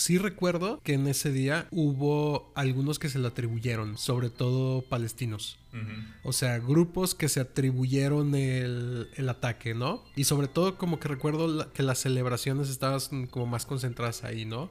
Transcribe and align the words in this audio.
sí 0.00 0.16
recuerdo 0.16 0.80
que 0.82 0.94
en 0.94 1.06
ese 1.06 1.30
día 1.30 1.66
hubo 1.70 2.50
algunos 2.54 2.98
que 2.98 3.10
se 3.10 3.18
lo 3.18 3.28
atribuyeron, 3.28 3.98
sobre 3.98 4.30
todo 4.30 4.80
palestinos. 4.80 5.58
O 6.22 6.32
sea, 6.32 6.58
grupos 6.58 7.14
que 7.14 7.28
se 7.28 7.40
atribuyeron 7.40 8.34
el, 8.34 9.28
ataque, 9.28 9.74
¿no? 9.74 10.04
Y 10.16 10.24
sobre 10.24 10.48
todo 10.48 10.76
como 10.76 10.98
que 10.98 11.08
recuerdo 11.08 11.72
que 11.72 11.82
las 11.82 11.98
celebraciones 11.98 12.68
estaban 12.68 13.26
como 13.28 13.46
más 13.46 13.66
concentradas 13.66 14.24
ahí, 14.24 14.44
¿no? 14.44 14.70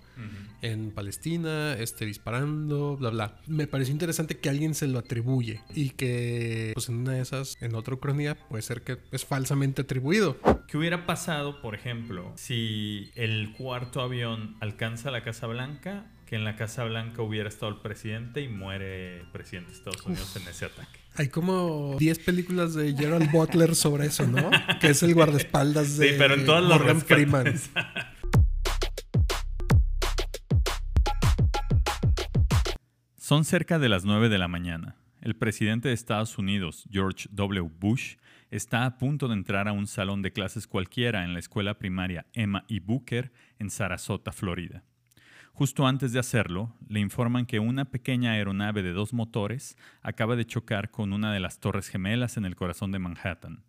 En 0.62 0.92
Palestina, 0.92 1.74
este, 1.74 2.06
disparando, 2.06 2.98
bla, 2.98 3.10
bla. 3.10 3.42
Me 3.48 3.68
pareció 3.68 3.94
interesante 3.94 4.38
que 4.38 4.50
alguien 4.50 4.76
se 4.76 4.88
lo 4.88 5.00
atribuye 5.00 5.62
y 5.74 5.92
que 5.92 6.72
pues 6.74 6.90
en 6.90 6.96
una 6.96 7.14
de 7.14 7.22
esas, 7.22 7.56
en 7.62 7.76
otra 7.76 7.96
Ucrania, 7.96 8.38
puede 8.50 8.62
ser 8.62 8.82
que 8.82 8.98
es 9.12 9.26
falsamente 9.26 9.84
atribuido. 9.84 10.38
¿Qué 10.68 10.78
hubiera 10.78 11.06
pasado, 11.06 11.62
por 11.62 11.76
ejemplo, 11.76 12.34
si 12.36 13.12
el 13.16 13.54
cuarto 13.54 14.02
avión 14.02 14.58
alcanza 14.60 15.12
la 15.12 15.24
Casa 15.24 15.48
Blanca 15.48 16.12
que 16.30 16.36
en 16.36 16.44
la 16.44 16.56
Casa 16.56 16.84
Blanca 16.84 17.24
hubiera 17.24 17.50
estado 17.50 17.72
el 17.72 17.80
presidente 17.80 18.42
y 18.42 18.48
muere 18.48 19.22
el 19.22 19.32
presidente 19.32 19.72
de 19.72 19.78
Estados 19.78 20.06
Unidos 20.06 20.36
en 20.36 20.48
ese 20.48 20.66
ataque. 20.66 20.99
Hay 21.20 21.28
como 21.28 21.98
10 22.00 22.20
películas 22.20 22.76
de 22.76 22.96
Gerald 22.96 23.30
Butler 23.30 23.76
sobre 23.76 24.06
eso, 24.06 24.26
¿no? 24.26 24.50
que 24.80 24.92
es 24.92 25.04
el 25.04 25.14
guardaespaldas 25.14 25.98
de 25.98 26.12
sí, 26.12 26.16
pero 26.18 26.36
en 26.36 26.46
todas 26.46 26.64
Morgan 26.64 27.02
Freeman. 27.02 27.56
Son 33.18 33.44
cerca 33.44 33.80
de 33.80 33.90
las 33.90 34.06
9 34.06 34.30
de 34.30 34.38
la 34.38 34.48
mañana. 34.48 34.96
El 35.20 35.36
presidente 35.36 35.90
de 35.90 35.94
Estados 35.94 36.38
Unidos, 36.38 36.86
George 36.90 37.28
W. 37.32 37.70
Bush, 37.78 38.16
está 38.50 38.86
a 38.86 38.98
punto 38.98 39.28
de 39.28 39.34
entrar 39.34 39.68
a 39.68 39.74
un 39.74 39.88
salón 39.88 40.22
de 40.22 40.32
clases 40.32 40.68
cualquiera 40.68 41.26
en 41.26 41.34
la 41.34 41.40
escuela 41.40 41.78
primaria 41.78 42.28
Emma 42.32 42.64
y 42.70 42.78
e. 42.78 42.80
Booker 42.80 43.34
en 43.60 43.72
Sarasota, 43.72 44.32
Florida. 44.32 44.86
Justo 45.60 45.86
antes 45.86 46.14
de 46.14 46.20
hacerlo, 46.20 46.74
le 46.88 47.02
informan 47.02 47.46
que 47.46 47.60
una 47.60 47.84
pequeña 47.84 48.32
aeronave 48.32 48.82
de 48.82 48.94
dos 48.94 49.12
motores 49.12 49.76
acaba 50.02 50.38
de 50.38 50.46
chocar 50.46 50.90
con 50.90 51.12
una 51.12 51.34
de 51.34 51.42
las 51.42 51.60
torres 51.60 51.90
gemelas 51.90 52.38
en 52.38 52.46
el 52.46 52.56
corazón 52.56 52.94
de 52.94 53.00
Manhattan. 53.00 53.66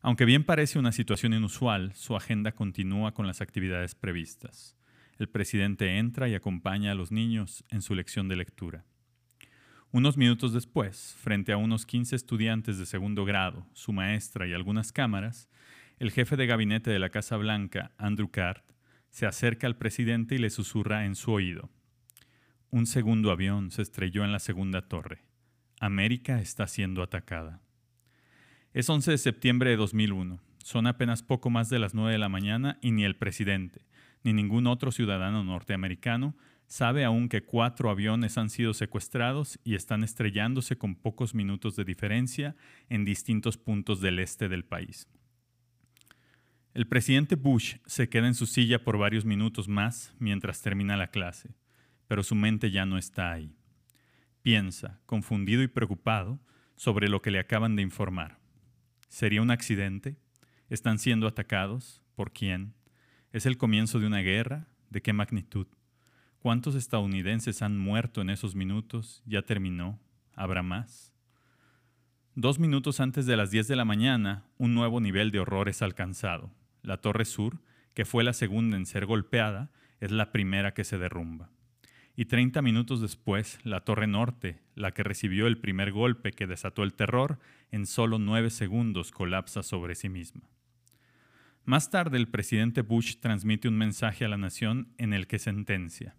Aunque 0.00 0.24
bien 0.24 0.44
parece 0.44 0.78
una 0.78 0.92
situación 0.92 1.34
inusual, 1.34 1.92
su 1.96 2.14
agenda 2.14 2.52
continúa 2.52 3.14
con 3.14 3.26
las 3.26 3.40
actividades 3.40 3.96
previstas. 3.96 4.76
El 5.18 5.28
presidente 5.28 5.98
entra 5.98 6.28
y 6.28 6.36
acompaña 6.36 6.92
a 6.92 6.94
los 6.94 7.10
niños 7.10 7.64
en 7.68 7.82
su 7.82 7.96
lección 7.96 8.28
de 8.28 8.36
lectura. 8.36 8.84
Unos 9.90 10.16
minutos 10.16 10.52
después, 10.52 11.16
frente 11.20 11.52
a 11.52 11.56
unos 11.56 11.84
15 11.84 12.14
estudiantes 12.14 12.78
de 12.78 12.86
segundo 12.86 13.24
grado, 13.24 13.66
su 13.72 13.92
maestra 13.92 14.46
y 14.46 14.52
algunas 14.52 14.92
cámaras, 14.92 15.48
el 15.98 16.12
jefe 16.12 16.36
de 16.36 16.46
gabinete 16.46 16.92
de 16.92 17.00
la 17.00 17.10
Casa 17.10 17.36
Blanca, 17.36 17.90
Andrew 17.98 18.30
Cart, 18.30 18.75
se 19.16 19.24
acerca 19.24 19.66
al 19.66 19.78
presidente 19.78 20.34
y 20.34 20.38
le 20.38 20.50
susurra 20.50 21.06
en 21.06 21.14
su 21.14 21.32
oído. 21.32 21.70
Un 22.68 22.84
segundo 22.84 23.30
avión 23.30 23.70
se 23.70 23.80
estrelló 23.80 24.26
en 24.26 24.30
la 24.30 24.40
segunda 24.40 24.90
torre. 24.90 25.22
América 25.80 26.38
está 26.42 26.66
siendo 26.66 27.02
atacada. 27.02 27.62
Es 28.74 28.90
11 28.90 29.12
de 29.12 29.16
septiembre 29.16 29.70
de 29.70 29.76
2001. 29.76 30.38
Son 30.62 30.86
apenas 30.86 31.22
poco 31.22 31.48
más 31.48 31.70
de 31.70 31.78
las 31.78 31.94
9 31.94 32.12
de 32.12 32.18
la 32.18 32.28
mañana 32.28 32.78
y 32.82 32.90
ni 32.90 33.04
el 33.04 33.16
presidente, 33.16 33.86
ni 34.22 34.34
ningún 34.34 34.66
otro 34.66 34.92
ciudadano 34.92 35.42
norteamericano 35.44 36.36
sabe 36.66 37.02
aún 37.02 37.30
que 37.30 37.42
cuatro 37.42 37.88
aviones 37.88 38.36
han 38.36 38.50
sido 38.50 38.74
secuestrados 38.74 39.58
y 39.64 39.76
están 39.76 40.04
estrellándose 40.04 40.76
con 40.76 40.94
pocos 40.94 41.34
minutos 41.34 41.74
de 41.74 41.86
diferencia 41.86 42.54
en 42.90 43.06
distintos 43.06 43.56
puntos 43.56 44.02
del 44.02 44.18
este 44.18 44.50
del 44.50 44.66
país. 44.66 45.08
El 46.76 46.86
presidente 46.86 47.36
Bush 47.36 47.76
se 47.86 48.10
queda 48.10 48.26
en 48.26 48.34
su 48.34 48.44
silla 48.44 48.84
por 48.84 48.98
varios 48.98 49.24
minutos 49.24 49.66
más 49.66 50.12
mientras 50.18 50.60
termina 50.60 50.98
la 50.98 51.06
clase, 51.06 51.54
pero 52.06 52.22
su 52.22 52.34
mente 52.34 52.70
ya 52.70 52.84
no 52.84 52.98
está 52.98 53.32
ahí. 53.32 53.56
Piensa, 54.42 55.00
confundido 55.06 55.62
y 55.62 55.68
preocupado, 55.68 56.38
sobre 56.74 57.08
lo 57.08 57.22
que 57.22 57.30
le 57.30 57.38
acaban 57.38 57.76
de 57.76 57.82
informar. 57.82 58.38
¿Sería 59.08 59.40
un 59.40 59.50
accidente? 59.50 60.18
¿Están 60.68 60.98
siendo 60.98 61.26
atacados? 61.26 62.02
¿Por 62.14 62.34
quién? 62.34 62.74
¿Es 63.32 63.46
el 63.46 63.56
comienzo 63.56 63.98
de 63.98 64.08
una 64.08 64.20
guerra? 64.20 64.68
¿De 64.90 65.00
qué 65.00 65.14
magnitud? 65.14 65.68
¿Cuántos 66.40 66.74
estadounidenses 66.74 67.62
han 67.62 67.78
muerto 67.78 68.20
en 68.20 68.28
esos 68.28 68.54
minutos? 68.54 69.22
¿Ya 69.24 69.40
terminó? 69.40 69.98
¿Habrá 70.34 70.62
más? 70.62 71.14
Dos 72.34 72.58
minutos 72.58 73.00
antes 73.00 73.24
de 73.24 73.38
las 73.38 73.50
10 73.50 73.66
de 73.66 73.76
la 73.76 73.86
mañana, 73.86 74.44
un 74.58 74.74
nuevo 74.74 75.00
nivel 75.00 75.30
de 75.30 75.40
horror 75.40 75.70
es 75.70 75.80
alcanzado 75.80 76.52
la 76.86 76.98
Torre 76.98 77.24
Sur, 77.24 77.60
que 77.94 78.04
fue 78.04 78.24
la 78.24 78.32
segunda 78.32 78.76
en 78.76 78.86
ser 78.86 79.06
golpeada, 79.06 79.70
es 80.00 80.10
la 80.10 80.32
primera 80.32 80.72
que 80.74 80.84
se 80.84 80.98
derrumba. 80.98 81.50
Y 82.14 82.26
30 82.26 82.62
minutos 82.62 83.02
después, 83.02 83.58
la 83.62 83.80
Torre 83.80 84.06
Norte, 84.06 84.60
la 84.74 84.92
que 84.92 85.02
recibió 85.02 85.46
el 85.46 85.58
primer 85.58 85.92
golpe 85.92 86.32
que 86.32 86.46
desató 86.46 86.82
el 86.82 86.94
terror, 86.94 87.38
en 87.70 87.86
solo 87.86 88.18
nueve 88.18 88.50
segundos 88.50 89.10
colapsa 89.10 89.62
sobre 89.62 89.94
sí 89.94 90.08
misma. 90.08 90.48
Más 91.64 91.90
tarde, 91.90 92.16
el 92.16 92.28
presidente 92.28 92.82
Bush 92.82 93.16
transmite 93.16 93.68
un 93.68 93.76
mensaje 93.76 94.24
a 94.24 94.28
la 94.28 94.38
nación 94.38 94.94
en 94.98 95.12
el 95.12 95.26
que 95.26 95.38
sentencia. 95.38 96.14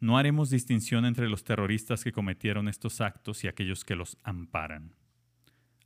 No 0.00 0.18
haremos 0.18 0.50
distinción 0.50 1.04
entre 1.04 1.28
los 1.28 1.44
terroristas 1.44 2.02
que 2.02 2.12
cometieron 2.12 2.66
estos 2.68 3.00
actos 3.00 3.44
y 3.44 3.48
aquellos 3.48 3.84
que 3.84 3.94
los 3.94 4.16
amparan. 4.22 4.94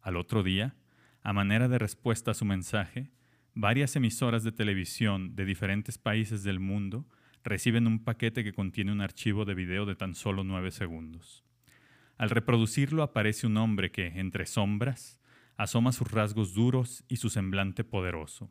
Al 0.01 0.17
otro 0.17 0.43
día, 0.43 0.77
a 1.23 1.33
manera 1.33 1.69
de 1.69 1.79
respuesta 1.79 2.31
a 2.31 2.35
su 2.35 2.45
mensaje, 2.45 3.11
Varias 3.61 3.97
emisoras 3.97 4.45
de 4.45 4.53
televisión 4.53 5.35
de 5.35 5.45
diferentes 5.45 5.99
países 5.99 6.45
del 6.45 6.61
mundo 6.61 7.09
reciben 7.43 7.89
un 7.89 8.05
paquete 8.05 8.45
que 8.45 8.53
contiene 8.53 8.93
un 8.93 9.01
archivo 9.01 9.45
de 9.45 9.57
video 9.57 9.85
de 9.85 9.97
tan 9.97 10.15
solo 10.15 10.45
nueve 10.45 10.71
segundos. 10.71 11.43
Al 12.19 12.31
reproducirlo 12.31 13.03
aparece 13.03 13.49
un 13.49 13.57
hombre 13.57 13.91
que, 13.91 14.21
entre 14.21 14.47
sombras, 14.47 15.19
asoma 15.57 15.91
sus 15.91 16.09
rasgos 16.09 16.55
duros 16.55 17.03
y 17.09 17.17
su 17.17 17.31
semblante 17.31 17.83
poderoso, 17.83 18.49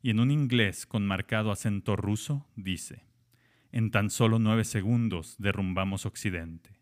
y 0.00 0.10
en 0.10 0.20
un 0.20 0.30
inglés 0.30 0.86
con 0.86 1.04
marcado 1.04 1.50
acento 1.50 1.96
ruso 1.96 2.46
dice, 2.54 3.02
En 3.72 3.90
tan 3.90 4.10
solo 4.10 4.38
nueve 4.38 4.62
segundos 4.62 5.34
derrumbamos 5.40 6.06
Occidente. 6.06 6.78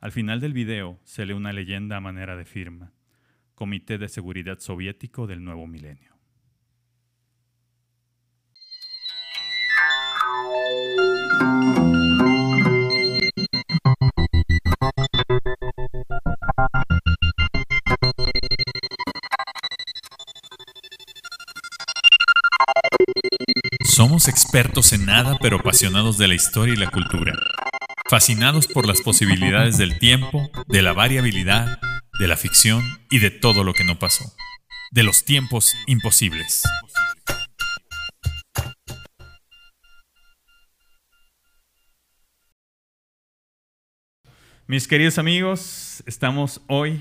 Al 0.00 0.10
final 0.10 0.40
del 0.40 0.52
video 0.52 0.98
se 1.04 1.26
lee 1.26 1.34
una 1.34 1.52
leyenda 1.52 1.98
a 1.98 2.00
manera 2.00 2.34
de 2.34 2.44
firma, 2.44 2.92
Comité 3.54 3.98
de 3.98 4.08
Seguridad 4.08 4.58
Soviético 4.58 5.28
del 5.28 5.44
Nuevo 5.44 5.68
Milenio. 5.68 6.17
Somos 23.98 24.28
expertos 24.28 24.92
en 24.92 25.06
nada 25.06 25.36
pero 25.42 25.56
apasionados 25.56 26.18
de 26.18 26.28
la 26.28 26.34
historia 26.34 26.72
y 26.74 26.76
la 26.76 26.88
cultura. 26.88 27.32
Fascinados 28.08 28.68
por 28.68 28.86
las 28.86 29.00
posibilidades 29.00 29.76
del 29.76 29.98
tiempo, 29.98 30.48
de 30.68 30.82
la 30.82 30.92
variabilidad, 30.92 31.80
de 32.20 32.28
la 32.28 32.36
ficción 32.36 32.82
y 33.10 33.18
de 33.18 33.32
todo 33.32 33.64
lo 33.64 33.74
que 33.74 33.82
no 33.82 33.98
pasó. 33.98 34.32
De 34.92 35.02
los 35.02 35.24
tiempos 35.24 35.72
imposibles. 35.88 36.62
Mis 44.70 44.86
queridos 44.86 45.16
amigos, 45.16 46.02
estamos 46.04 46.60
hoy 46.66 47.00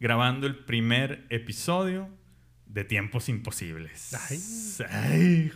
grabando 0.00 0.46
el 0.46 0.56
primer 0.56 1.26
episodio 1.28 2.08
de 2.64 2.84
Tiempos 2.84 3.28
Imposibles. 3.28 4.14
Ay. 4.90 5.52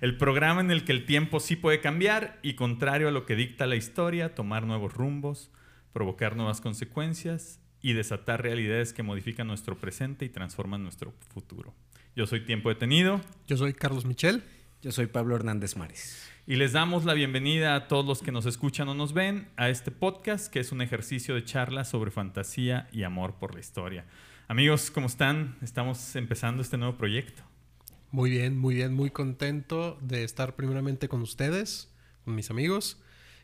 El 0.00 0.16
programa 0.16 0.60
en 0.62 0.72
el 0.72 0.82
que 0.82 0.90
el 0.90 1.06
tiempo 1.06 1.38
sí 1.38 1.54
puede 1.54 1.80
cambiar 1.80 2.40
y 2.42 2.54
contrario 2.54 3.06
a 3.06 3.12
lo 3.12 3.26
que 3.26 3.36
dicta 3.36 3.68
la 3.68 3.76
historia, 3.76 4.34
tomar 4.34 4.66
nuevos 4.66 4.92
rumbos, 4.92 5.52
provocar 5.92 6.34
nuevas 6.34 6.60
consecuencias 6.60 7.60
y 7.80 7.92
desatar 7.92 8.42
realidades 8.42 8.92
que 8.92 9.04
modifican 9.04 9.46
nuestro 9.46 9.78
presente 9.78 10.24
y 10.24 10.30
transforman 10.30 10.82
nuestro 10.82 11.14
futuro. 11.32 11.76
Yo 12.16 12.26
soy 12.26 12.40
Tiempo 12.40 12.70
Detenido. 12.70 13.20
Yo 13.46 13.56
soy 13.56 13.72
Carlos 13.72 14.04
Michel. 14.04 14.42
Yo 14.82 14.90
soy 14.90 15.06
Pablo 15.06 15.36
Hernández 15.36 15.76
Mares. 15.76 16.28
Y 16.48 16.54
les 16.54 16.70
damos 16.70 17.04
la 17.04 17.14
bienvenida 17.14 17.74
a 17.74 17.88
todos 17.88 18.06
los 18.06 18.22
que 18.22 18.30
nos 18.30 18.46
escuchan 18.46 18.88
o 18.88 18.94
nos 18.94 19.12
ven 19.12 19.48
a 19.56 19.68
este 19.68 19.90
podcast 19.90 20.46
que 20.46 20.60
es 20.60 20.70
un 20.70 20.80
ejercicio 20.80 21.34
de 21.34 21.44
charla 21.44 21.84
sobre 21.84 22.12
fantasía 22.12 22.86
y 22.92 23.02
amor 23.02 23.34
por 23.34 23.52
la 23.52 23.58
historia. 23.58 24.04
Amigos, 24.46 24.92
¿cómo 24.92 25.08
están? 25.08 25.56
Estamos 25.60 26.14
empezando 26.14 26.62
este 26.62 26.78
nuevo 26.78 26.96
proyecto. 26.96 27.42
Muy 28.12 28.30
bien, 28.30 28.56
muy 28.56 28.76
bien, 28.76 28.94
muy 28.94 29.10
contento 29.10 29.98
de 30.00 30.22
estar 30.22 30.54
primeramente 30.54 31.08
con 31.08 31.20
ustedes, 31.20 31.92
con 32.24 32.36
mis 32.36 32.48
amigos 32.48 33.02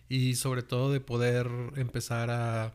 y 0.09 0.37
sobre 0.37 0.63
todo 0.63 0.93
de 0.93 1.01
poder 1.01 1.51
empezar 1.75 2.31
a, 2.31 2.73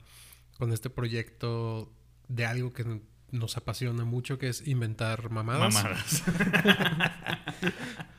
con 0.57 0.73
este 0.73 0.89
proyecto 0.89 1.89
de 2.27 2.45
algo 2.45 2.73
que 2.73 2.99
nos 3.31 3.55
apasiona 3.55 4.03
mucho, 4.03 4.37
que 4.37 4.49
es 4.49 4.67
inventar 4.67 5.29
mamadas. 5.29 5.73
Mamadas. 5.73 6.23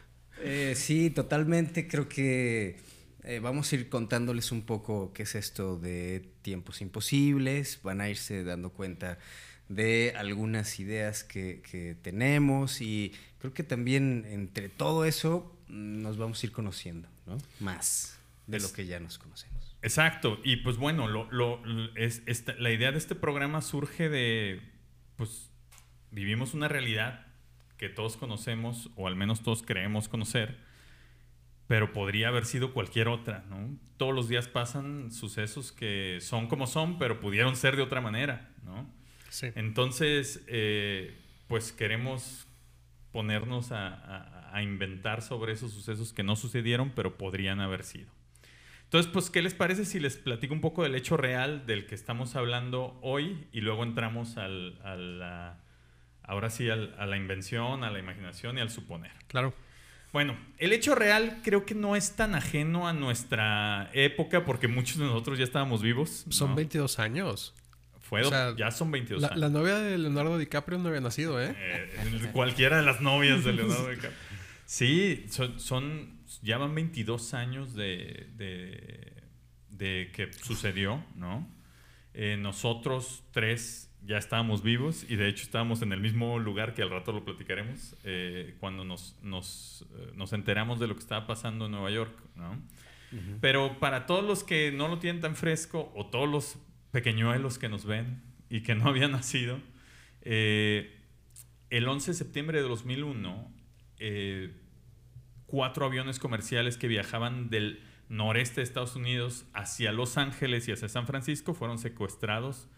Eh, 0.48 0.74
sí, 0.74 1.10
totalmente. 1.10 1.86
Creo 1.86 2.08
que 2.08 2.76
eh, 3.24 3.40
vamos 3.40 3.70
a 3.70 3.76
ir 3.76 3.88
contándoles 3.88 4.50
un 4.52 4.62
poco 4.62 5.12
qué 5.12 5.24
es 5.24 5.34
esto 5.34 5.78
de 5.78 6.28
tiempos 6.42 6.80
imposibles. 6.80 7.80
Van 7.82 8.00
a 8.00 8.08
irse 8.08 8.44
dando 8.44 8.70
cuenta 8.70 9.18
de 9.68 10.14
algunas 10.16 10.80
ideas 10.80 11.24
que, 11.24 11.60
que 11.70 11.94
tenemos 12.00 12.80
y 12.80 13.12
creo 13.38 13.52
que 13.52 13.62
también 13.62 14.24
entre 14.30 14.68
todo 14.68 15.04
eso 15.04 15.54
mm, 15.68 16.00
nos 16.00 16.16
vamos 16.16 16.42
a 16.42 16.46
ir 16.46 16.52
conociendo, 16.52 17.08
¿no? 17.26 17.36
Más 17.60 18.18
de 18.46 18.60
lo 18.60 18.72
que 18.72 18.86
ya 18.86 18.98
nos 18.98 19.18
conocemos. 19.18 19.76
Exacto, 19.82 20.40
y 20.42 20.56
pues 20.56 20.76
bueno, 20.76 21.06
lo, 21.06 21.30
lo, 21.30 21.62
es, 21.94 22.22
la 22.58 22.72
idea 22.72 22.90
de 22.90 22.98
este 22.98 23.14
programa 23.14 23.60
surge 23.60 24.08
de, 24.08 24.60
pues 25.16 25.50
vivimos 26.10 26.54
una 26.54 26.66
realidad 26.66 27.27
que 27.78 27.88
todos 27.88 28.16
conocemos, 28.16 28.90
o 28.96 29.06
al 29.06 29.16
menos 29.16 29.42
todos 29.42 29.62
creemos 29.62 30.08
conocer, 30.08 30.58
pero 31.66 31.92
podría 31.92 32.28
haber 32.28 32.44
sido 32.44 32.72
cualquier 32.72 33.08
otra, 33.08 33.44
¿no? 33.48 33.78
Todos 33.96 34.14
los 34.14 34.28
días 34.28 34.48
pasan 34.48 35.12
sucesos 35.12 35.72
que 35.72 36.18
son 36.20 36.48
como 36.48 36.66
son, 36.66 36.98
pero 36.98 37.20
pudieron 37.20 37.56
ser 37.56 37.76
de 37.76 37.82
otra 37.82 38.00
manera, 38.00 38.50
¿no? 38.64 38.92
Sí. 39.30 39.48
Entonces, 39.54 40.44
eh, 40.48 41.16
pues 41.46 41.72
queremos 41.72 42.46
ponernos 43.12 43.72
a, 43.72 44.54
a 44.54 44.62
inventar 44.62 45.22
sobre 45.22 45.52
esos 45.52 45.72
sucesos 45.72 46.12
que 46.12 46.22
no 46.22 46.36
sucedieron, 46.36 46.92
pero 46.94 47.16
podrían 47.16 47.60
haber 47.60 47.84
sido. 47.84 48.10
Entonces, 48.84 49.12
pues, 49.12 49.28
¿qué 49.28 49.42
les 49.42 49.52
parece 49.52 49.84
si 49.84 50.00
les 50.00 50.16
platico 50.16 50.54
un 50.54 50.62
poco 50.62 50.82
del 50.82 50.94
hecho 50.94 51.18
real 51.18 51.66
del 51.66 51.84
que 51.84 51.94
estamos 51.94 52.36
hablando 52.36 52.98
hoy 53.02 53.46
y 53.52 53.60
luego 53.60 53.82
entramos 53.82 54.38
al, 54.38 54.80
a 54.82 54.96
la, 54.96 55.60
ahora 56.28 56.50
sí, 56.50 56.70
al, 56.70 56.94
a 56.98 57.06
la 57.06 57.16
invención, 57.16 57.82
a 57.82 57.90
la 57.90 57.98
imaginación 57.98 58.58
y 58.58 58.60
al 58.60 58.70
suponer? 58.70 59.10
Claro. 59.26 59.52
Bueno, 60.12 60.38
el 60.58 60.72
hecho 60.72 60.94
real 60.94 61.40
creo 61.42 61.66
que 61.66 61.74
no 61.74 61.96
es 61.96 62.16
tan 62.16 62.34
ajeno 62.34 62.88
a 62.88 62.92
nuestra 62.92 63.90
época 63.92 64.44
porque 64.44 64.68
muchos 64.68 64.98
de 64.98 65.04
nosotros 65.04 65.38
ya 65.38 65.44
estábamos 65.44 65.82
vivos. 65.82 66.24
Son 66.30 66.54
22 66.54 66.98
años. 66.98 67.54
Fue, 68.00 68.22
ya 68.56 68.70
son 68.70 68.90
22 68.90 69.20
la, 69.20 69.28
años. 69.28 69.40
La 69.40 69.48
novia 69.50 69.78
de 69.78 69.98
Leonardo 69.98 70.38
DiCaprio 70.38 70.78
no 70.78 70.88
había 70.88 71.02
nacido, 71.02 71.42
¿eh? 71.42 71.54
eh 71.58 72.30
cualquiera 72.32 72.78
de 72.78 72.82
las 72.84 73.02
novias 73.02 73.44
de 73.44 73.52
Leonardo 73.52 73.88
DiCaprio. 73.90 74.12
Sí, 74.64 75.26
son, 75.28 75.60
son 75.60 76.18
ya 76.42 76.56
van 76.56 76.74
22 76.74 77.34
años 77.34 77.74
de, 77.74 78.28
de, 79.70 80.10
que 80.12 80.32
sucedió, 80.32 81.04
¿no? 81.14 81.48
Eh, 82.14 82.36
nosotros 82.38 83.24
tres 83.30 83.87
ya 84.04 84.18
estábamos 84.18 84.62
vivos 84.62 85.04
y 85.08 85.16
de 85.16 85.28
hecho 85.28 85.42
estábamos 85.42 85.82
en 85.82 85.92
el 85.92 86.00
mismo 86.00 86.38
lugar 86.38 86.74
que 86.74 86.82
al 86.82 86.90
rato 86.90 87.12
lo 87.12 87.24
platicaremos 87.24 87.96
eh, 88.04 88.56
cuando 88.60 88.84
nos, 88.84 89.16
nos, 89.22 89.86
eh, 89.96 90.12
nos, 90.14 90.32
enteramos 90.32 90.80
de 90.80 90.86
lo 90.86 90.94
que 90.94 91.00
estaba 91.00 91.26
pasando 91.26 91.66
en 91.66 91.72
Nueva 91.72 91.90
York, 91.90 92.16
¿no? 92.36 92.58
Pero 93.40 93.78
para 93.80 94.04
todos 94.04 94.22
los 94.22 94.44
que 94.44 94.70
no 94.70 94.86
lo 94.88 94.98
tienen 94.98 95.22
tan 95.22 95.34
fresco 95.34 95.90
o 95.94 96.06
todos 96.06 96.28
los 96.28 96.58
pequeñuelos 96.90 97.58
que 97.58 97.70
nos 97.70 97.86
ven 97.86 98.22
y 98.50 98.62
que 98.62 98.74
no 98.74 98.86
habían 98.88 99.12
nacido, 99.12 99.60
el 100.22 100.88
11 101.70 102.10
de 102.10 102.14
septiembre 102.14 102.60
de 102.60 102.68
2001 102.68 103.50
cuatro 105.48 105.86
aviones 105.86 106.18
comerciales 106.18 106.76
que 106.76 106.86
viajaban 106.86 107.48
del 107.48 107.82
noreste 108.08 108.60
de 108.60 108.64
Estados 108.64 108.94
Unidos 108.94 109.46
hacia 109.54 109.92
Los 109.92 110.16
Ángeles 110.16 110.68
y 110.68 110.72
hacia 110.72 110.88
San 110.88 111.06
Francisco 111.06 111.54
fueron 111.54 111.78
secuestrados 111.78 112.68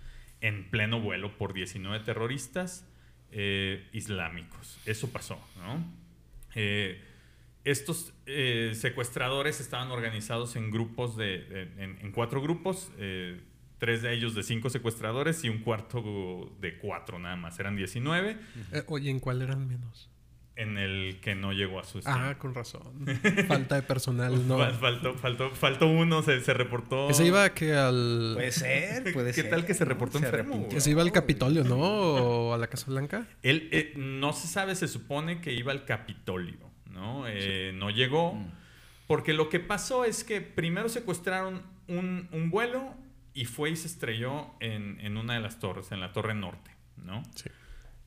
en 0.41 0.71
pleno 0.71 1.01
vuelo 1.01 1.37
por 1.37 1.53
19 1.53 2.05
terroristas 2.05 2.87
eh, 3.33 3.89
islámicos. 3.93 4.79
Eso 4.87 5.11
pasó, 5.11 5.39
¿no? 5.57 5.85
Eh, 6.55 7.03
estos 7.63 8.15
eh, 8.27 8.73
secuestradores 8.75 9.61
estaban 9.61 9.91
organizados 9.91 10.57
en 10.57 10.71
grupos 10.71 11.17
de, 11.17 11.69
en, 11.77 12.11
cuatro 12.13 12.41
grupos, 12.41 12.91
tres 13.79 14.03
de 14.03 14.15
ellos 14.15 14.35
de 14.35 14.43
cinco 14.43 14.71
secuestradores 14.71 15.45
y 15.45 15.51
un 15.51 15.59
cuarto 15.59 16.57
de 16.61 16.79
cuatro 16.79 17.19
nada 17.19 17.37
más, 17.37 17.59
eran 17.61 17.77
19. 17.77 18.39
oye, 18.87 19.11
¿en 19.11 19.21
cuál 19.21 19.43
eran 19.43 19.69
menos? 19.69 20.09
En 20.61 20.77
el 20.77 21.21
que 21.23 21.35
no 21.35 21.53
llegó 21.53 21.81
a 21.81 21.85
su 21.85 22.03
Ah, 22.05 22.37
con 22.39 22.55
razón. 22.55 22.83
Falta 23.49 23.77
de 23.77 23.83
personal, 23.83 24.47
¿no? 24.47 24.59
faltó, 24.75 25.15
faltó, 25.15 25.51
faltó 25.51 25.87
uno, 25.87 26.23
se, 26.23 26.41
se, 26.41 26.53
reportó. 26.53 27.09
Ese 27.09 27.27
iba 27.27 27.49
que 27.55 27.75
al. 27.75 28.33
Puede 28.35 28.53
ser, 28.53 29.13
puede 29.15 29.33
¿Qué 29.33 29.45
tal 29.45 29.65
que 29.65 29.73
se 29.73 29.87
reportó 29.87 30.19
enfermo? 30.19 30.69
Ese 30.71 30.91
iba 30.91 31.01
al 31.01 31.13
Capitolio, 31.13 31.65
¿no? 31.65 31.79
O 31.79 32.53
a 32.53 32.59
la 32.59 32.67
Casa 32.67 32.87
Blanca. 32.91 33.27
Él 33.43 33.71
eh, 33.73 33.95
no 33.97 34.35
se 34.35 34.49
sabe, 34.49 34.75
se 34.75 34.87
supone 34.87 35.41
que 35.41 35.55
iba 35.55 35.73
al 35.73 35.87
Capitolio, 35.87 36.59
¿no? 36.91 37.25
Eh, 37.27 37.73
no 37.75 37.89
llegó. 37.89 38.35
Mm. 38.35 38.53
Porque 39.07 39.33
lo 39.33 39.49
que 39.49 39.61
pasó 39.61 40.05
es 40.05 40.25
que 40.25 40.43
primero 40.43 40.91
secuestraron 40.91 41.63
un, 41.89 42.29
un 42.33 42.51
vuelo 42.51 42.95
y 43.33 43.47
fue 43.47 43.71
y 43.71 43.77
se 43.77 43.87
estrelló 43.89 44.51
en, 44.61 45.01
en 45.01 45.17
una 45.17 45.35
de 45.35 45.41
las 45.41 45.59
torres, 45.59 45.91
en 45.91 46.01
la 46.01 46.13
Torre 46.13 46.35
Norte, 46.35 46.71
¿no? 46.99 47.23
Sí. 47.35 47.49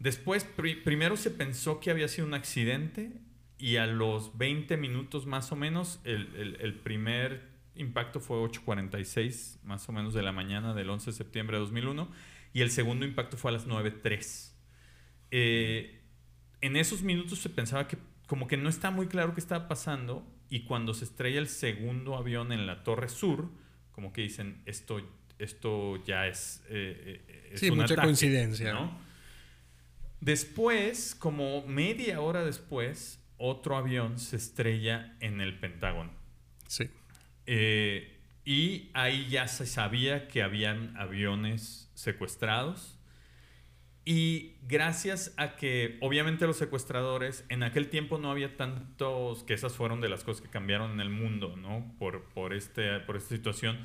Después, 0.03 0.43
primero 0.83 1.15
se 1.15 1.31
pensó 1.31 1.79
que 1.79 1.89
había 1.89 2.09
sido 2.09 2.27
un 2.27 2.33
accidente 2.33 3.13
y 3.57 3.77
a 3.77 3.87
los 3.87 4.37
20 4.37 4.75
minutos 4.75 5.25
más 5.25 5.53
o 5.53 5.55
menos, 5.55 6.01
el, 6.03 6.77
primer 6.83 7.47
impacto 7.75 8.19
fue 8.19 8.35
8.46 8.39 9.61
más 9.63 9.87
o 9.87 9.93
menos 9.93 10.13
de 10.13 10.21
la 10.21 10.33
mañana 10.33 10.73
del 10.73 10.89
11 10.89 11.11
de 11.11 11.15
septiembre 11.15 11.55
de 11.55 11.61
2001 11.61 12.11
y 12.51 12.59
el 12.59 12.69
segundo 12.69 13.05
impacto 13.05 13.37
fue 13.37 13.51
a 13.51 13.53
las 13.53 13.65
9.03. 13.65 14.51
Eh, 15.31 16.01
en 16.59 16.75
esos 16.75 17.01
minutos 17.01 17.39
se 17.39 17.49
pensaba 17.49 17.87
que 17.87 17.97
como 18.27 18.47
que 18.47 18.57
no 18.57 18.67
está 18.67 18.91
muy 18.91 19.07
claro 19.07 19.33
qué 19.33 19.39
estaba 19.39 19.69
pasando 19.69 20.27
y 20.49 20.65
cuando 20.65 20.93
se 20.93 21.05
estrella 21.05 21.39
el 21.39 21.47
segundo 21.47 22.17
avión 22.17 22.51
en 22.51 22.67
la 22.67 22.83
Torre 22.83 23.07
Sur, 23.07 23.51
como 23.93 24.11
que 24.11 24.23
dicen, 24.23 24.63
esto, 24.65 24.99
esto 25.39 26.03
ya 26.03 26.27
es... 26.27 26.61
Eh, 26.67 27.23
eh, 27.25 27.49
es 27.53 27.61
sí, 27.61 27.71
mucha 27.71 27.95
coincidencia. 27.95 28.73
¿no? 28.73 29.12
Después, 30.23 31.15
como 31.15 31.67
media 31.67 32.21
hora 32.21 32.45
después, 32.45 33.21
otro 33.37 33.75
avión 33.75 34.19
se 34.19 34.37
estrella 34.37 35.17
en 35.19 35.41
el 35.41 35.59
Pentágono. 35.59 36.13
Sí. 36.65 36.89
Eh, 37.45 38.21
y 38.45 38.89
ahí 38.93 39.27
ya 39.27 39.49
se 39.49 39.65
sabía 39.65 40.29
que 40.29 40.41
habían 40.41 40.95
aviones 40.95 41.91
secuestrados. 41.93 42.97
Y 44.05 44.55
gracias 44.61 45.33
a 45.35 45.57
que, 45.57 45.97
obviamente, 45.99 46.47
los 46.47 46.55
secuestradores, 46.55 47.43
en 47.49 47.61
aquel 47.61 47.89
tiempo 47.89 48.17
no 48.17 48.31
había 48.31 48.55
tantos, 48.55 49.43
que 49.43 49.53
esas 49.53 49.73
fueron 49.73 49.99
de 49.99 50.07
las 50.07 50.23
cosas 50.23 50.41
que 50.41 50.49
cambiaron 50.49 50.91
en 50.91 51.01
el 51.01 51.09
mundo, 51.09 51.57
¿no? 51.57 51.93
Por, 51.99 52.23
por, 52.29 52.53
este, 52.53 53.01
por 53.01 53.17
esta 53.17 53.35
situación 53.35 53.77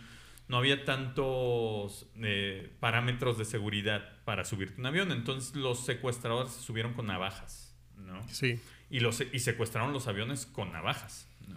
no 0.49 0.57
había 0.57 0.85
tantos 0.85 2.07
eh, 2.17 2.73
parámetros 2.81 3.37
de 3.39 3.45
seguridad 3.45 4.23
para 4.25 4.45
subirte 4.45 4.81
un 4.81 4.87
avión. 4.87 5.13
Entonces 5.13 5.55
los 5.55 5.85
secuestradores 5.85 6.53
se 6.53 6.63
subieron 6.63 6.95
con 6.95 7.07
navajas, 7.07 7.77
¿no? 7.97 8.27
Sí. 8.29 8.59
Y, 8.91 9.01
los, 9.01 9.21
y 9.21 9.39
secuestraron 9.39 9.93
los 9.93 10.09
aviones 10.09 10.47
con 10.47 10.73
navajas, 10.73 11.29
¿no? 11.47 11.57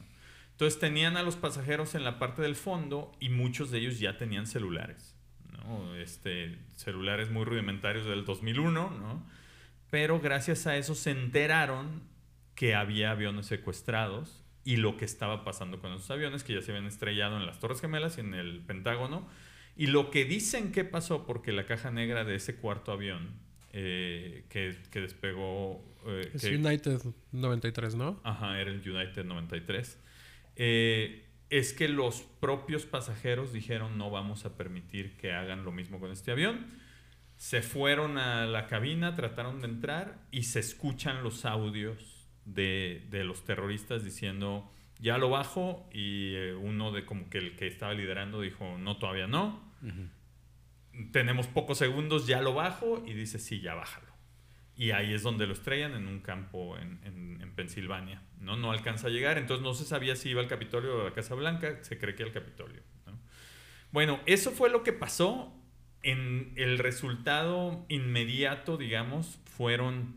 Entonces 0.51 0.79
tenían 0.79 1.15
a 1.15 1.23
los 1.23 1.37
pasajeros 1.37 1.95
en 1.95 2.03
la 2.03 2.19
parte 2.19 2.41
del 2.41 2.55
fondo 2.55 3.13
y 3.19 3.29
muchos 3.29 3.71
de 3.71 3.79
ellos 3.79 3.99
ya 3.99 4.17
tenían 4.17 4.45
celulares, 4.45 5.15
¿no? 5.51 5.95
Este, 5.95 6.59
celulares 6.75 7.31
muy 7.31 7.45
rudimentarios 7.45 8.05
del 8.05 8.25
2001, 8.25 8.91
¿no? 8.91 9.25
Pero 9.89 10.19
gracias 10.19 10.67
a 10.67 10.75
eso 10.75 10.95
se 10.95 11.11
enteraron 11.11 12.03
que 12.55 12.75
había 12.75 13.11
aviones 13.11 13.45
secuestrados 13.45 14.40
y 14.63 14.77
lo 14.77 14.97
que 14.97 15.05
estaba 15.05 15.43
pasando 15.43 15.79
con 15.79 15.93
esos 15.93 16.09
aviones 16.11 16.43
que 16.43 16.53
ya 16.53 16.61
se 16.61 16.71
habían 16.71 16.87
estrellado 16.87 17.37
en 17.37 17.45
las 17.45 17.59
Torres 17.59 17.81
Gemelas 17.81 18.17
y 18.17 18.21
en 18.21 18.33
el 18.33 18.59
Pentágono. 18.59 19.27
Y 19.75 19.87
lo 19.87 20.11
que 20.11 20.25
dicen 20.25 20.71
que 20.71 20.83
pasó, 20.83 21.25
porque 21.25 21.51
la 21.51 21.65
caja 21.65 21.91
negra 21.91 22.23
de 22.23 22.35
ese 22.35 22.55
cuarto 22.55 22.91
avión 22.91 23.33
eh, 23.73 24.45
que, 24.49 24.77
que, 24.91 25.01
despegó... 25.01 25.83
Eh, 26.05 26.31
es 26.33 26.43
United 26.43 27.01
93, 27.31 27.95
¿no? 27.95 28.19
Ajá, 28.23 28.59
era 28.59 28.69
el 28.69 28.87
United 28.87 29.23
93. 29.23 29.97
Eh, 30.57 31.25
es 31.49 31.73
que 31.73 31.87
los 31.87 32.21
propios 32.21 32.85
pasajeros 32.85 33.53
dijeron 33.53 33.97
no 33.97 34.09
vamos 34.09 34.45
a 34.45 34.55
permitir 34.55 35.17
que 35.17 35.33
hagan 35.33 35.63
lo 35.63 35.71
mismo 35.71 35.99
con 35.99 36.11
este 36.11 36.31
avión. 36.31 36.67
Se 37.37 37.61
fueron 37.61 38.17
a 38.17 38.45
la 38.45 38.67
cabina, 38.67 39.15
trataron 39.15 39.61
de 39.61 39.67
entrar 39.67 40.19
y 40.31 40.43
se 40.43 40.59
escuchan 40.59 41.23
los 41.23 41.45
audios 41.45 42.10
de, 42.45 43.05
de 43.09 43.23
los 43.23 43.43
terroristas 43.43 44.03
diciendo, 44.03 44.71
ya 44.99 45.17
lo 45.17 45.29
bajo, 45.29 45.89
y 45.91 46.35
eh, 46.35 46.53
uno 46.53 46.91
de 46.91 47.05
como 47.05 47.29
que 47.29 47.37
el 47.37 47.55
que 47.55 47.67
estaba 47.67 47.93
liderando 47.93 48.41
dijo, 48.41 48.77
no, 48.77 48.97
todavía 48.97 49.27
no. 49.27 49.71
Tenemos 51.11 51.47
pocos 51.47 51.77
segundos, 51.77 52.27
ya 52.27 52.41
lo 52.41 52.53
bajo, 52.53 53.03
y 53.05 53.13
dice, 53.13 53.39
sí, 53.39 53.61
ya 53.61 53.73
bájalo. 53.73 54.11
Y 54.75 54.91
ahí 54.91 55.13
es 55.13 55.23
donde 55.23 55.47
lo 55.47 55.53
estrellan 55.53 55.93
en 55.93 56.07
un 56.07 56.19
campo 56.19 56.77
en, 56.77 56.99
en, 57.03 57.41
en 57.41 57.51
Pensilvania. 57.53 58.21
¿no? 58.41 58.57
no 58.57 58.71
alcanza 58.71 59.07
a 59.07 59.09
llegar, 59.09 59.37
entonces 59.37 59.63
no 59.63 59.73
se 59.73 59.85
sabía 59.85 60.15
si 60.15 60.29
iba 60.29 60.41
al 60.41 60.47
Capitolio 60.47 60.97
o 60.97 61.01
a 61.01 61.03
la 61.05 61.13
Casa 61.13 61.35
Blanca, 61.35 61.83
se 61.83 61.97
cree 61.97 62.15
que 62.15 62.23
al 62.23 62.31
Capitolio. 62.31 62.81
Bueno, 63.91 64.19
eso 64.25 64.51
fue 64.51 64.69
lo 64.69 64.83
que 64.83 64.93
pasó. 64.93 65.53
En 66.03 66.53
el 66.55 66.79
resultado 66.79 67.85
inmediato, 67.87 68.77
digamos, 68.77 69.39
fueron 69.45 70.15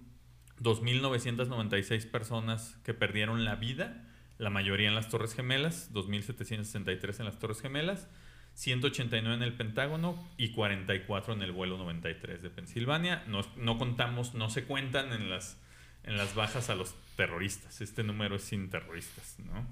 2.996 0.60 2.10
personas 2.10 2.78
que 2.84 2.94
perdieron 2.94 3.44
la 3.44 3.56
vida 3.56 4.04
la 4.38 4.50
mayoría 4.50 4.88
en 4.88 4.94
las 4.94 5.08
Torres 5.08 5.34
Gemelas, 5.34 5.92
2.763 5.92 7.20
en 7.20 7.24
las 7.24 7.38
Torres 7.38 7.60
Gemelas, 7.60 8.08
189 8.54 9.36
en 9.36 9.42
el 9.42 9.54
Pentágono 9.54 10.22
y 10.36 10.50
44 10.50 11.34
en 11.34 11.42
el 11.42 11.52
vuelo 11.52 11.78
93 11.78 12.42
de 12.42 12.50
Pensilvania. 12.50 13.24
No, 13.26 13.40
no 13.56 13.78
contamos, 13.78 14.34
no 14.34 14.50
se 14.50 14.64
cuentan 14.64 15.12
en 15.12 15.30
las, 15.30 15.58
en 16.04 16.16
las 16.16 16.34
bajas 16.34 16.70
a 16.70 16.74
los 16.74 16.94
terroristas. 17.16 17.80
Este 17.80 18.02
número 18.02 18.36
es 18.36 18.42
sin 18.42 18.70
terroristas, 18.70 19.36
¿no? 19.38 19.66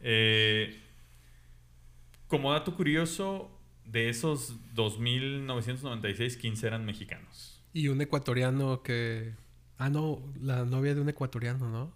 Eh, 0.00 0.80
como 2.28 2.52
dato 2.52 2.74
curioso, 2.74 3.50
de 3.84 4.08
esos 4.08 4.56
2.996, 4.74 6.38
15 6.38 6.66
eran 6.66 6.84
mexicanos. 6.84 7.62
Y 7.72 7.88
un 7.88 8.00
ecuatoriano 8.00 8.82
que... 8.82 9.34
Ah, 9.78 9.88
no, 9.90 10.22
la 10.40 10.64
novia 10.64 10.94
de 10.94 11.00
un 11.00 11.08
ecuatoriano, 11.08 11.68
¿no? 11.70 11.92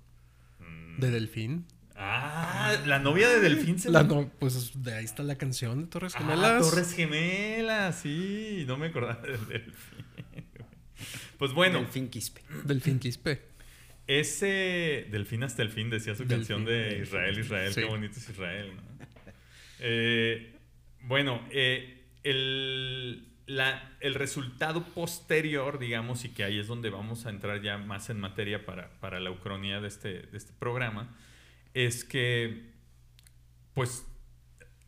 Mm. 0.59 1.01
De 1.01 1.11
Delfín. 1.11 1.67
Ah, 1.97 2.77
la 2.87 2.99
novia 2.99 3.29
de 3.29 3.41
Delfín 3.41 3.79
se 3.79 3.91
la 3.91 4.03
no, 4.03 4.31
Pues 4.39 4.83
de 4.83 4.95
ahí 4.95 5.05
está 5.05 5.23
la 5.23 5.37
canción 5.37 5.83
de 5.83 5.87
Torres 5.87 6.15
Ah, 6.17 6.21
Gemelas. 6.21 6.63
Torres 6.71 6.95
Gemelas, 6.95 8.01
sí. 8.01 8.65
No 8.67 8.77
me 8.79 8.87
acordaba 8.87 9.21
de 9.23 9.33
Delfín. 9.39 10.05
Pues 11.39 11.53
bueno, 11.53 11.79
Delfín 11.81 12.09
Quispe. 12.11 12.43
Delfín 12.65 12.99
Quispe. 12.99 13.43
ese 14.07 15.07
Delfín 15.11 15.43
hasta 15.43 15.63
el 15.63 15.71
fin 15.71 15.89
decía 15.91 16.15
su 16.15 16.27
canción 16.27 16.65
de. 16.65 17.01
Israel, 17.03 17.39
Israel, 17.39 17.73
Sí. 17.73 17.81
qué 17.81 17.87
bonito 17.87 18.19
es 18.19 18.29
Israel, 18.29 18.73
¿no? 18.77 18.83
Eh, 19.81 20.55
bueno, 21.05 21.41
eh, 21.51 22.03
el, 22.25 23.30
el 24.01 24.15
resultado 24.15 24.85
posterior, 24.85 25.79
digamos, 25.79 26.25
y 26.25 26.31
que 26.31 26.45
ahí 26.45 26.59
es 26.59 26.69
donde 26.69 26.91
vamos 26.91 27.27
a 27.27 27.31
entrar 27.31 27.61
ya 27.61 27.79
más 27.79 28.11
en 28.11 28.21
materia 28.21 28.65
para, 28.65 28.91
para 29.01 29.19
la 29.19 29.31
ucronía 29.31 29.81
de 29.81 29.89
este, 29.89 30.23
de 30.23 30.37
este 30.37 30.53
programa, 30.53 31.17
es 31.75 32.05
que, 32.05 32.71
pues, 33.75 34.07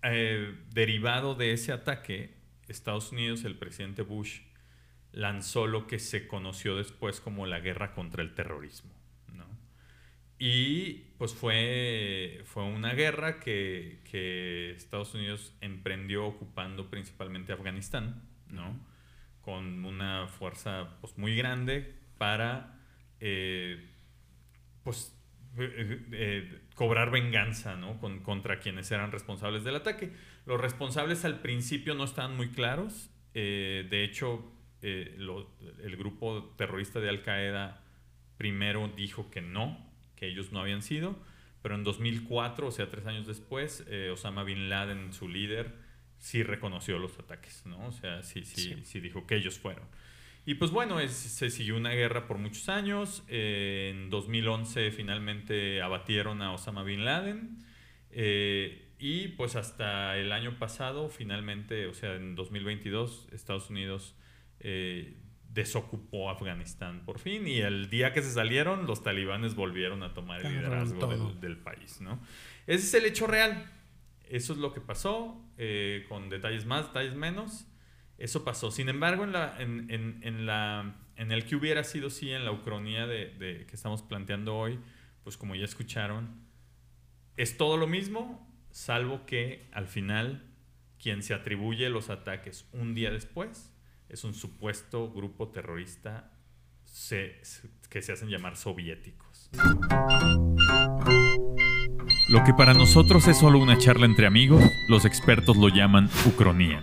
eh, 0.03 0.55
derivado 0.71 1.35
de 1.35 1.53
ese 1.53 1.73
ataque, 1.73 2.37
Estados 2.69 3.13
Unidos, 3.13 3.45
el 3.45 3.57
presidente 3.57 4.03
Bush, 4.03 4.41
lanzó 5.13 5.67
lo 5.67 5.87
que 5.87 5.99
se 5.99 6.27
conoció 6.27 6.77
después 6.77 7.21
como 7.21 7.47
la 7.47 7.61
guerra 7.61 7.95
contra 7.95 8.23
el 8.23 8.35
terrorismo. 8.35 8.93
¿no? 9.35 9.45
Y 10.39 11.15
pues 11.19 11.35
fue, 11.35 12.43
fue 12.45 12.65
una 12.65 12.95
guerra 12.95 13.41
que 13.41 14.73
Estados 14.77 15.15
Unidos 15.15 15.55
emprendió 15.61 16.25
ocupando 16.27 16.89
principalmente 16.89 17.53
Afganistán, 17.53 18.32
¿no? 18.53 18.93
con 19.43 19.85
una 19.85 20.29
fuerza 20.29 20.97
pues, 21.01 21.19
muy 21.19 21.35
grande 21.37 21.97
para 22.17 22.79
eh, 23.19 23.91
pues, 24.85 25.17
eh, 25.59 26.01
eh, 26.13 26.61
cobrar 26.77 27.11
venganza 27.11 27.77
¿no? 27.77 27.99
Con- 27.99 28.21
contra 28.21 28.61
quienes 28.61 28.91
eran 28.93 29.11
responsables 29.13 29.65
del 29.65 29.77
ataque. 29.77 30.13
Los 30.47 30.61
responsables 30.61 31.25
al 31.25 31.41
principio 31.41 31.95
no 31.95 32.05
estaban 32.05 32.37
muy 32.37 32.51
claros. 32.51 33.11
de 33.35 34.05
hecho, 34.05 34.53
el 34.83 35.97
grupo 35.97 36.55
terrorista 36.57 37.01
de 37.01 37.09
Al 37.09 37.23
Qaeda 37.23 37.83
primero 38.37 38.89
dijo 38.97 39.31
que 39.31 39.41
no, 39.41 39.79
que 40.17 40.27
ellos 40.27 40.53
no 40.53 40.61
habían 40.61 40.83
sido, 40.83 41.17
pero 41.63 41.77
en 41.77 41.85
2004, 41.85 42.67
o 42.67 42.71
sea, 42.73 42.89
tres 42.91 43.07
años 43.07 43.27
después, 43.27 43.87
Osama 44.13 44.43
Bin 44.43 44.69
Laden, 44.69 45.13
su 45.13 45.29
líder, 45.29 45.73
sí 46.23 46.45
reconoció 46.45 46.99
los 46.99 47.19
ataques, 47.19 47.67
¿no? 47.67 47.85
O 47.89 47.93
sea, 47.93 48.23
sí, 48.23 48.45
sí, 48.45 48.77
sí, 48.85 49.01
dijo 49.01 49.27
que 49.27 49.35
ellos 49.35 49.59
fueron. 49.59 49.85
Y 50.47 50.55
pues 50.55 50.71
bueno, 50.71 51.01
es- 51.01 51.11
se 51.13 51.51
siguió 51.51 51.77
una 51.77 51.91
guerra 51.91 52.27
por 52.29 52.39
muchos 52.39 52.69
años. 52.69 53.25
eh, 53.29 53.91
en 53.93 54.09
2011 54.09 54.91
finalmente 54.93 55.83
abatieron 55.83 56.41
a 56.43 56.53
Osama 56.53 56.85
Bin 56.85 57.05
Laden. 57.05 57.59
eh, 58.11 58.89
y 58.99 59.29
pues 59.29 59.57
hasta 59.57 60.17
el 60.17 60.31
año 60.31 60.59
pasado, 60.61 61.09
finalmente, 61.09 61.87
o 61.89 61.95
sea, 61.95 62.15
en 62.15 62.37
2022, 62.37 63.27
Estados 63.33 63.69
Unidos 63.69 64.15
eh, 64.61 65.17
desocupó 65.49 66.31
Afganistán 66.31 67.05
por 67.05 67.19
fin. 67.19 67.49
Y 67.49 67.59
el 67.63 67.91
día 67.91 68.13
que 68.13 68.23
se 68.23 68.31
salieron, 68.31 68.87
los 68.87 69.03
talibanes 69.03 69.55
volvieron 69.57 70.03
a 70.05 70.15
tomar 70.15 70.41
el 70.41 70.47
liderazgo 70.61 71.01
del, 71.31 71.41
del 71.41 71.57
país, 71.57 72.01
¿no? 72.01 72.21
Ese 72.69 72.85
es 72.87 72.95
el 72.95 73.07
hecho 73.07 73.27
real. 73.27 73.69
Eso 74.33 74.55
es 74.55 74.59
lo 74.59 74.73
que 74.73 74.81
pasó, 74.81 75.45
eh, 75.59 76.07
con 76.09 76.31
detalles 76.31 76.65
más, 76.65 76.87
detalles 76.87 77.15
menos. 77.15 77.67
Eso 78.17 78.45
pasó. 78.45 78.71
Sin 78.71 78.89
embargo, 78.89 79.25
en, 79.25 79.33
la, 79.33 79.61
en, 79.61 79.91
en, 79.91 80.21
en 80.23 80.47
la, 80.47 80.97
en 81.17 81.33
el 81.33 81.45
que 81.45 81.55
hubiera 81.55 81.85
sido 81.85 82.09
sí, 82.09 82.31
en 82.31 82.47
la 82.47 82.51
ucronía 82.51 83.07
de, 83.07 83.67
que 83.69 83.77
estamos 83.77 84.01
planteando 84.01 84.57
hoy, 84.57 84.81
pues 85.23 85.37
como 85.37 85.55
ya 85.55 85.67
escucharon, 85.67 86.47
es 87.37 87.59
todo 87.59 87.77
lo 87.77 87.87
mismo, 87.87 88.51
salvo 88.71 89.27
que 89.27 89.69
al 89.71 89.87
final 89.87 90.51
quien 90.99 91.23
se 91.23 91.35
atribuye 91.35 91.91
los 91.91 92.09
ataques 92.09 92.67
un 92.73 92.95
día 92.95 93.11
después 93.11 93.71
es 94.09 94.25
un 94.25 94.33
supuesto 94.33 95.13
grupo 95.13 95.51
terrorista 95.51 96.33
que 97.91 98.03
se 98.03 98.13
hacen 98.13 98.31
llamar 98.31 98.57
soviéticos. 98.57 99.51
Lo 102.33 102.43
que 102.45 102.55
para 102.55 102.73
nosotros 102.73 103.29
es 103.29 103.37
solo 103.37 103.59
una 103.59 103.77
charla 103.77 104.07
entre 104.07 104.27
amigos, 104.27 104.65
los 104.89 105.05
expertos 105.05 105.55
lo 105.59 105.69
llaman 105.69 106.09
ucronía, 106.25 106.83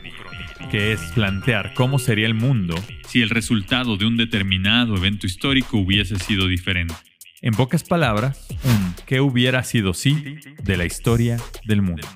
que 0.70 0.94
es 0.94 1.02
plantear 1.16 1.74
cómo 1.74 1.98
sería 1.98 2.28
el 2.28 2.36
mundo 2.36 2.76
si 3.08 3.24
el 3.24 3.32
resultado 3.32 3.98
de 3.98 4.06
un 4.06 4.16
determinado 4.16 4.96
evento 4.96 5.26
histórico 5.26 5.78
hubiese 5.78 6.20
sido 6.20 6.46
diferente. 6.46 6.94
En 7.42 7.56
pocas 7.56 7.84
palabras, 7.84 8.48
un 8.64 8.94
qué 9.08 9.22
hubiera 9.22 9.64
sido 9.64 9.96
sí 9.96 10.38
de 10.62 10.78
la 10.78 10.86
historia 10.86 11.38
del 11.66 11.82
mundo. 11.82 12.08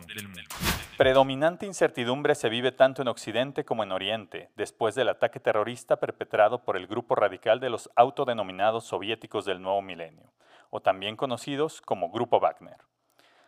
Predominante 1.00 1.66
incertidumbre 1.66 2.36
se 2.36 2.50
vive 2.50 2.72
tanto 2.72 3.02
en 3.02 3.08
Occidente 3.08 3.66
como 3.66 3.82
en 3.82 3.94
Oriente, 3.94 4.52
después 4.56 4.94
del 4.94 5.10
ataque 5.10 5.40
terrorista 5.40 6.00
perpetrado 6.00 6.64
por 6.64 6.78
el 6.78 6.86
grupo 6.86 7.16
radical 7.16 7.60
de 7.60 7.72
los 7.72 7.90
autodenominados 7.96 8.86
soviéticos 8.86 9.44
del 9.44 9.60
nuevo 9.60 9.82
milenio, 9.82 10.32
o 10.70 10.82
también 10.82 11.16
conocidos 11.16 11.82
como 11.82 12.12
Grupo 12.12 12.40
Wagner. 12.40 12.78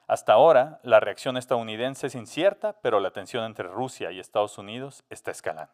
Hasta 0.07 0.33
ahora, 0.33 0.79
la 0.83 0.99
reacción 0.99 1.35
estadounidense 1.35 2.07
es 2.07 2.15
incierta, 2.15 2.79
pero 2.81 2.99
la 2.99 3.11
tensión 3.11 3.43
entre 3.43 3.67
Rusia 3.67 4.11
y 4.11 4.19
Estados 4.19 4.57
Unidos 4.57 5.03
está 5.09 5.31
escalando. 5.31 5.73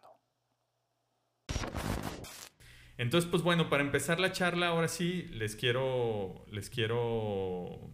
Entonces, 2.97 3.29
pues 3.29 3.43
bueno, 3.43 3.69
para 3.69 3.83
empezar 3.83 4.19
la 4.19 4.31
charla, 4.31 4.67
ahora 4.67 4.87
sí, 4.87 5.23
les 5.31 5.55
quiero, 5.55 6.45
les 6.47 6.69
quiero 6.69 7.89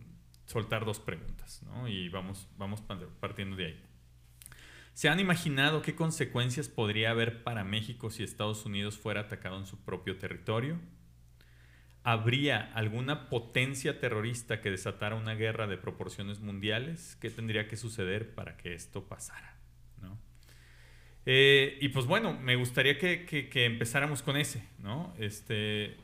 soltar 0.46 0.86
dos 0.86 1.00
preguntas, 1.00 1.64
¿no? 1.64 1.88
Y 1.88 2.10
vamos, 2.10 2.48
vamos 2.58 2.82
pa- 2.82 3.00
partiendo 3.20 3.56
de 3.56 3.66
ahí. 3.66 3.84
¿Se 4.94 5.10
han 5.10 5.20
imaginado 5.20 5.82
qué 5.82 5.96
consecuencias 5.96 6.68
podría 6.68 7.12
haber 7.12 7.44
para 7.44 7.64
México 7.64 8.10
si 8.10 8.24
Estados 8.24 8.66
Unidos 8.66 8.98
fuera 8.98 9.22
atacado 9.22 9.58
en 9.58 9.66
su 9.66 9.84
propio 9.84 10.18
territorio? 10.18 10.80
¿Habría 12.10 12.72
alguna 12.74 13.28
potencia 13.28 14.00
terrorista 14.00 14.62
que 14.62 14.72
desatara 14.72 15.16
una 15.16 15.36
guerra 15.36 15.68
de 15.68 15.76
proporciones 15.76 16.40
mundiales? 16.40 17.18
¿Qué 17.20 17.30
tendría 17.30 17.68
que 17.68 17.76
suceder 17.76 18.34
para 18.34 18.56
que 18.56 18.74
esto 18.74 19.04
pasara? 19.04 19.58
¿no? 20.02 20.18
Eh, 21.26 21.78
y 21.82 21.90
pues 21.90 22.06
bueno, 22.06 22.32
me 22.32 22.56
gustaría 22.56 22.98
que, 22.98 23.50
empezáramos 23.66 24.22
con 24.22 24.38
ese, 24.38 24.66
¿no? 24.80 25.14
Este, 25.20 25.98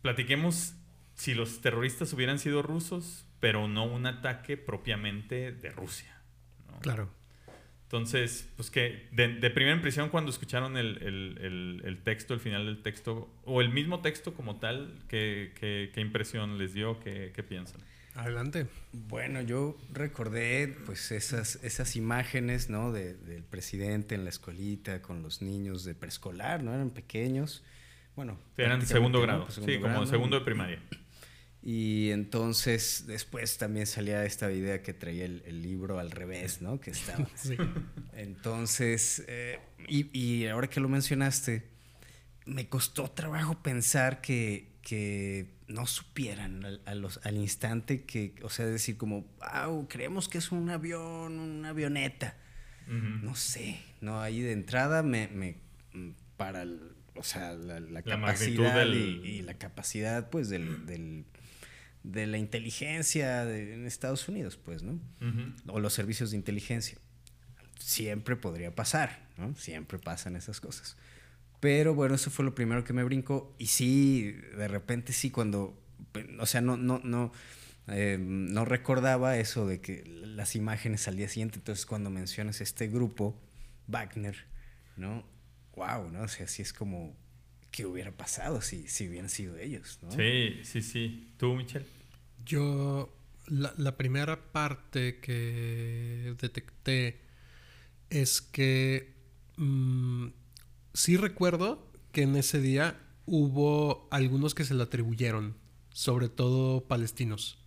platiquemos 0.00 0.76
si 1.12 1.34
los 1.34 1.60
terroristas 1.60 2.10
hubieran 2.14 2.38
sido 2.38 2.62
rusos, 2.62 3.26
pero 3.38 3.68
no 3.68 3.84
un 3.84 4.06
ataque 4.06 4.56
propiamente 4.56 5.52
de 5.52 5.68
Rusia. 5.72 6.22
Claro. 6.80 7.10
Entonces, 7.92 8.48
pues 8.56 8.70
que 8.70 9.06
de, 9.12 9.28
de 9.34 9.50
primera 9.50 9.76
impresión 9.76 10.08
cuando 10.08 10.30
escucharon 10.30 10.78
el, 10.78 10.96
el- 11.02 11.38
el- 11.42 11.82
el 11.84 11.98
texto, 12.02 12.32
el 12.32 12.40
final 12.40 12.64
del 12.64 12.80
texto, 12.80 13.28
o 13.44 13.60
el 13.60 13.68
mismo 13.68 14.00
texto 14.00 14.32
como 14.32 14.56
tal, 14.56 14.94
¿qué, 15.08 15.52
qué- 15.60 15.90
qué 15.92 16.00
impresión 16.00 16.56
les 16.56 16.72
dio? 16.72 16.98
¿Qué, 17.00 17.32
qué 17.34 17.42
piensan? 17.42 17.82
Adelante. 18.14 18.66
Bueno, 18.94 19.42
yo 19.42 19.76
recordé 19.92 20.74
pues 20.86 21.12
esas, 21.12 21.56
esas 21.62 21.94
imágenes, 21.94 22.70
¿no? 22.70 22.92
De- 22.92 23.12
del 23.12 23.42
presidente 23.42 24.14
en 24.14 24.24
la 24.24 24.30
escuelita 24.30 25.02
con 25.02 25.22
los 25.22 25.42
niños 25.42 25.84
de 25.84 25.94
preescolar, 25.94 26.62
¿no? 26.62 26.72
Eran 26.72 26.88
pequeños. 26.92 27.62
Bueno, 28.16 28.38
Eran 28.56 28.78
prácticamente, 28.80 28.86
segundo 28.86 29.18
¿no? 29.18 29.22
grado, 29.26 29.42
Pues, 29.44 29.54
sí, 29.56 29.60
como 29.78 29.80
grado. 29.92 30.06
segundo 30.06 30.38
de 30.38 30.44
primaria. 30.46 30.78
Y 31.64 32.10
entonces 32.10 33.04
después 33.06 33.56
también 33.56 33.86
salía 33.86 34.24
esta 34.24 34.50
idea 34.50 34.82
que 34.82 34.92
traía 34.94 35.24
el, 35.26 35.42
el 35.46 35.62
libro 35.62 36.00
al 36.00 36.10
revés, 36.10 36.60
¿no? 36.60 36.80
Que 36.80 36.90
estaba. 36.90 37.28
Sí. 37.36 37.56
Entonces, 38.14 39.24
eh, 39.28 39.58
y, 39.88 40.16
y 40.18 40.46
ahora 40.46 40.68
que 40.68 40.80
lo 40.80 40.88
mencionaste, 40.88 41.62
me 42.46 42.68
costó 42.68 43.10
trabajo 43.10 43.62
pensar 43.62 44.20
que, 44.20 44.72
que 44.82 45.54
no 45.68 45.86
supieran 45.86 46.64
al, 46.64 46.82
a 46.86 46.94
los- 46.94 47.20
al 47.24 47.36
instante 47.36 48.04
que, 48.04 48.34
o 48.42 48.50
sea, 48.50 48.66
decir 48.66 48.96
como, 48.96 49.24
wow, 49.64 49.86
creemos 49.88 50.28
que 50.28 50.38
es 50.38 50.50
un 50.52 50.68
avión, 50.70 51.38
una 51.38 51.70
avioneta. 51.70 52.36
No 52.88 53.36
sé, 53.36 53.80
no, 54.00 54.20
ahí 54.20 54.40
de 54.40 54.52
entrada 54.52 55.02
me, 55.04 55.28
me 55.28 55.56
para, 56.36 56.62
el- 56.62 56.92
o 57.14 57.22
sea, 57.22 57.52
la, 57.54 57.78
la 57.80 58.02
La 58.04 58.16
magnitud 58.16 58.64
capacidad 58.64 58.74
del- 58.76 58.94
y, 59.24 59.28
y 59.38 59.42
la 59.42 59.54
capacidad, 59.54 60.28
pues, 60.30 60.48
del, 60.48 60.84
del, 60.86 61.24
de 62.02 62.26
la 62.26 62.38
inteligencia 62.38 63.42
en 63.50 63.86
Estados 63.86 64.28
Unidos, 64.28 64.56
pues, 64.56 64.82
¿no? 64.82 65.00
O 65.66 65.80
los 65.80 65.92
servicios 65.92 66.30
de 66.30 66.36
inteligencia. 66.36 66.98
Siempre 67.78 68.36
podría 68.36 68.74
pasar, 68.74 69.28
¿no? 69.36 69.54
Siempre 69.56 69.98
pasan 69.98 70.36
esas 70.36 70.60
cosas. 70.60 70.96
Pero 71.60 71.94
bueno, 71.94 72.16
eso 72.16 72.30
fue 72.30 72.44
lo 72.44 72.54
primero 72.54 72.82
que 72.84 72.92
me 72.92 73.04
brincó. 73.04 73.54
Y 73.58 73.66
sí, 73.66 74.32
de 74.56 74.68
repente 74.68 75.12
sí, 75.12 75.30
cuando, 75.30 75.80
o 76.40 76.46
sea, 76.46 76.60
no, 76.60 76.76
no, 76.76 77.00
no, 77.04 77.32
eh, 77.86 78.18
no 78.20 78.64
recordaba 78.64 79.36
eso 79.38 79.66
de 79.66 79.80
que 79.80 80.04
las 80.06 80.56
imágenes 80.56 81.06
al 81.06 81.16
día 81.16 81.28
siguiente. 81.28 81.58
Entonces, 81.58 81.86
cuando 81.86 82.10
mencionas 82.10 82.60
este 82.60 82.88
grupo, 82.88 83.40
Wagner, 83.86 84.36
¿no? 84.96 85.24
Wow, 85.76 86.10
¿no? 86.10 86.22
O 86.22 86.28
sea, 86.28 86.48
sí 86.48 86.62
es 86.62 86.72
como, 86.72 87.16
¿qué 87.72 87.86
hubiera 87.86 88.12
pasado 88.12 88.60
si, 88.60 88.86
si 88.86 89.08
hubieran 89.08 89.28
sido 89.28 89.56
ellos? 89.56 89.98
¿no? 90.02 90.12
Sí, 90.12 90.60
sí, 90.62 90.82
sí. 90.82 91.32
¿Tú, 91.38 91.54
Michelle? 91.54 91.86
Yo, 92.44 93.12
la, 93.48 93.96
primera 93.96 94.52
parte 94.52 95.18
que 95.18 96.36
detecté 96.40 97.20
es 98.10 98.40
que 98.40 99.14
mm, 99.56 100.28
sí 100.92 101.16
recuerdo 101.16 101.90
que 102.12 102.22
en 102.22 102.36
ese 102.36 102.60
día 102.60 103.00
hubo 103.26 104.06
algunos 104.10 104.54
que 104.54 104.64
se 104.64 104.74
le 104.74 104.82
atribuyeron, 104.82 105.56
sobre 105.90 106.28
todo 106.28 106.86
palestinos. 106.86 107.58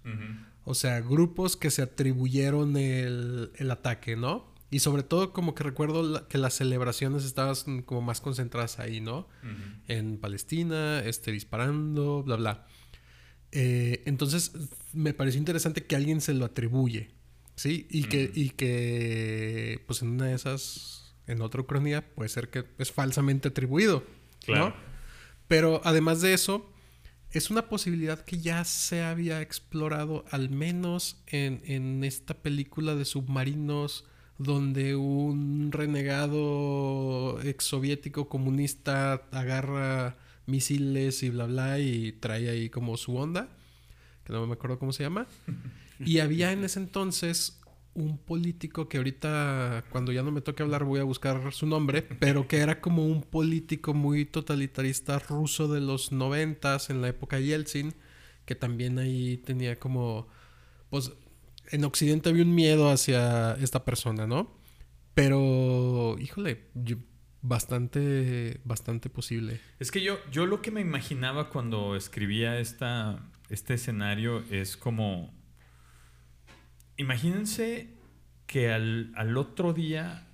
O 0.63 0.75
sea, 0.75 1.01
grupos 1.01 1.57
que 1.57 1.71
se 1.71 1.81
atribuyeron 1.81 2.77
el, 2.77 3.51
el 3.55 3.71
ataque, 3.71 4.15
¿no? 4.15 4.54
Y 4.75 4.79
sobre 4.79 5.03
todo 5.03 5.31
como 5.31 5.55
que 5.55 5.63
recuerdo 5.63 6.27
que 6.27 6.37
las 6.37 6.55
celebraciones 6.55 7.23
estaban 7.23 7.81
como 7.83 8.01
más 8.01 8.19
concentradas 8.19 8.77
ahí, 8.77 8.99
¿no? 8.99 9.25
En 9.87 10.17
Palestina, 10.17 10.99
este, 10.99 11.31
disparando, 11.31 12.23
bla, 12.23 12.35
bla. 12.35 12.67
Eh, 13.53 14.03
entonces 14.05 14.51
me 14.91 15.13
pareció 15.13 15.39
interesante 15.39 15.85
que 15.85 15.95
alguien 15.95 16.19
se 16.19 16.33
lo 16.33 16.43
atribuye, 16.43 17.11
¿sí? 17.55 17.87
Y, 17.89 18.03
que, 18.03 18.29
y 18.35 18.49
que, 18.49 19.81
pues 19.87 20.01
en 20.01 20.09
una 20.09 20.25
de 20.25 20.33
esas, 20.33 21.15
en 21.25 21.41
otra 21.41 21.61
ucrania, 21.61 22.13
puede 22.13 22.27
ser 22.27 22.49
que 22.49 22.65
es 22.77 22.91
falsamente 22.91 23.47
atribuido, 23.47 24.03
¿no? 24.49 24.75
Pero 25.47 25.79
además 25.85 26.19
de 26.19 26.33
eso, 26.33 26.69
es 27.31 27.49
una 27.49 27.69
posibilidad 27.69 28.25
que 28.25 28.39
ya 28.39 28.65
se 28.65 29.03
había 29.03 29.41
explorado 29.41 30.25
al 30.31 30.49
menos 30.49 31.23
en, 31.27 31.61
en 31.63 32.03
esta 32.03 32.33
película 32.33 32.93
de 32.95 33.05
submarinos 33.05 34.03
donde 34.37 34.95
un 34.95 35.71
renegado 35.71 37.39
ex 37.41 37.65
soviético 37.65 38.27
comunista 38.27 39.13
agarra 39.31 40.17
misiles 40.45 41.23
y 41.23 41.29
bla 41.29 41.45
bla 41.45 41.79
y 41.79 42.11
trae 42.13 42.49
ahí 42.49 42.69
como 42.69 42.97
su 42.97 43.15
onda, 43.15 43.49
que 44.23 44.33
no 44.33 44.45
me 44.45 44.53
acuerdo 44.53 44.79
cómo 44.79 44.93
se 44.93 45.03
llama. 45.03 45.27
Y 45.99 46.19
había 46.19 46.51
en 46.51 46.63
ese 46.63 46.79
entonces 46.79 47.61
un 47.93 48.17
político 48.17 48.89
que 48.89 48.97
ahorita 48.97 49.85
cuando 49.89 50.11
ya 50.11 50.21
no 50.21 50.31
me 50.31 50.41
toque 50.41 50.61
hablar 50.61 50.83
voy 50.83 50.99
a 50.99 51.03
buscar 51.03 51.53
su 51.53 51.65
nombre, 51.65 52.01
pero 52.01 52.47
que 52.47 52.57
era 52.57 52.81
como 52.81 53.05
un 53.05 53.21
político 53.21 53.93
muy 53.93 54.25
totalitarista 54.25 55.17
ruso 55.19 55.69
de 55.69 55.79
los 55.79 56.11
noventas 56.11 56.89
en 56.89 57.01
la 57.01 57.07
época 57.07 57.39
Yeltsin, 57.39 57.93
que 58.45 58.55
también 58.55 58.99
ahí 58.99 59.37
tenía 59.37 59.79
como 59.79 60.27
pues 60.89 61.13
en 61.71 61.83
Occidente 61.83 62.29
había 62.29 62.43
un 62.43 62.55
miedo 62.55 62.89
hacia 62.89 63.53
esta 63.53 63.85
persona, 63.85 64.27
¿no? 64.27 64.57
Pero, 65.13 66.17
híjole, 66.19 66.65
bastante, 67.41 68.59
bastante 68.63 69.09
posible. 69.09 69.59
Es 69.79 69.91
que 69.91 70.01
yo, 70.01 70.19
yo 70.31 70.45
lo 70.45 70.61
que 70.61 70.71
me 70.71 70.81
imaginaba 70.81 71.49
cuando 71.49 71.95
escribía 71.95 72.59
esta, 72.59 73.23
este 73.49 73.75
escenario 73.75 74.43
es 74.51 74.75
como, 74.75 75.33
imagínense 76.97 77.93
que 78.47 78.71
al, 78.71 79.37
otro 79.37 79.73
día 79.73 80.27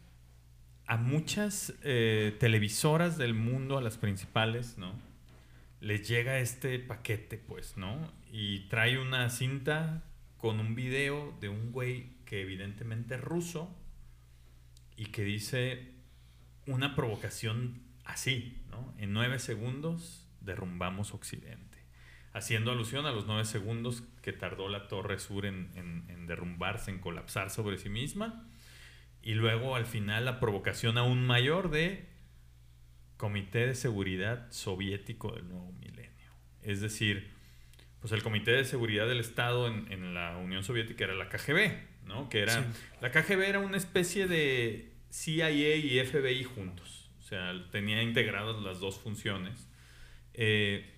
a 0.85 0.97
muchas 0.97 1.73
eh, 1.83 2.35
televisoras 2.39 3.17
del 3.17 3.33
mundo, 3.33 3.77
a 3.77 3.81
las 3.81 3.97
principales, 3.97 4.77
¿no? 4.77 4.93
Les 5.79 6.07
llega 6.07 6.39
este 6.39 6.79
paquete, 6.79 7.37
pues, 7.37 7.77
¿no? 7.77 8.11
Y 8.31 8.67
trae 8.67 8.99
una 8.99 9.29
cinta 9.29 10.03
con 10.41 10.59
un 10.59 10.73
video 10.73 11.37
de 11.39 11.49
un 11.49 11.71
güey 11.71 12.17
que 12.25 12.41
evidentemente 12.41 13.13
es 13.15 13.21
ruso 13.21 13.77
y 14.97 15.05
que 15.05 15.23
dice 15.23 15.91
una 16.65 16.95
provocación 16.95 17.83
así, 18.05 18.59
¿no? 18.71 18.91
En 18.97 19.13
nueve 19.13 19.37
segundos 19.37 20.27
derrumbamos 20.41 21.13
Occidente. 21.13 21.77
Haciendo 22.33 22.71
alusión 22.71 23.05
a 23.05 23.11
los 23.11 23.27
nueve 23.27 23.45
segundos 23.45 24.03
que 24.23 24.33
tardó 24.33 24.67
la 24.67 24.87
Torre 24.87 25.19
Sur 25.19 25.45
en, 25.45 25.71
en 25.75 26.25
derrumbarse, 26.25 26.89
en 26.89 26.99
colapsar 26.99 27.51
sobre 27.51 27.77
sí 27.77 27.89
misma. 27.89 28.49
Y 29.21 29.35
luego 29.35 29.75
al 29.75 29.85
final 29.85 30.25
la 30.25 30.39
provocación 30.39 30.97
aún 30.97 31.23
mayor 31.23 31.69
de 31.69 32.09
Comité 33.17 33.67
de 33.67 33.75
Seguridad 33.75 34.51
Soviético 34.51 35.35
del 35.35 35.47
Nuevo 35.49 35.71
Milenio. 35.73 36.31
Es 36.63 36.81
decir, 36.81 37.30
pues 38.01 38.11
el 38.13 38.23
Comité 38.23 38.51
de 38.51 38.65
Seguridad 38.65 39.07
del 39.07 39.19
Estado 39.19 39.67
en, 39.67 40.13
la 40.13 40.37
Unión 40.37 40.63
Soviética 40.63 41.05
era 41.05 41.13
la 41.13 41.29
KGB, 41.29 41.71
¿no? 42.07 42.27
Que 42.29 42.39
era, 42.41 42.65
la 42.99 43.11
KGB 43.11 43.41
era 43.41 43.59
una 43.59 43.77
especie 43.77 44.27
de 44.27 44.91
CIA 45.11 45.51
y 45.51 46.03
FBI 46.03 46.43
juntos, 46.43 47.09
o 47.19 47.21
sea, 47.21 47.53
tenía 47.71 48.01
integradas 48.01 48.61
las 48.61 48.79
dos 48.79 48.99
funciones. 48.99 49.67
Eh, 50.33 50.89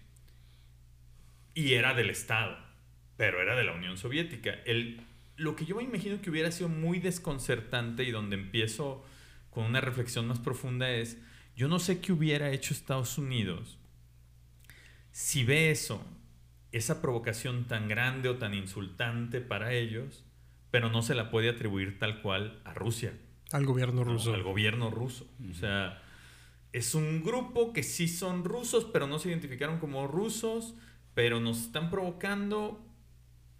y 1.53 1.73
era 1.73 1.93
del 1.93 2.09
Estado, 2.09 2.57
pero 3.17 3.41
era 3.41 3.55
de 3.55 3.63
la 3.63 3.73
Unión 3.73 3.97
Soviética. 3.97 4.51
El, 4.65 5.01
lo 5.35 5.55
que 5.55 5.65
yo 5.65 5.75
me 5.75 5.83
imagino 5.83 6.21
que 6.21 6.29
hubiera 6.29 6.51
sido 6.51 6.69
muy 6.69 6.99
desconcertante 6.99 8.03
y 8.03 8.11
donde 8.11 8.35
empiezo 8.35 9.05
con 9.49 9.65
una 9.65 9.81
reflexión 9.81 10.27
más 10.27 10.39
profunda 10.39 10.89
es, 10.89 11.19
yo 11.55 11.67
no 11.67 11.79
sé 11.79 11.99
qué 11.99 12.11
hubiera 12.11 12.49
hecho 12.51 12.73
Estados 12.73 13.17
Unidos 13.17 13.77
si 15.13 15.43
ve 15.43 15.69
eso 15.69 16.03
esa 16.73 17.01
provocación 17.01 17.65
tan 17.65 17.87
grande 17.87 18.29
o 18.29 18.37
tan 18.37 18.55
insultante 18.55 19.41
para 19.41 19.73
ellos, 19.73 20.25
pero 20.71 20.89
no 20.89 21.03
se 21.03 21.13
la 21.13 21.29
puede 21.29 21.49
atribuir 21.49 21.99
tal 21.99 22.21
cual 22.21 22.59
a 22.65 22.73
Rusia. 22.73 23.13
Al 23.51 23.65
gobierno 23.65 24.03
ruso. 24.03 24.33
al 24.33 24.41
gobierno 24.41 24.89
ruso. 24.89 25.29
O 25.49 25.53
sea, 25.53 26.01
es 26.71 26.95
un 26.95 27.23
grupo 27.23 27.71
que 27.73 27.83
sí 27.83 28.07
son 28.07 28.43
rusos, 28.43 28.85
pero 28.91 29.05
no 29.05 29.19
se 29.19 29.29
identificaron 29.29 29.77
como 29.77 30.07
rusos, 30.07 30.73
pero 31.13 31.39
nos 31.39 31.61
están 31.61 31.91
provocando. 31.91 32.83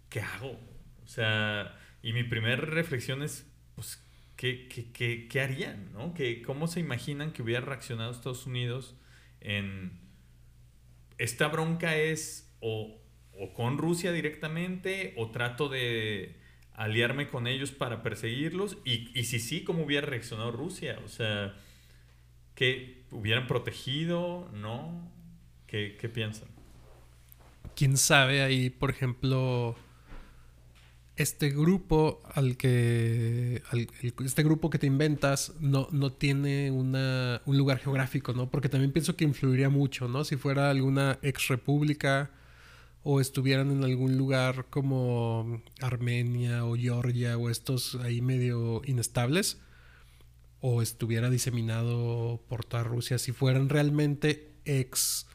¿Qué 0.08 0.20
hago? 0.20 0.58
O 1.04 1.06
sea, 1.06 1.78
y 2.02 2.12
mi 2.12 2.24
primera 2.24 2.56
reflexión 2.56 3.22
es, 3.22 3.48
pues, 3.76 4.04
¿qué, 4.34 4.66
qué, 4.68 5.28
qué 5.28 5.40
harían? 5.40 5.92
¿no? 5.92 6.14
¿Cómo 6.44 6.66
se 6.66 6.80
imaginan 6.80 7.32
que 7.32 7.42
hubiera 7.42 7.64
reaccionado 7.64 8.10
Estados 8.10 8.46
Unidos 8.46 8.96
en... 9.40 10.02
Esta 11.16 11.46
bronca 11.46 11.96
es 11.96 12.52
o 12.58 13.03
o 13.38 13.52
con 13.52 13.78
Rusia 13.78 14.12
directamente 14.12 15.14
o 15.16 15.30
trato 15.30 15.68
de 15.68 16.36
aliarme 16.74 17.28
con 17.28 17.46
ellos 17.46 17.70
para 17.70 18.02
perseguirlos 18.02 18.78
y, 18.84 19.16
y 19.18 19.24
si 19.24 19.38
sí, 19.38 19.64
¿cómo 19.64 19.84
hubiera 19.84 20.06
reaccionado 20.06 20.50
Rusia? 20.50 20.98
O 21.04 21.08
sea, 21.08 21.54
¿qué 22.54 23.04
hubieran 23.10 23.46
protegido? 23.46 24.50
¿No? 24.54 25.10
¿Qué, 25.66 25.96
qué 26.00 26.08
piensan? 26.08 26.48
¿Quién 27.76 27.96
sabe 27.96 28.42
ahí, 28.42 28.70
por 28.70 28.90
ejemplo, 28.90 29.76
este 31.16 31.50
grupo 31.50 32.22
al 32.34 32.56
que 32.56 33.62
este 34.24 34.42
grupo 34.42 34.70
que 34.70 34.78
te 34.78 34.86
inventas 34.86 35.54
no, 35.60 35.88
no 35.92 36.12
tiene 36.12 36.70
una, 36.70 37.40
un 37.46 37.56
lugar 37.56 37.78
geográfico, 37.78 38.32
¿no? 38.32 38.50
Porque 38.50 38.68
también 38.68 38.92
pienso 38.92 39.16
que 39.16 39.24
influiría 39.24 39.68
mucho, 39.68 40.08
¿no? 40.08 40.24
Si 40.24 40.36
fuera 40.36 40.70
alguna 40.70 41.18
ex 41.22 41.48
república 41.48 42.30
o 43.04 43.20
estuvieran 43.20 43.70
en 43.70 43.84
algún 43.84 44.16
lugar 44.16 44.66
como 44.70 45.62
Armenia 45.80 46.64
o 46.64 46.74
Georgia 46.74 47.36
o 47.36 47.50
estos 47.50 47.96
ahí 47.96 48.22
medio 48.22 48.80
inestables, 48.86 49.60
o 50.60 50.80
estuviera 50.80 51.28
diseminado 51.28 52.42
por 52.48 52.64
toda 52.64 52.82
Rusia, 52.82 53.18
si 53.18 53.32
fueran 53.32 53.68
realmente 53.68 54.54
ex, 54.64 55.26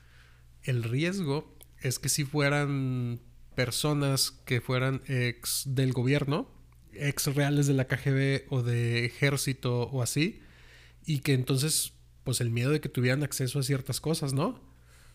el 0.64 0.84
riesgo 0.84 1.56
es 1.80 2.00
que 2.00 2.10
si 2.10 2.26
fueran 2.26 3.22
personas 3.54 4.32
que 4.32 4.62
fueran 4.62 5.04
ex 5.06 5.64
del 5.68 5.94
gobierno, 5.94 6.50
ex 6.94 7.28
reales 7.36 7.68
de 7.68 7.76
la 7.76 7.86
KGB 7.86 8.52
o 8.52 8.64
de 8.64 9.06
ejército 9.06 9.84
o 9.84 10.02
así, 10.02 10.42
y 11.06 11.20
que 11.20 11.34
entonces, 11.34 11.94
pues 12.24 12.42
el 12.42 12.50
miedo 12.50 12.72
de 12.72 12.82
que 12.82 12.90
tuvieran 12.90 13.22
acceso 13.22 13.60
a 13.60 13.64
ciertas 13.64 14.02
cosas, 14.02 14.34
¿no? 14.34 14.69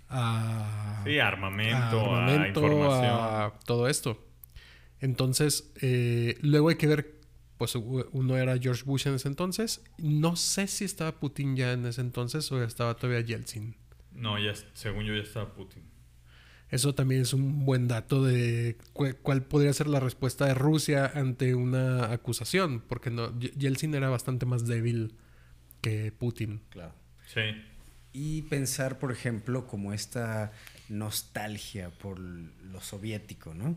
A, 0.08 1.02
sí, 1.04 1.18
armamento, 1.18 2.14
a, 2.14 2.48
información. 2.48 3.52
todo 3.64 3.88
esto. 3.88 4.24
Entonces, 5.00 5.72
eh, 5.82 6.38
luego 6.40 6.70
hay 6.70 6.76
que 6.76 6.86
ver, 6.86 7.20
pues 7.58 7.74
uno 7.74 8.36
era 8.36 8.58
George 8.58 8.84
Bush 8.84 9.06
en 9.06 9.14
ese 9.14 9.28
entonces. 9.28 9.82
No 9.98 10.36
sé 10.36 10.66
si 10.66 10.84
estaba 10.84 11.12
Putin 11.12 11.56
ya 11.56 11.72
en 11.72 11.84
ese 11.86 12.00
entonces 12.00 12.50
o 12.52 12.62
estaba 12.62 12.94
todavía 12.94 13.20
Yeltsin. 13.20 13.76
No, 14.12 14.38
ya, 14.38 14.54
según 14.74 15.04
yo 15.04 15.14
ya 15.14 15.22
estaba 15.22 15.52
Putin. 15.52 15.82
Eso 16.70 16.94
también 16.94 17.20
es 17.20 17.32
un 17.34 17.64
buen 17.64 17.86
dato 17.86 18.24
de 18.24 18.78
cuál 18.92 19.44
podría 19.44 19.72
ser 19.72 19.86
la 19.86 20.00
respuesta 20.00 20.46
de 20.46 20.54
Rusia 20.54 21.12
ante 21.14 21.54
una 21.54 22.10
acusación, 22.12 22.80
porque 22.80 23.10
no, 23.10 23.38
Yeltsin 23.38 23.94
era 23.94 24.08
bastante 24.08 24.46
más 24.46 24.66
débil 24.66 25.14
que 25.82 26.10
Putin. 26.12 26.62
Claro. 26.70 26.94
Sí. 27.26 27.42
Y 28.16 28.42
pensar, 28.42 29.00
por 29.00 29.10
ejemplo, 29.10 29.66
como 29.66 29.92
esta 29.92 30.52
nostalgia 30.88 31.90
por 31.90 32.20
lo 32.20 32.80
soviético, 32.80 33.54
¿no? 33.54 33.76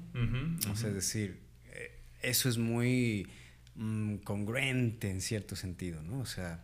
O 0.72 0.76
sea, 0.76 0.90
es 0.90 0.96
decir, 0.96 1.40
eh, 1.74 1.92
eso 2.22 2.48
es 2.48 2.60
muy 2.60 3.28
mm, 3.74 4.18
congruente 4.18 5.10
en 5.10 5.22
cierto 5.22 5.56
sentido, 5.56 6.04
¿no? 6.04 6.20
O 6.20 6.28
sea, 6.28 6.64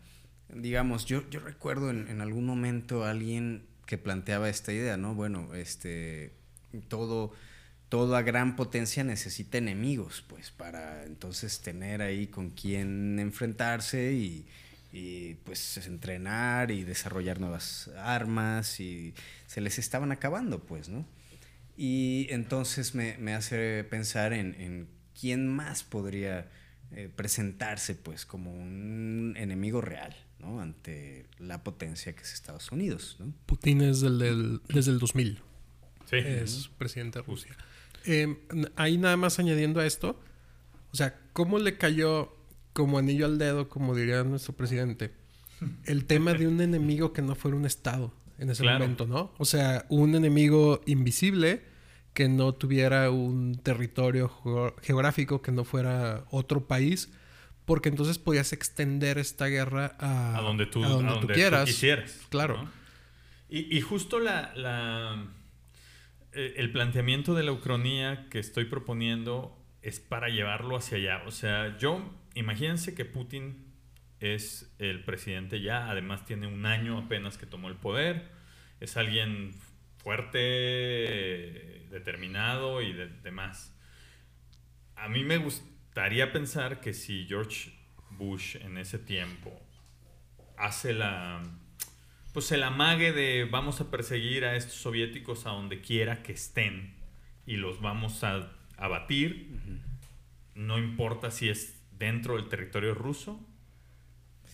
digamos, 0.53 1.05
yo, 1.05 1.27
yo 1.31 1.39
recuerdo 1.39 1.89
en, 1.89 2.07
en, 2.09 2.21
algún 2.21 2.45
momento 2.45 3.05
alguien 3.05 3.63
que 3.87 3.97
planteaba 3.97 4.49
esta 4.49 4.71
idea, 4.71 4.95
¿no? 4.95 5.15
Bueno, 5.15 5.55
este, 5.55 6.31
todo, 6.89 7.31
toda 7.89 8.21
gran 8.21 8.55
potencia 8.55 9.03
necesita 9.03 9.57
enemigos, 9.57 10.23
pues, 10.27 10.51
para 10.51 11.05
entonces 11.05 11.59
tener 11.61 12.03
ahí 12.03 12.27
con 12.27 12.51
quién 12.51 13.17
enfrentarse 13.17 14.13
y, 14.13 14.45
y 14.95 15.33
pues 15.43 15.75
entrenar 15.87 16.69
y 16.69 16.83
desarrollar 16.83 17.39
nuevas 17.41 17.89
armas 17.97 18.79
y 18.79 19.15
se 19.47 19.59
les 19.59 19.79
estaban 19.79 20.11
acabando, 20.11 20.59
pues, 20.59 20.87
¿no? 20.87 21.07
Y 21.75 22.27
entonces 22.29 22.93
me, 22.93 23.17
me 23.17 23.33
hace 23.33 23.83
pensar 23.85 24.33
en, 24.33 24.53
en, 24.61 24.87
quién 25.19 25.47
más 25.47 25.83
podría 25.83 26.51
eh, 26.91 27.09
presentarse, 27.13 27.95
pues, 27.95 28.27
como 28.27 28.53
un 28.53 29.33
enemigo 29.35 29.81
real, 29.81 30.15
¿no? 30.37 30.61
Ante 30.61 31.25
la 31.39 31.63
potencia 31.63 32.13
que 32.13 32.21
es 32.21 32.31
Estados 32.35 32.71
Unidos, 32.71 33.15
¿no? 33.17 33.33
Putin 33.47 33.81
es 33.81 34.01
del, 34.01 34.61
desde 34.67 34.91
el 34.91 34.99
2000. 34.99 35.39
Sí. 36.07 36.17
Es 36.17 36.69
presidente 36.77 37.17
de 37.17 37.25
Rusia. 37.25 37.57
Eh, 38.05 38.37
ahí 38.75 38.99
nada 38.99 39.17
más 39.17 39.39
añadiendo 39.39 39.79
a 39.79 39.87
esto, 39.87 40.19
o 40.91 40.95
sea, 40.95 41.19
¿cómo 41.33 41.57
le 41.57 41.79
cayó 41.79 42.37
como 42.73 42.97
anillo 42.97 43.25
al 43.25 43.37
dedo, 43.37 43.69
como 43.69 43.95
diría 43.95 44.23
nuestro 44.23 44.53
presidente, 44.53 45.13
el 45.85 46.05
tema 46.05 46.33
de 46.33 46.47
un 46.47 46.59
enemigo 46.61 47.13
que 47.13 47.21
no 47.21 47.35
fuera 47.35 47.55
un 47.55 47.65
Estado 47.65 48.13
en 48.39 48.49
ese 48.49 48.63
momento, 48.63 49.05
¿no? 49.05 49.31
O 49.37 49.45
sea, 49.45 49.85
un 49.89 50.15
enemigo 50.15 50.81
invisible 50.85 51.63
que 52.13 52.29
no 52.29 52.53
tuviera 52.53 53.09
un 53.09 53.55
territorio 53.55 54.31
geográfico, 54.81 55.41
que 55.41 55.51
no 55.51 55.63
fuera 55.63 56.25
otro 56.29 56.67
país, 56.67 57.11
porque 57.65 57.89
entonces 57.89 58.19
podías 58.19 58.53
extender 58.53 59.17
esta 59.17 59.47
guerra 59.47 59.95
a, 59.99 60.41
donde 60.41 60.65
tú, 60.65 60.81
quieras. 61.33 61.65
quisieras. 61.65 62.19
Claro. 62.29 62.69
Y, 63.49 63.81
justo 63.81 64.19
la, 64.19 64.51
eh, 66.31 66.53
el 66.57 66.71
planteamiento 66.71 67.35
de 67.35 67.43
la 67.43 67.51
ucronía 67.51 68.27
que 68.31 68.39
estoy 68.39 68.65
proponiendo 68.65 69.55
es 69.83 69.99
para 69.99 70.29
llevarlo 70.29 70.75
hacia 70.75 70.97
allá. 70.97 71.23
O 71.27 71.31
sea, 71.31 71.77
yo 71.77 72.01
imagínense 72.35 72.95
que 72.95 73.05
Putin 73.05 73.73
es 74.19 74.73
el 74.79 75.03
presidente 75.03 75.61
ya, 75.61 75.89
además 75.89 76.25
tiene 76.25 76.47
un 76.47 76.65
año 76.65 76.97
apenas 76.97 77.37
que 77.37 77.45
tomó 77.45 77.67
el 77.67 77.75
poder, 77.75 78.31
es 78.79 78.95
alguien 78.97 79.53
fuerte, 79.97 81.87
determinado 81.89 82.81
y 82.81 82.93
demás. 82.93 83.75
A 84.95 85.09
mí 85.09 85.23
me 85.23 85.37
gustaría 85.37 86.31
pensar 86.31 86.81
que 86.81 86.93
si 86.93 87.25
George 87.27 87.73
Bush 88.11 88.57
en 88.57 88.77
ese 88.77 88.99
tiempo 88.99 89.59
hace 90.57 90.93
la 90.93 91.41
pues 92.33 92.51
el 92.51 92.63
amague 92.63 93.11
de 93.13 93.45
vamos 93.45 93.79
a 93.79 93.91
perseguir 93.91 94.43
a 94.43 94.55
estos 94.55 94.73
soviéticos 94.73 95.45
a 95.45 95.51
donde 95.51 95.81
quiera 95.81 96.23
que 96.23 96.33
estén 96.33 96.95
y 97.45 97.57
los 97.57 97.79
vamos 97.79 98.23
a 98.23 98.51
abatir, 98.77 99.59
no 100.55 100.79
importa 100.79 101.29
si 101.29 101.49
es 101.49 101.82
dentro 102.03 102.35
del 102.35 102.49
territorio 102.49 102.93
ruso. 102.93 103.39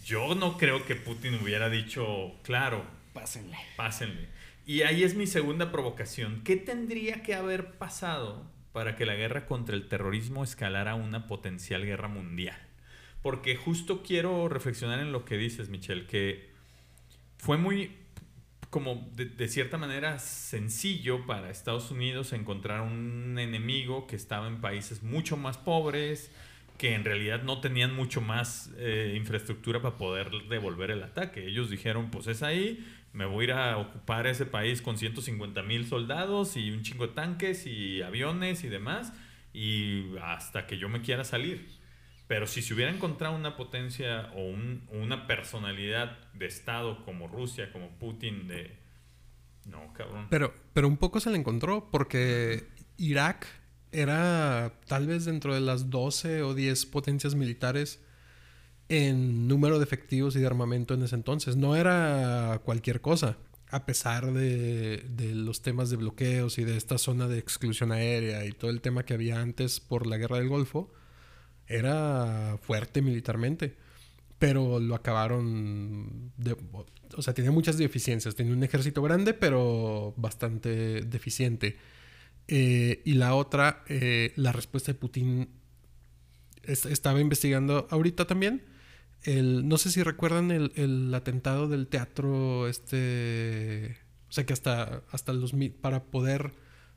Yo 0.06 0.36
no 0.36 0.58
creo 0.58 0.86
que 0.86 0.96
Putin 0.96 1.36
hubiera 1.42 1.70
dicho, 1.70 2.34
claro, 2.44 2.86
pásenle. 3.14 3.58
Pásenle. 3.76 4.28
Y 4.66 4.84
ahí 4.84 5.04
es 5.04 5.16
mi 5.16 5.26
segunda 5.26 5.72
provocación. 5.72 6.42
¿Qué 6.44 6.56
tendría 6.56 7.24
que 7.24 7.34
haber 7.34 7.78
pasado 7.78 8.46
para 8.72 8.96
que 8.96 9.08
la 9.08 9.16
guerra 9.16 9.48
contra 9.48 9.76
el 9.76 9.88
terrorismo 9.88 10.44
escalara 10.44 10.92
a 10.92 10.96
una 10.96 11.26
potencial 11.26 11.86
guerra 11.86 12.08
mundial? 12.08 12.58
Porque 13.24 13.56
justo 13.56 14.04
quiero 14.04 14.48
reflexionar 14.48 15.00
en 15.00 15.12
lo 15.12 15.26
que 15.26 15.38
dices, 15.38 15.70
Michelle, 15.70 16.06
que 16.06 16.52
fue 17.38 17.58
muy, 17.58 17.98
como 18.70 19.10
de, 19.16 19.26
de, 19.26 19.48
cierta 19.48 19.78
manera, 19.78 20.20
sencillo 20.20 21.26
para 21.26 21.50
Estados 21.50 21.90
Unidos 21.90 22.32
encontrar 22.32 22.82
un 22.82 23.38
enemigo 23.40 24.06
que 24.06 24.16
estaba 24.16 24.48
en 24.48 24.62
países 24.62 25.02
mucho 25.02 25.36
más 25.36 25.58
pobres, 25.58 26.32
que 26.80 26.96
en 26.96 27.04
realidad 27.04 27.44
no 27.44 27.60
tenían 27.60 27.94
mucho 27.94 28.22
más 28.22 28.72
eh, 28.78 29.14
infraestructura 29.18 29.82
para 29.82 29.98
poder 29.98 30.32
devolver 30.50 30.92
el 30.92 31.04
ataque. 31.04 31.46
Ellos 31.46 31.70
dijeron, 31.70 32.10
pues 32.10 32.28
es 32.28 32.42
ahí, 32.42 32.88
me 33.12 33.26
voy 33.26 33.42
a 33.42 33.44
ir 33.44 33.52
a 33.52 33.78
ocupar 33.78 34.28
ese 34.28 34.46
país 34.46 34.82
con 34.82 34.98
150 34.98 35.62
mil 35.64 35.86
soldados 35.86 36.56
y 36.56 36.72
un 36.72 36.82
chingo 36.82 37.06
de 37.06 37.14
tanques 37.14 37.68
y 37.68 38.02
aviones 38.02 38.64
y 38.64 38.70
demás, 38.70 39.12
y 39.54 40.16
hasta 40.24 40.68
que 40.68 40.78
yo 40.78 40.88
me 40.88 41.02
quiera 41.02 41.26
salir. 41.26 41.68
Pero 42.28 42.48
si 42.48 42.62
se 42.62 42.74
hubiera 42.74 42.94
encontrado 42.94 43.36
una 43.36 43.58
potencia 43.58 44.32
o 44.34 44.56
una 44.96 45.28
personalidad 45.28 46.18
de 46.34 46.46
Estado 46.46 47.04
como 47.04 47.28
Rusia, 47.28 47.74
como 47.74 47.90
Putin, 48.00 48.48
de... 48.48 48.78
No, 49.66 49.92
cabrón. 49.92 50.28
Pero, 50.30 50.54
pero 50.72 50.88
un 50.88 50.96
poco 50.96 51.20
se 51.20 51.30
le 51.30 51.38
encontró 51.38 51.90
porque 51.92 52.70
Irak 52.96 53.59
era 53.92 54.74
tal 54.88 55.08
vez 55.08 55.26
dentro 55.26 55.54
de 55.54 55.62
las 55.62 55.90
12 55.90 56.44
o 56.44 56.54
10 56.54 56.86
potencias 56.88 57.36
militares 57.36 58.00
en 58.90 59.48
número 59.48 59.78
de 59.78 59.84
efectivos 59.84 60.36
y 60.36 60.40
de 60.40 60.48
armamento 60.48 60.94
en 60.94 61.04
ese 61.04 61.16
entonces. 61.16 61.56
No 61.56 61.76
era 61.76 62.62
cualquier 62.64 63.02
cosa, 63.02 63.38
a 63.70 63.86
pesar 63.86 64.34
de, 64.34 65.04
los 65.36 65.62
temas 65.62 65.90
de 65.90 65.98
bloqueos 65.98 66.58
y 66.58 66.64
de 66.64 66.76
esta 66.76 66.98
zona 66.98 67.28
de 67.28 67.38
exclusión 67.38 67.92
aérea 67.92 68.46
y 68.46 68.52
todo 68.52 68.72
el 68.72 68.82
tema 68.82 69.04
que 69.04 69.14
había 69.14 69.40
antes 69.40 69.80
por 69.80 70.08
la 70.08 70.18
guerra 70.18 70.38
del 70.38 70.50
Golfo. 70.50 70.92
Era 71.68 72.58
fuerte 72.62 73.04
militarmente, 73.04 73.76
pero 74.40 74.80
lo 74.80 74.96
acabaron 74.96 76.32
de, 76.36 76.58
o 77.16 77.22
sea, 77.22 77.36
tenía 77.36 77.52
muchas 77.52 77.78
deficiencias. 77.78 78.34
Tenía 78.34 78.54
un 78.54 78.64
ejército 78.64 79.04
grande, 79.04 79.36
pero 79.36 80.16
bastante 80.18 81.02
deficiente. 81.02 81.78
Eh, 82.52 83.04
y 83.06 83.14
la 83.14 83.36
otra, 83.36 83.84
eh, 83.90 84.34
la 84.36 84.52
respuesta 84.52 84.92
de 84.92 84.98
Putin, 84.98 85.50
estaba 86.64 87.22
investigando 87.22 87.88
ahorita 87.92 88.26
también. 88.26 88.64
El, 89.22 89.68
no 89.68 89.78
sé 89.78 89.92
si 89.92 90.02
recuerdan 90.02 90.50
el, 90.50 91.14
atentado 91.14 91.68
del 91.68 91.88
teatro, 91.88 92.68
este, 92.68 93.98
o 94.30 94.32
sea 94.32 94.48
que 94.48 94.54
hasta, 94.54 95.04
hasta 95.12 95.32
el 95.32 95.42
2000, 95.42 95.74
para 95.74 96.06
poder, 96.06 96.54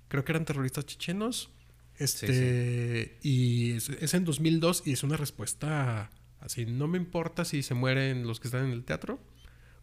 creo 0.09 0.25
que 0.25 0.33
eran 0.33 0.47
terroristas 0.47 0.87
chechenos, 0.87 1.51
este, 1.99 3.19
y 3.23 3.73
es, 3.73 3.91
es, 3.91 4.15
en 4.15 4.25
2002 4.25 4.85
y 4.87 4.93
es 4.93 5.03
una 5.03 5.19
respuesta 5.19 6.11
así, 6.41 6.65
no 6.65 6.89
me 6.89 6.97
importa 6.97 7.45
si 7.45 7.63
se 7.63 7.75
mueren 7.75 8.27
los 8.27 8.41
que 8.41 8.49
están 8.49 8.65
en 8.65 8.73
el 8.73 8.85
teatro, 8.85 9.21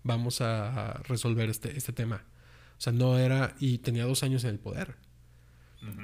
vamos 0.01 0.41
a 0.41 1.03
resolver 1.07 1.47
este, 1.49 1.77
este 1.77 1.93
tema. 1.93 2.25
O 2.77 2.81
sea, 2.81 2.91
no 2.91 3.19
era, 3.19 3.55
y 3.59 3.77
tenía 3.79 4.05
dos 4.05 4.23
años 4.23 4.43
en 4.45 4.51
el 4.51 4.59
poder. 4.59 4.95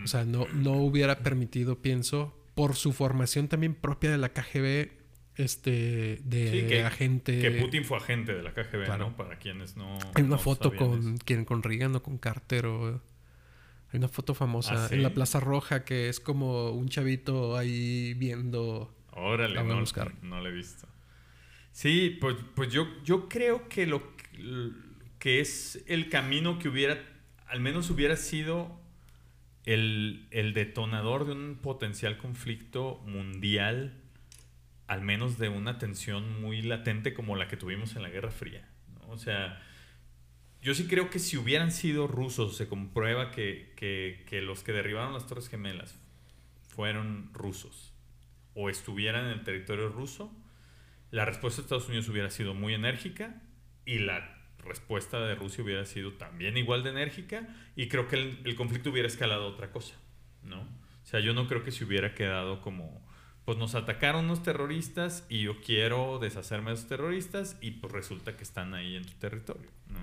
O 0.03 0.07
sea, 0.07 0.23
no, 0.23 0.47
no 0.53 0.73
hubiera 0.73 1.19
permitido, 1.19 1.81
pienso, 1.81 2.37
por 2.53 2.75
su 2.75 2.93
formación 2.93 3.47
también 3.47 3.75
propia 3.75 4.11
de 4.11 4.17
la 4.17 4.29
KGB, 4.29 4.91
este, 5.35 6.19
de 6.23 6.83
agente... 6.85 7.39
Que 7.39 7.51
Putin 7.51 7.83
fue 7.83 7.97
agente 7.97 8.33
de 8.33 8.41
la 8.41 8.53
KGB, 8.53 8.97
¿no? 8.97 9.15
Para 9.15 9.37
quienes 9.37 9.75
no... 9.75 9.97
Hay 10.13 10.23
una 10.23 10.37
foto 10.37 10.73
con, 10.75 11.17
quien, 11.17 11.43
con 11.45 11.61
Reagan 11.61 11.95
o 11.95 12.03
con 12.03 12.17
Carter 12.17 12.65
o... 12.67 13.01
Hay 13.91 13.99
una 13.99 14.07
foto 14.07 14.33
famosa 14.33 14.85
¿Ah, 14.85 14.89
en 14.91 15.03
la 15.03 15.11
Plaza 15.11 15.39
Roja 15.39 15.85
que 15.85 16.09
es 16.09 16.19
como 16.19 16.71
un 16.71 16.87
chavito 16.89 17.57
ahí 17.57 18.13
viendo... 18.15 18.93
Órale, 19.11 19.63
no, 19.63 19.83
no 20.23 20.41
lo 20.41 20.49
he 20.49 20.51
visto. 20.51 20.87
Sí, 21.71 22.17
pues, 22.19 22.35
pues 22.55 22.71
yo, 22.71 22.87
yo 23.03 23.29
creo 23.29 23.69
que 23.69 23.85
lo 23.85 24.01
que 25.19 25.39
es 25.39 25.83
el 25.87 26.09
camino 26.09 26.59
que 26.59 26.69
hubiera, 26.69 27.01
al 27.47 27.59
menos 27.59 27.89
hubiera 27.89 28.15
sido 28.17 28.79
el, 29.65 30.51
detonador 30.53 31.25
de 31.25 31.33
un 31.33 31.59
potencial 31.61 32.17
conflicto 32.17 33.01
mundial, 33.05 33.93
al 34.87 35.01
menos 35.01 35.37
de 35.37 35.49
una 35.49 35.79
tensión 35.79 36.41
muy 36.41 36.61
latente 36.61 37.13
como 37.13 37.35
la 37.35 37.47
que 37.47 37.57
tuvimos 37.57 37.95
en 37.95 38.03
la 38.03 38.09
Guerra 38.09 38.31
Fría. 38.31 38.67
O 39.07 39.17
sea, 39.17 39.61
yo 40.61 40.73
sí 40.75 40.87
creo 40.87 41.09
que 41.09 41.19
si 41.19 41.37
hubieran 41.37 41.71
sido 41.71 42.07
rusos, 42.07 42.55
se 42.55 42.67
comprueba 42.67 43.31
que, 43.31 43.73
que, 43.75 44.41
los 44.41 44.63
que 44.63 44.71
derribaron 44.71 45.13
las 45.13 45.27
Torres 45.27 45.49
Gemelas 45.49 45.99
fueron 46.67 47.31
rusos 47.33 47.93
o 48.53 48.69
estuvieran 48.69 49.25
en 49.25 49.31
el 49.31 49.43
territorio 49.43 49.89
ruso, 49.89 50.31
la 51.11 51.25
respuesta 51.25 51.61
de 51.61 51.65
Estados 51.65 51.87
Unidos 51.87 52.09
hubiera 52.09 52.29
sido 52.29 52.53
muy 52.53 52.73
enérgica 52.73 53.41
y 53.85 53.99
la 53.99 54.34
respuesta 54.65 55.19
de 55.19 55.35
Rusia 55.35 55.63
hubiera 55.63 55.85
sido 55.85 56.13
también 56.13 56.57
igual 56.57 56.83
de 56.83 56.89
enérgica 56.89 57.47
y 57.75 57.87
creo 57.87 58.07
que 58.07 58.15
el, 58.17 58.55
conflicto 58.55 58.89
hubiera 58.89 59.07
escalado 59.07 59.45
a 59.45 59.47
otra 59.47 59.71
cosa, 59.71 59.95
¿no? 60.43 60.61
O 60.61 61.07
sea, 61.07 61.19
yo 61.19 61.33
no 61.33 61.47
creo 61.47 61.63
que 61.63 61.71
se 61.71 61.85
hubiera 61.85 62.13
quedado 62.15 62.61
como, 62.61 63.05
pues 63.45 63.57
nos 63.57 63.75
atacaron 63.75 64.25
unos 64.25 64.43
terroristas 64.43 65.25
y 65.29 65.43
yo 65.43 65.61
quiero 65.61 66.19
deshacerme 66.19 66.71
de 66.71 66.75
esos 66.75 66.89
terroristas 66.89 67.57
y 67.61 67.71
pues 67.71 67.93
resulta 67.93 68.35
que 68.35 68.43
están 68.43 68.73
ahí 68.73 68.95
en 68.95 69.05
tu 69.05 69.13
territorio, 69.13 69.69
¿no? 69.87 69.99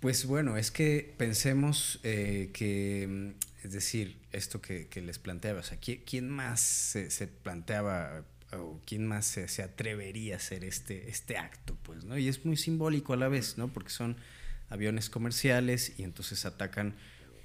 Pues 0.00 0.24
bueno, 0.24 0.56
es 0.56 0.70
que 0.70 1.14
pensemos 1.18 2.00
eh, 2.04 2.50
que, 2.54 3.34
es 3.62 3.72
decir, 3.72 4.16
esto 4.32 4.62
que, 4.62 4.88
les 4.94 5.18
planteaba, 5.18 5.60
o 5.60 5.62
sea, 5.62 5.78
¿quién, 5.78 6.30
más 6.30 6.60
se, 6.60 7.26
planteaba 7.26 8.24
o 8.52 8.80
quién 8.86 9.06
más 9.06 9.26
se, 9.26 9.62
atrevería 9.62 10.34
a 10.34 10.36
hacer 10.38 10.64
este, 10.64 11.08
este 11.08 11.36
acto? 11.36 11.76
Pues, 11.82 12.04
¿no? 12.04 12.18
Y 12.18 12.28
es 12.28 12.44
muy 12.44 12.56
simbólico 12.56 13.12
a 13.12 13.16
la 13.16 13.28
vez, 13.28 13.58
¿no? 13.58 13.68
Porque 13.68 13.90
son 13.90 14.16
aviones 14.68 15.10
comerciales 15.10 15.94
y 15.98 16.04
entonces 16.04 16.44
atacan 16.46 16.94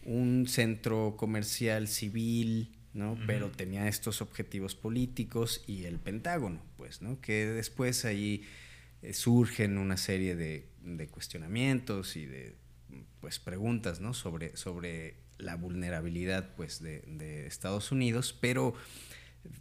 un 0.03 0.47
centro 0.47 1.15
comercial 1.17 1.87
civil, 1.87 2.75
¿no? 2.93 3.17
Pero 3.27 3.51
tenía 3.51 3.87
estos 3.87 4.21
objetivos 4.21 4.75
políticos 4.75 5.63
y 5.67 5.85
el 5.85 5.99
Pentágono, 5.99 6.61
pues, 6.77 7.01
¿no? 7.01 7.19
Que 7.19 7.45
después 7.47 8.05
ahí 8.05 8.43
eh, 9.01 9.13
surgen 9.13 9.77
una 9.77 9.97
serie 9.97 10.35
de 10.35 10.75
de 10.85 11.07
cuestionamientos 11.07 12.15
y 12.15 12.25
de 12.25 12.55
pues 13.19 13.39
preguntas 13.39 13.99
¿no? 13.99 14.13
sobre, 14.13 14.55
sobre 14.55 15.15
la 15.37 15.55
vulnerabilidad 15.55 16.53
pues, 16.55 16.81
de, 16.81 17.47
Estados 17.47 17.91
Unidos, 17.91 18.37
pero 18.39 18.75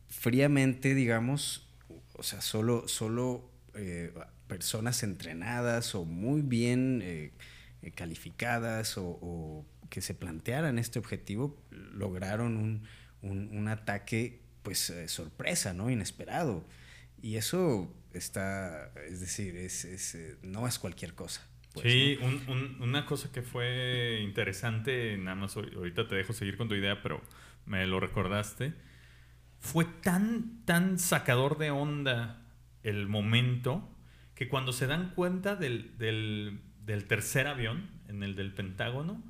fríamente, 0.08 0.94
digamos, 0.94 1.66
o 2.14 2.22
sea, 2.22 2.40
solo, 2.40 2.88
solo 2.88 3.50
eh, 3.74 4.12
personas 4.46 5.02
entrenadas 5.02 5.94
o 5.94 6.04
muy 6.04 6.42
bien 6.42 7.00
eh, 7.02 7.32
calificadas 7.94 8.94
o, 8.96 9.64
que 9.90 10.00
se 10.00 10.14
plantearan 10.14 10.78
este 10.78 10.98
objetivo 10.98 11.56
lograron 11.70 12.56
un, 12.56 12.88
un, 13.22 13.68
ataque 13.68 14.40
pues 14.64 14.90
eh, 14.90 15.06
sorpresa, 15.06 15.72
¿no? 15.72 15.88
Inesperado. 15.88 16.66
Y 17.22 17.36
eso 17.36 17.94
está, 18.12 18.90
es 19.08 19.20
decir, 19.20 19.56
es, 19.56 19.84
es 19.84 20.18
no 20.42 20.66
es 20.66 20.80
cualquier 20.80 21.14
cosa. 21.14 21.46
Pues, 21.74 21.92
sí, 21.92 22.18
una 22.78 23.04
cosa 23.04 23.32
que 23.32 23.42
fue 23.42 24.20
interesante, 24.22 25.18
nada 25.18 25.34
más 25.34 25.56
ahorita 25.56 26.06
te 26.06 26.14
dejo 26.14 26.32
seguir 26.32 26.56
con 26.56 26.68
tu 26.68 26.76
idea, 26.76 27.02
pero 27.02 27.20
me 27.66 27.84
lo 27.86 27.98
recordaste, 27.98 28.72
fue 29.64 29.86
tan, 29.86 30.62
tan 30.66 30.98
sacador 30.98 31.56
de 31.56 31.70
onda 31.70 32.42
el 32.82 33.08
momento 33.08 33.88
que 34.34 34.46
cuando 34.46 34.74
se 34.74 34.86
dan 34.86 35.14
cuenta 35.14 35.56
del, 35.56 35.96
del, 35.96 36.60
del 36.84 37.06
tercer 37.06 37.46
avión, 37.46 37.88
en 38.08 38.22
el 38.22 38.36
del 38.36 38.52
Pentágono, 38.52 39.22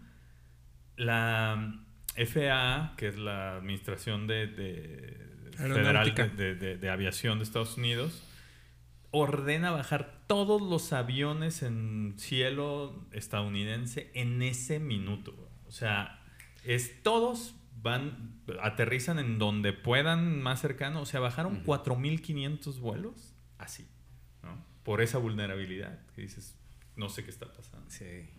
la 0.97 1.85
FAA, 2.17 2.95
que 2.97 3.07
es 3.07 3.17
la 3.17 3.59
Administración 3.59 4.27
de, 4.27 4.49
de 4.49 5.51
Federal 5.57 6.13
de, 6.37 6.79
de 6.79 6.91
Aviación 6.91 7.39
de 7.39 7.45
Estados 7.45 7.79
Unidos, 7.79 8.25
ordena 9.13 9.71
bajar 9.71 10.25
todos 10.27 10.61
los 10.61 10.93
aviones 10.93 11.63
en 11.63 12.15
cielo 12.19 13.07
estadounidense 13.13 14.11
en 14.15 14.43
ese 14.43 14.81
minuto. 14.81 15.49
O 15.69 15.71
sea, 15.71 16.25
es 16.65 17.05
todos 17.05 17.55
van, 17.85 18.41
aterrizan 18.63 19.19
en 19.19 19.39
donde 19.39 19.73
puedan 19.73 20.43
más 20.43 20.61
cercano. 20.61 21.03
O 21.03 21.07
sea, 21.07 21.21
bajaron 21.21 21.63
4.500 21.65 22.81
vuelos 22.81 23.35
así, 23.59 23.87
¿no? 24.43 24.65
Por 24.83 25.03
esa 25.03 25.19
vulnerabilidad 25.19 26.01
que 26.15 26.23
dices, 26.23 26.57
no 26.97 27.09
sé 27.09 27.23
qué 27.25 27.31
está 27.31 27.53
pasando. 27.53 27.89
Sí. 27.91 28.31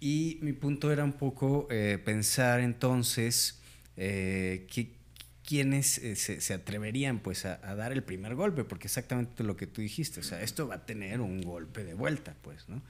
Y 0.00 0.38
mi 0.42 0.52
punto 0.52 0.92
era 0.92 1.04
un 1.04 1.14
poco 1.14 1.68
eh, 1.70 1.98
pensar 2.04 2.60
entonces 2.60 3.62
eh, 3.96 4.66
que 4.70 4.95
quienes 5.46 5.98
eh, 5.98 6.16
se, 6.16 6.54
atreverían 6.54 7.20
pues 7.20 7.46
a, 7.46 7.56
dar 7.76 7.92
el 7.92 8.02
primer 8.02 8.34
golpe, 8.34 8.64
porque 8.64 8.88
exactamente 8.88 9.44
lo 9.44 9.56
que 9.56 9.66
tú 9.66 9.80
dijiste, 9.80 10.20
o 10.20 10.22
sea, 10.22 10.42
esto 10.42 10.66
va 10.68 10.74
a 10.74 10.86
tener 10.86 11.20
un 11.20 11.40
golpe 11.40 11.84
de 11.84 11.94
vuelta, 11.94 12.34
pues, 12.42 12.68
¿no? 12.68 12.82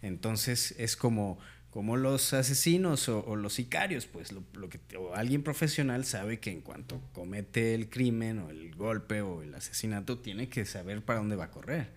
Entonces 0.00 0.74
es 0.78 0.96
como, 0.96 1.38
como 1.70 1.96
los 1.96 2.32
asesinos 2.32 3.08
o, 3.08 3.36
los 3.36 3.54
sicarios, 3.54 4.06
pues, 4.06 4.30
lo, 4.32 4.44
que, 4.68 4.78
o 4.96 5.14
alguien 5.14 5.42
profesional 5.42 6.04
sabe 6.04 6.38
que 6.38 6.52
en 6.52 6.60
cuanto 6.60 7.00
comete 7.12 7.74
el 7.74 7.90
crimen 7.90 8.38
o 8.38 8.50
el 8.50 8.74
golpe 8.76 9.20
o 9.20 9.42
el 9.42 9.54
asesinato, 9.54 10.18
tiene 10.18 10.48
que 10.48 10.64
saber 10.66 11.02
para 11.02 11.18
dónde 11.18 11.36
va 11.36 11.46
a 11.46 11.50
correr, 11.50 11.88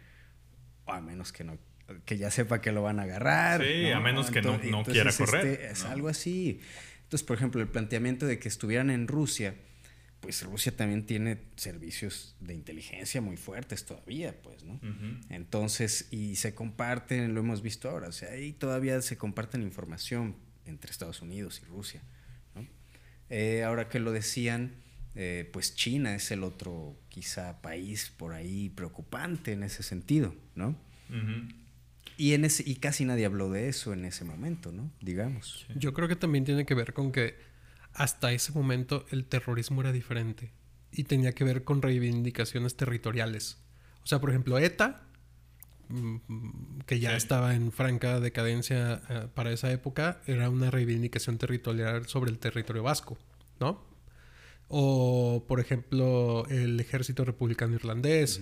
o 0.86 0.93
a 0.93 0.99
menos 0.99 1.32
que 1.32 1.43
no 1.43 1.58
que 2.03 2.17
ya 2.17 2.30
sepa 2.32 2.60
que 2.60 2.73
lo 2.73 2.82
van 2.82 2.99
a 2.99 3.03
agarrar. 3.03 3.63
Sí, 3.63 3.89
a 3.91 4.01
menos 4.01 4.30
que 4.30 4.41
no, 4.41 4.60
quiera 4.84 5.10
correr. 5.13 5.47
Este, 5.47 5.71
es 5.71 5.86
algo 5.86 6.10
así. 6.10 6.60
Entonces, 7.03 7.25
por 7.25 7.38
ejemplo, 7.38 7.62
el 7.62 7.69
planteamiento 7.69 8.25
de 8.25 8.39
que 8.39 8.49
estuvieran 8.49 8.89
en 8.89 9.08
Rusia, 9.08 9.56
pues 10.19 10.43
Rusia 10.43 10.75
también 10.75 11.06
tiene 11.06 11.38
servicios 11.56 12.36
de 12.39 12.53
inteligencia 12.53 13.21
muy 13.21 13.38
fuertes 13.38 13.86
todavía, 13.86 14.36
pues, 14.41 14.63
¿no? 14.63 14.80
Entonces, 15.30 16.08
y 16.12 16.36
se 16.36 16.56
comparten, 16.56 17.34
lo 17.34 17.41
hemos 17.41 17.62
visto 17.62 17.89
ahora, 17.89 18.10
o 18.10 18.12
sea, 18.12 18.32
ahí 18.32 18.53
todavía 18.53 19.01
se 19.01 19.17
comparten 19.17 19.62
información 19.62 20.36
entre 20.65 20.91
Estados 20.91 21.21
Unidos 21.21 21.62
y 21.63 21.65
Rusia, 21.65 22.01
¿no? 22.56 22.67
Eh, 23.30 23.63
ahora 23.63 23.89
que 23.89 23.99
lo 23.99 24.12
decían, 24.12 24.75
eh, 25.15 25.49
pues 25.53 25.75
China 25.75 26.15
es 26.15 26.32
el 26.32 26.43
otro 26.43 26.95
quizá 27.10 27.62
país 27.62 28.12
por 28.15 28.34
ahí 28.34 28.69
preocupante 28.69 29.51
en 29.51 29.63
ese 29.63 29.84
sentido, 29.84 30.36
¿no? 30.56 30.75
Y, 32.17 32.34
en 32.34 32.45
ese, 32.45 32.63
y 32.65 32.75
casi 32.75 33.06
nadie 33.06 33.25
habló 33.25 33.51
de 33.51 33.69
eso 33.69 33.93
en 33.93 34.03
ese 34.03 34.25
momento, 34.25 34.71
¿no? 34.71 34.91
Digamos. 34.99 35.65
Yo 35.75 35.93
creo 35.93 36.08
que 36.08 36.15
también 36.15 36.43
tiene 36.43 36.65
que 36.65 36.73
ver 36.73 36.93
con 36.93 37.12
que 37.12 37.36
hasta 37.97 38.31
ese 38.31 38.51
momento 38.51 39.05
el 39.10 39.25
terrorismo 39.25 39.81
era 39.81 39.91
diferente 39.91 40.51
y 40.91 41.03
tenía 41.03 41.33
que 41.33 41.43
ver 41.43 41.63
con 41.63 41.81
reivindicaciones 41.81 42.75
territoriales. 42.75 43.57
O 44.03 44.07
sea, 44.07 44.21
por 44.21 44.29
ejemplo, 44.29 44.57
ETA, 44.60 45.01
mm, 45.89 46.81
que 46.86 46.99
ya 46.99 47.17
estaba 47.17 47.55
en 47.55 47.71
franca 47.71 48.19
decadencia 48.19 49.01
eh, 49.10 49.27
para 49.33 49.51
esa 49.51 49.71
época, 49.71 50.21
era 50.27 50.49
una 50.49 50.69
reivindicación 50.69 51.39
territorial 51.39 52.07
sobre 52.07 52.29
el 52.29 52.38
territorio 52.38 52.83
vasco, 52.83 53.17
¿no? 53.60 53.83
O, 54.69 55.43
por 55.47 55.60
ejemplo, 55.60 56.45
el 56.49 56.79
ejército 56.79 57.25
republicano 57.25 57.73
irlandés, 57.75 58.41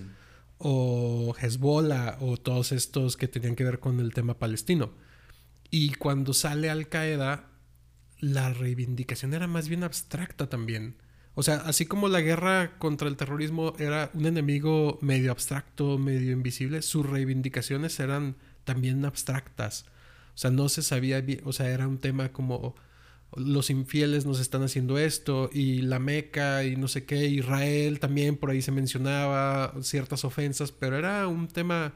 o 0.58 1.34
Hezbollah, 1.40 2.18
o 2.20 2.38
todos 2.38 2.74
estos 2.74 3.16
que 3.16 3.28
tenían 3.28 3.56
que 3.56 3.64
ver 3.64 3.80
con 3.80 4.00
el 4.02 4.14
tema 4.14 4.38
palestino. 4.38 4.92
Y 5.72 5.94
cuando 5.94 6.34
sale 6.34 6.70
Al 6.70 6.90
Qaeda, 6.90 7.55
la 8.20 8.54
reivindicación 8.54 9.34
era 9.34 9.48
más 9.48 9.70
bien 9.70 9.84
abstracta 9.84 10.48
también. 10.50 10.96
O 11.36 11.44
sea, 11.44 11.56
así 11.58 11.86
como 11.86 12.08
la 12.08 12.22
guerra 12.22 12.78
contra 12.80 13.10
el 13.10 13.18
terrorismo 13.18 13.74
era 13.78 14.10
un 14.14 14.26
enemigo 14.26 14.98
medio 15.02 15.32
abstracto, 15.32 15.98
medio 15.98 16.32
invisible, 16.32 16.82
sus 16.82 17.06
reivindicaciones 17.06 18.00
eran 18.00 18.36
también 18.64 19.04
abstractas. 19.04 19.86
O 20.34 20.38
sea, 20.38 20.52
no 20.52 20.70
se 20.70 20.82
sabía 20.82 21.22
bien, 21.22 21.42
o 21.44 21.52
sea, 21.52 21.70
era 21.70 21.88
un 21.88 21.98
tema 21.98 22.32
como 22.32 22.76
los 23.36 23.70
infieles 23.70 24.26
nos 24.26 24.40
están 24.40 24.64
haciendo 24.64 24.98
esto 24.98 25.50
y 25.52 25.82
la 25.82 26.00
Meca 26.00 26.64
y 26.64 26.78
no 26.78 26.88
sé 26.88 27.06
qué, 27.06 27.26
Israel 27.26 28.00
también 28.00 28.38
por 28.38 28.50
ahí 28.50 28.62
se 28.62 28.72
mencionaba 28.72 29.74
ciertas 29.82 30.24
ofensas, 30.24 30.72
pero 30.72 30.98
era 30.98 31.28
un 31.28 31.48
tema, 31.50 31.94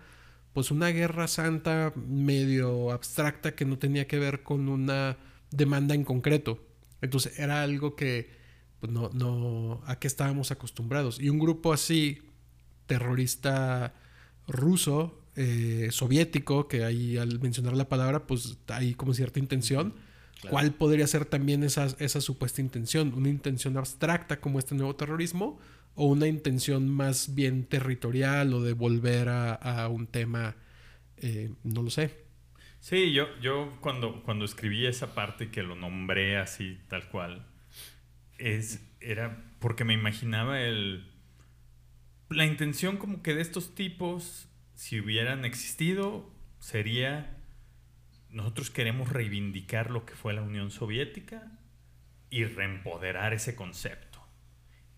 pues 0.53 0.69
una 0.71 0.89
guerra 0.89 1.27
santa 1.27 1.93
medio 1.95 2.91
abstracta 2.91 3.55
que 3.55 3.65
no 3.65 3.77
tenía 3.77 4.07
que 4.07 4.19
ver 4.19 4.43
con 4.43 4.67
una 4.67 5.17
demanda 5.51 5.95
en 5.95 6.03
concreto. 6.03 6.59
Entonces 7.01 7.39
era 7.39 7.61
algo 7.61 7.95
que 7.95 8.37
pues 8.79 8.91
no, 8.91 9.09
no, 9.13 9.81
a 9.85 9.99
qué 9.99 10.07
estábamos 10.07 10.51
acostumbrados. 10.51 11.19
Y 11.19 11.29
un 11.29 11.39
grupo 11.39 11.73
así, 11.73 12.21
terrorista 12.85 13.93
ruso, 14.47 15.21
eh, 15.35 15.89
soviético, 15.91 16.67
que 16.67 16.83
ahí 16.83 17.17
al 17.17 17.39
mencionar 17.39 17.75
la 17.75 17.89
palabra, 17.89 18.25
pues 18.25 18.57
hay 18.67 18.93
como 18.93 19.13
cierta 19.13 19.39
intención. 19.39 19.93
¿Cuál 20.49 20.73
podría 20.73 21.05
ser 21.05 21.25
también 21.25 21.63
esa, 21.63 21.87
esa 21.99 22.21
supuesta 22.21 22.61
intención? 22.61 23.13
¿Una 23.13 23.27
intención 23.27 23.77
abstracta 23.77 24.39
como 24.39 24.57
este 24.57 24.73
nuevo 24.73 24.95
terrorismo? 24.95 25.59
¿O 25.95 26.05
una 26.05 26.27
intención 26.27 26.87
más 26.87 27.35
bien 27.35 27.65
territorial 27.65 28.53
o 28.53 28.61
de 28.61 28.71
volver 28.71 29.27
a, 29.27 29.89
un 29.89 30.07
tema, 30.07 30.55
eh, 31.17 31.51
no 31.63 31.83
lo 31.83 31.89
sé, 31.89 32.28
Sí, 32.79 33.11
yo, 33.11 33.27
yo 33.39 33.77
cuando, 33.81 34.23
cuando 34.23 34.45
escribí 34.45 34.85
esa 34.85 35.13
parte 35.13 35.51
que 35.51 35.63
lo 35.63 35.75
nombré 35.75 36.37
así, 36.37 36.79
tal 36.87 37.09
cual, 37.09 37.45
es, 38.37 38.81
era 39.01 39.43
porque 39.59 39.83
me 39.83 39.93
imaginaba 39.93 40.61
el... 40.61 41.05
La 42.29 42.45
intención 42.45 42.97
como 42.97 43.21
que 43.21 43.33
de 43.33 43.41
estos 43.41 43.75
tipos, 43.75 44.47
si 44.75 44.99
hubieran 44.99 45.45
existido, 45.45 46.31
sería, 46.59 47.37
nosotros 48.29 48.69
queremos 48.69 49.09
reivindicar 49.09 49.89
lo 49.89 50.05
que 50.05 50.13
fue 50.13 50.33
la 50.33 50.43
Unión 50.43 50.71
Soviética 50.71 51.51
y 52.29 52.45
reempoderar 52.45 53.33
ese 53.33 53.55
concepto. 53.55 54.19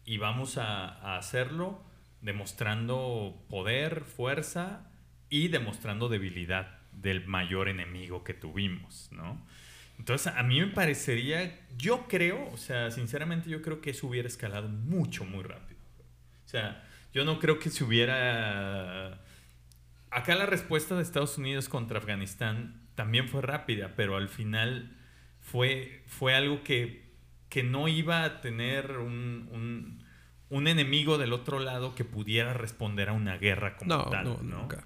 Y 0.06 0.18
vamos 0.18 0.58
a, 0.58 0.90
a 0.90 1.18
hacerlo 1.18 1.84
demostrando 2.20 3.44
poder, 3.50 4.04
fuerza 4.04 4.92
y 5.30 5.48
demostrando 5.48 6.10
debilidad 6.10 6.81
del 6.94 7.26
mayor 7.26 7.70
enemigo 7.70 8.24
que 8.24 8.34
tuvimos, 8.34 9.10
¿no? 9.12 9.46
Entonces, 9.98 10.34
a 10.36 10.42
mí 10.42 10.60
me 10.60 10.68
parecería, 10.68 11.60
yo 11.78 12.08
creo, 12.08 12.50
o 12.52 12.58
sea, 12.58 12.90
sinceramente 12.90 13.50
yo 13.50 13.62
creo 13.62 13.82
que 13.82 13.92
eso 13.92 14.08
hubiera 14.08 14.28
escalado 14.28 14.68
mucho, 14.68 15.26
muy 15.26 15.44
rápido. 15.44 15.80
O 16.46 16.50
sea, 16.50 16.84
yo 17.14 17.24
no 17.24 17.40
creo 17.40 17.60
que 17.60 17.70
se 17.70 17.84
hubiera... 17.84 19.22
Acá 20.10 20.36
la 20.36 20.48
respuesta 20.48 20.96
de 20.96 21.04
Estados 21.04 21.38
Unidos 21.38 21.70
contra 21.70 22.00
Afganistán 22.00 22.82
también 22.96 23.30
fue 23.30 23.42
rápida, 23.42 23.94
pero 23.96 24.18
al 24.18 24.28
final 24.28 24.98
fue, 25.40 26.04
fue 26.08 26.36
algo 26.36 26.64
que, 26.64 27.12
que 27.50 27.64
no 27.64 27.88
iba 27.88 28.24
a 28.24 28.42
tener 28.42 28.98
un, 28.98 30.04
un, 30.50 30.68
enemigo 30.68 31.18
del 31.18 31.32
otro 31.34 31.60
lado 31.60 31.96
que 31.96 32.06
pudiera 32.06 32.54
responder 32.54 33.10
a 33.10 33.14
una 33.14 33.38
guerra 33.38 33.78
como 33.78 34.10
tal. 34.10 34.26
No, 34.26 34.38
Nunca. 34.42 34.84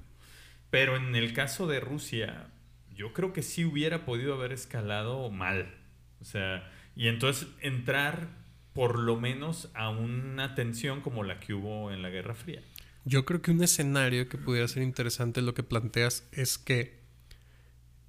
Pero 0.76 0.98
en 0.98 1.16
el 1.16 1.32
caso 1.32 1.68
de 1.68 1.80
Rusia, 1.80 2.48
yo 2.94 3.14
creo 3.14 3.32
que 3.32 3.44
sí 3.44 3.64
hubiera 3.64 4.04
podido 4.04 4.34
haber 4.34 4.52
escalado 4.52 5.32
mal. 5.32 5.74
O 6.20 6.26
sea, 6.26 6.70
y 6.98 7.08
entonces 7.08 7.48
entrar 7.62 8.28
por 8.74 9.00
lo 9.00 9.16
menos 9.16 9.70
a 9.74 9.90
una 9.90 10.54
tensión 10.54 11.00
como 11.00 11.24
la 11.24 11.40
que 11.40 11.54
hubo 11.54 11.92
en 11.92 12.02
la 12.02 12.10
Guerra 12.10 12.36
Fría. 12.36 12.62
Yo 13.06 13.24
creo 13.24 13.42
que 13.42 13.52
un 13.52 13.64
escenario 13.64 14.28
que 14.28 14.38
pudiera 14.38 14.68
ser 14.68 14.84
interesante 14.84 15.42
lo 15.42 15.54
que 15.54 15.64
planteas 15.64 16.28
es 16.34 16.58
que 16.58 17.00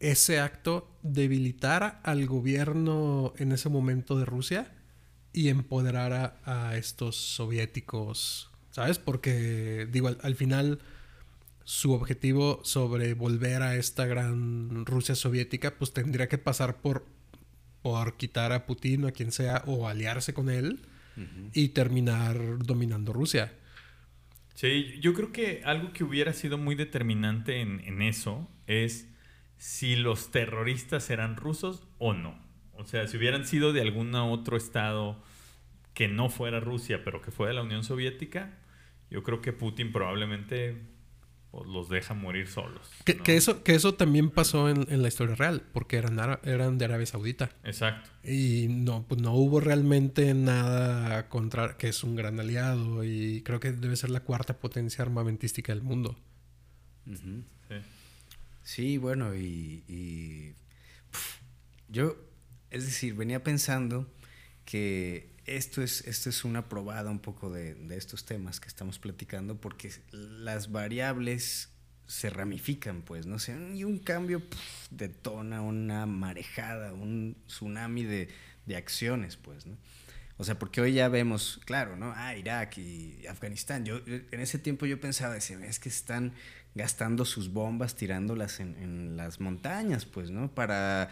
ese 0.00 0.40
acto 0.40 0.90
debilitara 1.04 2.00
al 2.02 2.26
gobierno 2.26 3.32
en 3.36 3.52
ese 3.52 3.68
momento 3.68 4.18
de 4.18 4.24
Rusia 4.24 4.72
y 5.32 5.50
empoderara 5.50 6.40
a 6.44 6.76
estos 6.76 7.14
soviéticos, 7.14 8.50
¿sabes? 8.72 8.98
Porque, 8.98 9.86
digo, 9.88 10.10
al 10.20 10.34
final 10.34 10.80
su 11.66 11.92
objetivo 11.92 12.60
sobre 12.62 13.14
volver 13.14 13.60
a 13.62 13.74
esta 13.74 14.06
gran 14.06 14.86
Rusia 14.86 15.16
soviética, 15.16 15.76
pues 15.76 15.92
tendría 15.92 16.28
que 16.28 16.38
pasar 16.38 16.80
por, 16.80 17.04
por 17.82 18.16
quitar 18.16 18.52
a 18.52 18.66
Putin 18.66 19.04
o 19.04 19.08
a 19.08 19.10
quien 19.10 19.32
sea, 19.32 19.64
o 19.66 19.88
aliarse 19.88 20.32
con 20.32 20.48
él 20.48 20.86
y 21.54 21.70
terminar 21.70 22.58
dominando 22.58 23.12
Rusia. 23.12 23.52
Sí, 24.54 24.94
yo 25.00 25.12
creo 25.12 25.32
que 25.32 25.62
algo 25.64 25.92
que 25.92 26.04
hubiera 26.04 26.32
sido 26.34 26.56
muy 26.56 26.76
determinante 26.76 27.60
en, 27.60 27.80
en 27.80 28.00
eso 28.00 28.48
es 28.68 29.08
si 29.58 29.96
los 29.96 30.30
terroristas 30.30 31.10
eran 31.10 31.34
rusos 31.34 31.82
o 31.98 32.14
no. 32.14 32.38
O 32.74 32.84
sea, 32.84 33.08
si 33.08 33.16
hubieran 33.16 33.44
sido 33.44 33.72
de 33.72 33.80
algún 33.80 34.14
otro 34.14 34.56
estado 34.56 35.20
que 35.94 36.06
no 36.06 36.28
fuera 36.28 36.60
Rusia, 36.60 37.02
pero 37.02 37.22
que 37.22 37.32
fuera 37.32 37.54
la 37.54 37.62
Unión 37.62 37.82
Soviética, 37.82 38.56
yo 39.10 39.24
creo 39.24 39.40
que 39.40 39.52
Putin 39.52 39.90
probablemente 39.90 40.94
los 41.64 41.88
deja 41.88 42.14
morir 42.14 42.48
solos. 42.48 42.90
Que, 43.04 43.36
eso, 43.36 43.62
que 43.62 43.74
eso 43.74 43.94
también 43.94 44.30
pasó 44.30 44.68
en, 44.68 45.02
la 45.02 45.08
historia 45.08 45.34
real, 45.34 45.62
porque 45.72 45.96
eran, 45.96 46.18
eran 46.44 46.78
de 46.78 46.84
Arabia 46.84 47.06
Saudita. 47.06 47.50
Exacto. 47.64 48.10
Y 48.22 48.66
no, 48.68 49.04
pues 49.08 49.20
no 49.20 49.32
hubo 49.32 49.60
realmente 49.60 50.34
nada 50.34 51.28
contra, 51.28 51.76
que 51.76 51.88
es 51.88 52.04
un 52.04 52.16
gran 52.16 52.38
aliado 52.40 53.04
y 53.04 53.42
creo 53.42 53.60
que 53.60 53.72
debe 53.72 53.96
ser 53.96 54.10
la 54.10 54.20
cuarta 54.20 54.58
potencia 54.58 55.02
armamentística 55.02 55.72
del 55.72 55.82
mundo. 55.82 56.16
sí. 57.06 57.44
sí. 58.62 58.98
bueno, 58.98 59.34
y, 59.34 60.54
yo, 61.88 62.16
es 62.70 62.84
decir, 62.84 63.14
venía 63.14 63.42
pensando 63.42 64.10
que 64.64 65.35
esto 65.46 65.82
es, 65.82 66.06
esto 66.06 66.28
es 66.28 66.44
una 66.44 66.68
probada 66.68 67.10
un 67.10 67.20
poco 67.20 67.50
de, 67.50 67.76
estos 67.96 68.24
temas 68.24 68.60
que 68.60 68.68
estamos 68.68 68.98
platicando, 68.98 69.60
porque 69.60 69.92
las 70.10 70.72
variables 70.72 71.70
se 72.06 72.30
ramifican, 72.30 73.02
pues, 73.02 73.26
¿no? 73.26 73.36
y 73.74 73.84
un 73.84 73.98
cambio 73.98 74.42
detona 74.90 75.62
una 75.62 76.06
marejada, 76.06 76.92
un 76.92 77.36
tsunami 77.46 78.04
de, 78.04 78.28
acciones, 78.76 79.36
pues, 79.36 79.66
¿no? 79.66 79.76
O 80.38 80.44
sea, 80.44 80.58
porque 80.58 80.80
hoy 80.82 80.92
ya 80.92 81.08
vemos, 81.08 81.60
claro, 81.64 81.96
¿no? 81.96 82.12
Ah, 82.14 82.36
Irak 82.36 82.76
y 82.76 83.26
Afganistán. 83.26 83.86
Yo, 83.86 84.00
en 84.06 84.40
ese 84.40 84.58
tiempo 84.58 84.84
yo 84.84 85.00
pensaba, 85.00 85.32
decía, 85.32 85.58
es 85.64 85.78
que 85.78 85.88
están 85.88 86.34
gastando 86.74 87.24
sus 87.24 87.50
bombas, 87.50 87.94
tirándolas 87.94 88.60
en, 88.60 88.76
en 88.76 89.16
las 89.16 89.40
montañas, 89.40 90.04
pues, 90.04 90.30
¿no? 90.30 90.54
Para 90.54 91.10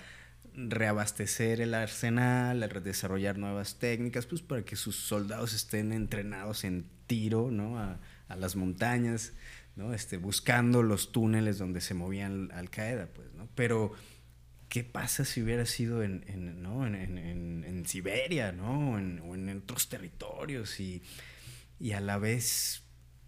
reabastecer 0.54 1.60
el 1.60 1.74
arsenal, 1.74 2.68
desarrollar 2.82 3.38
nuevas 3.38 3.78
técnicas, 3.78 4.26
pues 4.26 4.42
para 4.42 4.64
que 4.64 4.76
sus 4.76 4.96
soldados 4.96 5.52
estén 5.52 5.92
entrenados 5.92 6.64
en 6.64 6.86
tiro, 7.06 7.50
¿no? 7.50 7.78
A, 7.78 7.98
las 8.36 8.56
montañas, 8.56 9.32
¿no? 9.76 9.94
Este, 9.94 10.16
buscando 10.16 10.82
los 10.82 11.12
túneles 11.12 11.56
donde 11.56 11.80
se 11.80 11.94
movían 11.94 12.50
Al 12.52 12.68
Qaeda, 12.68 13.06
pues, 13.06 13.32
¿no? 13.34 13.48
Pero, 13.54 13.92
¿qué 14.68 14.82
pasa 14.82 15.24
si 15.24 15.40
hubiera 15.40 15.66
sido 15.66 16.02
en, 16.02 16.24
en, 16.26 17.86
Siberia, 17.86 18.50
¿no? 18.50 18.94
o 18.94 18.98
en 18.98 19.48
otros 19.50 19.88
territorios 19.88 20.80
y, 20.80 21.02
a 21.92 22.00
la 22.00 22.18
vez, 22.18 22.82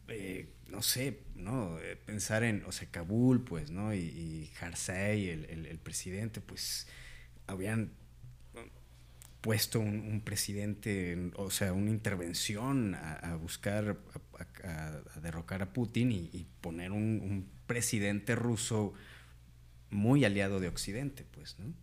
eh, 0.09 0.49
no 0.67 0.83
sé, 0.83 1.21
¿no? 1.37 1.79
Eh, 1.79 1.95
pensar 1.95 2.43
en, 2.43 2.65
o 2.65 2.73
sea, 2.73 2.91
Kabul, 2.91 3.45
pues, 3.45 3.71
¿no? 3.71 3.95
Y, 3.95 3.99
y 3.99 4.51
el, 5.29 5.67
el 5.67 5.79
presidente, 5.79 6.41
pues 6.41 6.89
habían 7.47 7.93
puesto 9.41 9.79
un, 9.79 10.23
presidente, 10.25 11.31
o 11.37 11.51
sea, 11.51 11.73
una 11.73 11.91
intervención 11.91 12.97
a, 12.97 13.37
buscar, 13.37 13.97
a, 14.65 15.21
derrocar 15.21 15.63
a 15.63 15.73
Putin 15.73 16.11
y, 16.11 16.47
poner 16.61 16.91
un, 16.91 17.49
presidente 17.67 18.37
ruso 18.37 18.93
muy 19.91 20.25
aliado 20.25 20.61
de 20.61 20.69
Occidente, 20.69 21.25
pues, 21.31 21.59
¿no? 21.59 21.75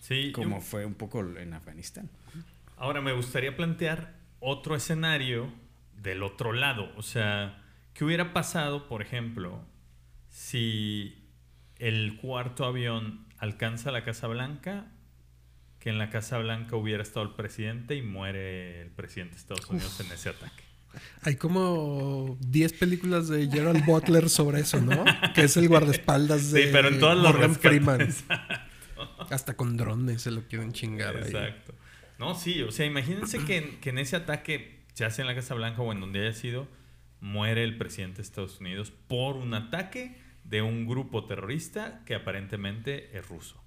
Sí. 0.00 0.32
Como 0.32 0.60
fue 0.60 0.84
un 0.84 0.94
poco 0.94 1.20
en 1.36 1.54
Afganistán. 1.54 2.10
Ahora 2.76 3.00
me 3.00 3.12
gustaría 3.12 3.56
plantear 3.56 4.14
otro 4.40 4.76
escenario 4.76 5.52
del 5.96 6.22
otro 6.22 6.52
lado, 6.52 6.92
o 6.96 7.02
sea, 7.02 7.62
¿qué 7.94 8.04
hubiera 8.04 8.32
pasado, 8.32 8.88
por 8.88 9.02
ejemplo, 9.02 9.64
si 10.28 11.24
el 11.78 12.16
cuarto 12.20 12.64
avión 12.64 13.24
alcanza 13.44 13.92
la 13.92 14.04
Casa 14.04 14.26
Blanca, 14.26 14.86
que 15.78 15.90
en 15.90 15.98
la 15.98 16.10
Casa 16.10 16.38
Blanca 16.38 16.76
hubiera 16.76 17.02
estado 17.02 17.26
el 17.26 17.34
presidente 17.34 17.94
y 17.94 18.02
muere 18.02 18.82
el 18.82 18.90
presidente 18.90 19.34
de 19.34 19.40
Estados 19.40 19.68
Unidos 19.68 20.00
en 20.00 20.10
ese 20.12 20.30
ataque. 20.30 20.64
Hay 21.22 21.36
como 21.36 22.38
10 22.40 22.72
películas 22.74 23.28
de 23.28 23.48
Gerald 23.48 23.84
Butler 23.84 24.28
sobre 24.30 24.60
eso, 24.60 24.80
¿no? 24.80 25.04
Que 25.34 25.42
es 25.42 25.56
el 25.56 25.68
guardaespaldas 25.68 26.52
de 26.52 26.64
sí, 26.64 26.68
pero 26.72 26.88
en 26.88 27.00
todas 27.00 27.18
Morgan 27.18 27.54
Freeman. 27.54 28.08
Hasta 29.30 29.54
con 29.54 29.76
drones 29.76 30.22
se 30.22 30.30
lo 30.30 30.46
quieren 30.46 30.72
chingar. 30.72 31.16
Exacto. 31.16 31.74
No, 32.18 32.34
sí, 32.34 32.62
o 32.62 32.70
sea, 32.70 32.86
imagínense 32.86 33.44
que, 33.44 33.78
que 33.80 33.90
en 33.90 33.98
ese 33.98 34.16
ataque, 34.16 34.84
se 34.94 35.04
hace 35.04 35.22
en 35.22 35.26
la 35.26 35.34
Casa 35.34 35.54
Blanca 35.54 35.82
o 35.82 35.92
en 35.92 36.00
donde 36.00 36.20
haya 36.20 36.32
sido, 36.32 36.68
muere 37.20 37.64
el 37.64 37.76
presidente 37.76 38.18
de 38.18 38.22
Estados 38.22 38.60
Unidos 38.60 38.92
por 39.08 39.36
un 39.36 39.52
ataque 39.52 40.23
de 40.44 40.62
un 40.62 40.86
grupo 40.86 41.26
terrorista 41.26 42.02
que 42.04 42.14
aparentemente 42.14 43.16
es 43.16 43.26
ruso. 43.28 43.62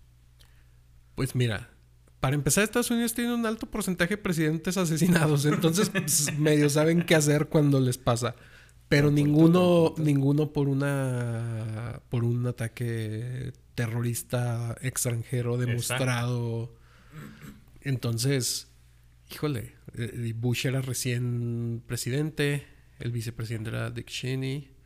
Pues 1.15 1.35
mira, 1.35 1.71
para 2.19 2.35
empezar, 2.35 2.63
Estados 2.63 2.91
Unidos 2.91 3.13
tiene 3.13 3.33
un 3.33 3.45
alto 3.45 3.65
porcentaje 3.65 4.15
de 4.15 4.21
presidentes 4.21 4.77
asesinados, 4.77 5.45
entonces 5.45 5.89
pues, 5.91 6.37
medio 6.37 6.69
saben 6.69 7.03
qué 7.03 7.15
hacer 7.15 7.47
cuando 7.47 7.79
les 7.79 7.97
pasa. 7.97 8.35
Pero 8.89 9.11
ninguno, 9.11 9.93
ninguno 9.97 10.53
por 10.53 10.69
una 10.69 12.01
por 12.09 12.23
un 12.23 12.47
ataque 12.47 13.51
terrorista 13.75 14.77
extranjero 14.81 15.57
demostrado. 15.57 16.73
Entonces, 17.81 18.71
híjole, 19.29 19.75
eh, 19.93 20.33
Bush 20.35 20.67
era 20.67 20.81
recién 20.81 21.83
presidente, 21.85 22.65
el 22.99 23.11
vicepresidente 23.11 23.69
era 23.71 23.91
Dick 23.91 24.07
Cheney. 24.07 24.76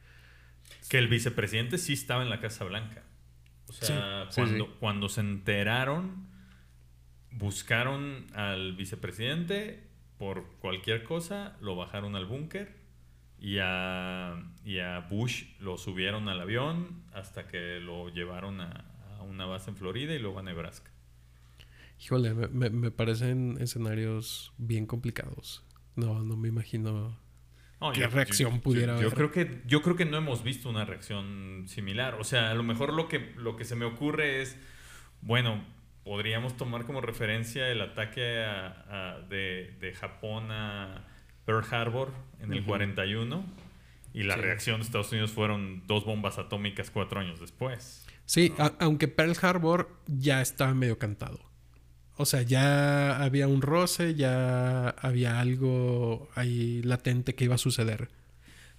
Que 0.90 0.98
el 0.98 1.08
vicepresidente 1.08 1.78
sí 1.78 1.94
estaba 1.94 2.24
en 2.24 2.30
la 2.30 2.40
Casa 2.40 2.64
Blanca. 2.66 3.04
O 3.68 3.74
sea, 3.74 4.28
cuando, 4.36 4.76
cuando 4.80 5.10
se 5.10 5.22
enteraron, 5.22 6.28
buscaron 7.32 8.28
al 8.34 8.76
vicepresidente 8.76 9.88
por 10.18 10.46
cualquier 10.60 11.04
cosa, 11.04 11.58
lo 11.62 11.76
bajaron 11.76 12.16
al 12.16 12.26
búnker 12.26 12.76
y 13.40 13.58
a, 13.60 14.44
y 14.64 14.80
a 14.80 15.00
Bush 15.10 15.46
lo 15.60 15.78
subieron 15.78 16.30
al 16.30 16.40
avión 16.42 17.04
hasta 17.14 17.48
que 17.48 17.80
lo 17.80 18.10
llevaron 18.10 18.62
a, 18.62 18.86
una 19.22 19.46
base 19.46 19.70
en 19.70 19.78
Florida 19.78 20.14
y 20.14 20.20
luego 20.20 20.40
a 20.40 20.44
Nebraska. 20.44 20.92
Híjole, 22.00 22.34
me, 22.34 22.70
me 22.70 22.92
parecen 22.92 23.58
escenarios 23.60 24.52
bien 24.58 24.86
complicados. 24.86 25.64
No, 25.96 26.24
no 26.24 26.36
me 26.36 26.50
imagino 26.50 27.18
¿Qué 27.94 28.08
reacción 28.08 28.60
pudiera 28.60 28.94
haber? 28.94 29.06
Yo 29.06 29.12
creo, 29.12 29.32
que, 29.32 29.62
yo 29.66 29.82
creo 29.82 29.96
que 29.96 30.06
no 30.06 30.18
hemos 30.18 30.44
visto 30.44 30.70
una 30.70 30.86
reacción 30.86 31.66
similar. 31.68 32.16
O 32.20 32.24
sea, 32.24 32.52
a 32.52 32.54
lo 32.54 32.64
mejor 32.64 32.94
lo 32.94 33.08
que, 33.08 33.34
lo 33.38 33.56
que 33.56 33.66
se 33.66 33.76
me 33.76 33.86
ocurre 33.86 34.42
es, 34.42 34.58
bueno, 35.22 35.64
podríamos 36.04 36.58
tomar 36.58 36.86
como 36.86 37.02
referencia 37.02 37.70
el 37.70 37.82
ataque 37.82 38.22
de, 39.30 39.96
Japón 40.00 40.52
a 40.52 41.08
Pearl 41.46 41.66
Harbor 41.72 42.12
en 42.40 42.54
el 42.54 42.64
41 42.64 43.46
Y 44.14 44.24
la 44.24 44.36
reacción 44.36 44.80
de 44.80 44.86
Estados 44.86 45.12
Unidos 45.12 45.32
fueron 45.32 45.86
dos 45.88 46.06
bombas 46.06 46.38
atómicas 46.38 46.92
cuatro 46.92 47.20
años 47.20 47.40
después. 47.40 48.06
Sí, 48.26 48.54
aunque 48.80 49.08
Pearl 49.08 49.36
Harbor 49.42 49.90
ya 50.08 50.42
estaba 50.42 50.74
medio 50.74 50.98
cantado. 50.98 51.51
O 52.22 52.26
sea, 52.26 52.44
ya 52.44 53.22
había 53.22 53.48
un 53.48 53.62
roce, 53.62 54.16
ya 54.16 54.90
había 54.90 55.40
algo 55.40 56.30
ahí 56.36 56.82
latente 56.84 57.36
que 57.36 57.46
iba 57.46 57.56
a 57.56 57.58
suceder. 57.58 58.10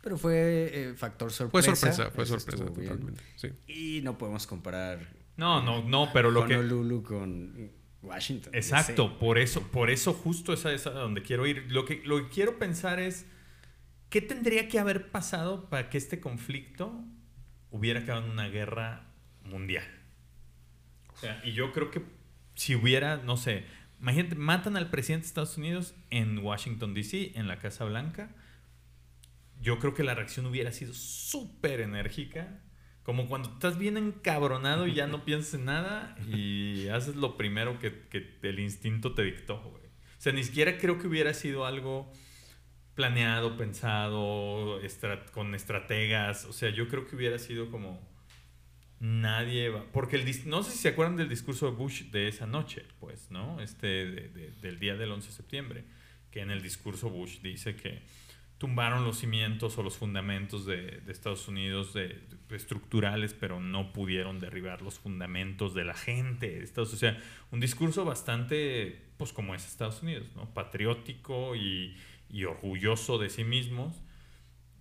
Pero 0.00 0.16
fue 0.16 0.70
eh, 0.72 0.94
factor 0.94 1.32
sorpresa. 1.32 1.70
Fue 1.70 1.76
sorpresa, 1.76 2.10
fue 2.10 2.26
sorpresa 2.26 2.64
totalmente. 2.64 3.22
Sí. 3.36 3.48
Y 3.66 4.00
no 4.02 4.16
podemos 4.18 4.46
comparar. 4.46 5.00
No, 5.36 5.62
no, 5.62 5.82
no, 5.82 6.10
pero 6.12 6.30
lo 6.30 6.46
que. 6.46 6.56
Honolulu 6.56 7.02
con 7.02 7.70
Washington. 8.02 8.54
Exacto, 8.54 9.18
por 9.18 9.38
eso, 9.38 9.62
por 9.62 9.90
eso 9.90 10.12
justo 10.12 10.52
esa 10.52 10.72
es 10.72 10.86
a 10.86 10.90
donde 10.90 11.22
quiero 11.22 11.46
ir. 11.46 11.66
Lo 11.70 11.84
que, 11.84 12.02
lo 12.04 12.18
que 12.18 12.28
quiero 12.28 12.58
pensar 12.58 13.00
es. 13.00 13.26
¿Qué 14.08 14.20
tendría 14.20 14.68
que 14.68 14.78
haber 14.78 15.10
pasado 15.10 15.70
para 15.70 15.88
que 15.88 15.96
este 15.96 16.20
conflicto 16.20 17.02
hubiera 17.70 18.00
acabado 18.00 18.26
en 18.26 18.32
una 18.32 18.48
guerra 18.48 19.06
mundial? 19.42 19.86
O 21.14 21.16
sea, 21.16 21.40
y 21.44 21.52
yo 21.52 21.72
creo 21.72 21.90
que 21.90 22.02
si 22.54 22.74
hubiera, 22.74 23.16
no 23.18 23.36
sé, 23.36 23.64
imagínate, 24.00 24.34
matan 24.34 24.76
al 24.76 24.90
presidente 24.90 25.24
de 25.24 25.28
Estados 25.28 25.56
Unidos 25.56 25.94
en 26.10 26.38
Washington, 26.38 26.94
D.C., 26.94 27.32
en 27.34 27.48
la 27.48 27.58
Casa 27.58 27.84
Blanca. 27.84 28.34
Yo 29.60 29.78
creo 29.78 29.94
que 29.94 30.02
la 30.02 30.14
reacción 30.14 30.46
hubiera 30.46 30.72
sido 30.72 30.92
súper 30.94 31.80
enérgica. 31.80 32.60
Como 33.02 33.26
cuando 33.26 33.50
estás 33.50 33.78
bien 33.78 33.96
encabronado 33.96 34.86
y 34.86 34.94
ya 34.94 35.06
no 35.06 35.24
piensas 35.24 35.54
en 35.54 35.64
nada 35.64 36.16
y 36.28 36.88
haces 36.88 37.16
lo 37.16 37.36
primero 37.36 37.78
que, 37.78 38.06
que 38.08 38.38
el 38.42 38.60
instinto 38.60 39.14
te 39.14 39.22
dictó, 39.22 39.56
O 39.56 39.80
sea, 40.18 40.32
ni 40.32 40.44
siquiera 40.44 40.78
creo 40.78 40.98
que 40.98 41.08
hubiera 41.08 41.34
sido 41.34 41.66
algo 41.66 42.12
planeado, 42.94 43.56
pensado, 43.56 44.80
con 45.32 45.54
estrategas. 45.54 46.44
O 46.44 46.52
sea, 46.52 46.70
yo 46.70 46.88
creo 46.88 47.06
que 47.06 47.16
hubiera 47.16 47.38
sido 47.38 47.70
como 47.70 48.00
nadie 49.02 49.68
va. 49.68 49.84
Porque 49.92 50.16
el, 50.16 50.48
no 50.48 50.62
sé 50.62 50.70
si 50.70 50.78
se 50.78 50.88
acuerdan 50.88 51.16
del 51.16 51.28
discurso 51.28 51.66
de 51.66 51.76
Bush 51.76 52.04
de 52.10 52.28
esa 52.28 52.46
noche, 52.46 52.84
pues, 53.00 53.30
¿no? 53.30 53.60
Este, 53.60 54.06
del 54.06 54.78
día 54.78 54.96
del 54.96 55.12
11 55.12 55.28
de 55.28 55.34
septiembre. 55.34 55.84
Que 56.30 56.40
en 56.40 56.50
el 56.50 56.62
discurso 56.62 57.10
Bush 57.10 57.40
dice 57.40 57.76
que 57.76 58.02
tumbaron 58.56 59.04
los 59.04 59.18
cimientos 59.18 59.76
o 59.76 59.82
los 59.82 59.98
fundamentos 59.98 60.64
de, 60.64 61.02
Estados 61.08 61.46
Unidos 61.48 61.92
de, 61.92 62.22
estructurales, 62.50 63.34
pero 63.34 63.60
no 63.60 63.92
pudieron 63.92 64.40
derribar 64.40 64.80
los 64.80 64.98
fundamentos 64.98 65.74
de 65.74 65.84
la 65.84 65.94
gente. 65.94 66.64
o 66.74 66.86
sea, 66.86 67.20
un 67.50 67.60
discurso 67.60 68.06
bastante, 68.06 69.10
pues 69.18 69.32
como 69.32 69.54
es 69.54 69.66
Estados 69.66 70.02
Unidos, 70.02 70.28
¿no? 70.34 70.54
Patriótico 70.54 71.54
y 71.54 71.96
y 72.32 72.44
orgulloso 72.44 73.18
de 73.18 73.28
sí 73.28 73.44
mismos, 73.44 74.02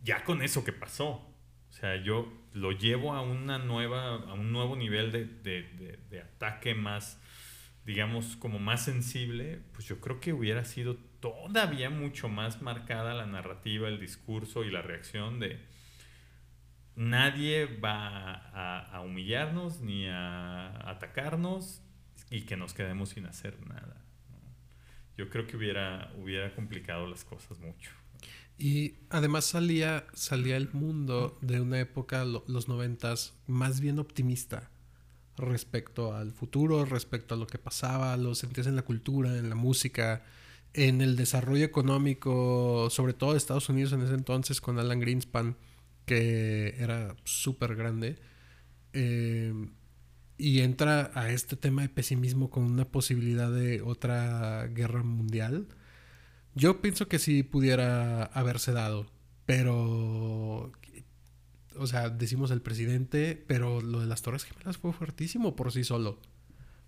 ya 0.03 0.24
con 0.24 0.41
eso 0.41 0.63
que 0.63 0.72
pasó. 0.72 1.31
O 1.72 1.74
sea, 1.74 1.95
yo 1.95 2.32
lo 2.53 2.72
llevo 2.72 3.13
a 3.13 3.22
una 3.22 3.57
nueva, 3.57 4.15
a 4.15 4.34
un 4.34 4.51
nuevo 4.51 4.76
nivel 4.76 5.11
de, 5.11 6.22
ataque 6.22 6.76
más, 6.76 7.19
digamos, 7.86 8.36
como 8.36 8.59
más 8.59 8.86
sensible, 8.86 9.61
pues 9.74 9.88
yo 9.88 9.99
creo 9.99 10.19
que 10.19 10.34
hubiera 10.34 10.63
sido 10.65 10.97
todavía 11.19 11.89
mucho 11.89 12.30
más 12.30 12.61
marcada 12.61 13.15
la 13.15 13.26
narrativa, 13.26 13.88
el 13.88 13.99
discurso 13.99 14.63
y 14.63 14.69
la 14.69 14.84
reacción 14.84 15.39
de 15.39 15.59
nadie 16.95 17.65
va 17.65 18.91
a 18.91 19.01
humillarnos 19.01 19.80
ni 19.80 20.07
a 20.07 20.89
atacarnos 20.89 21.82
y 22.30 22.41
que 22.41 22.57
nos 22.57 22.74
quedemos 22.74 23.09
sin 23.09 23.26
hacer 23.26 23.59
nada 23.65 24.01
yo 25.22 25.30
creo 25.30 25.45
que 25.45 25.55
hubiera, 25.55 26.11
hubiera 26.17 26.53
complicado 26.55 27.07
las 27.07 27.24
cosas 27.24 27.59
mucho. 27.59 27.91
Y 28.62 28.93
además 29.09 29.45
salía, 29.45 30.05
salía 30.14 30.55
el 30.55 30.72
mundo 30.72 31.39
de 31.41 31.59
una 31.59 31.80
época, 31.80 32.24
los 32.26 32.68
noventas, 32.68 33.34
más 33.47 33.80
bien 33.82 33.97
optimista 33.97 34.70
respecto 35.36 36.14
al 36.14 36.32
futuro, 36.32 36.86
respecto 36.86 37.34
a 37.34 37.39
lo 37.39 37.47
que 37.47 37.57
pasaba, 37.57 38.16
lo 38.18 38.36
sentías 38.36 38.68
en 38.68 38.76
la 38.76 38.84
cultura, 38.84 39.36
en 39.36 39.49
la 39.49 39.55
música, 39.55 40.22
en 40.76 41.01
el 41.01 41.16
desarrollo 41.16 41.66
económico, 41.66 42.88
sobre 42.91 43.14
todo 43.14 43.32
de 43.32 43.39
Estados 43.39 43.68
Unidos 43.68 43.93
en 43.93 44.03
ese 44.03 44.14
entonces 44.14 44.62
con 44.62 44.78
Alan 44.78 44.99
Greenspan, 44.99 45.57
que 46.05 46.76
era 46.78 47.16
súper 47.24 47.76
grande. 47.76 48.20
Eh, 48.93 49.55
y 50.38 50.59
entra 50.62 51.09
a 51.16 51.32
este 51.32 51.55
tema 51.55 51.82
de 51.82 51.89
pesimismo 51.89 52.51
con 52.51 52.66
una 52.66 52.86
posibilidad 52.86 53.51
de 53.51 53.82
otra 53.82 54.68
guerra 54.68 55.01
mundial. 55.01 55.68
Yo 56.56 56.82
pienso 56.82 57.08
que 57.08 57.20
sí 57.20 57.43
pudiera 57.43 58.24
haberse 58.26 58.72
dado, 58.72 59.10
pero 59.45 60.72
o 61.78 61.88
sea, 61.88 62.10
decimos 62.10 62.52
el 62.52 62.62
presidente, 62.62 63.41
pero 63.47 63.82
lo 63.82 64.02
de 64.02 64.08
las 64.08 64.22
Torres 64.22 64.43
Gemelas 64.43 64.78
fue 64.78 64.93
fuertísimo 64.93 65.56
por 65.56 65.72
sí 65.72 65.84
solo. 65.84 66.20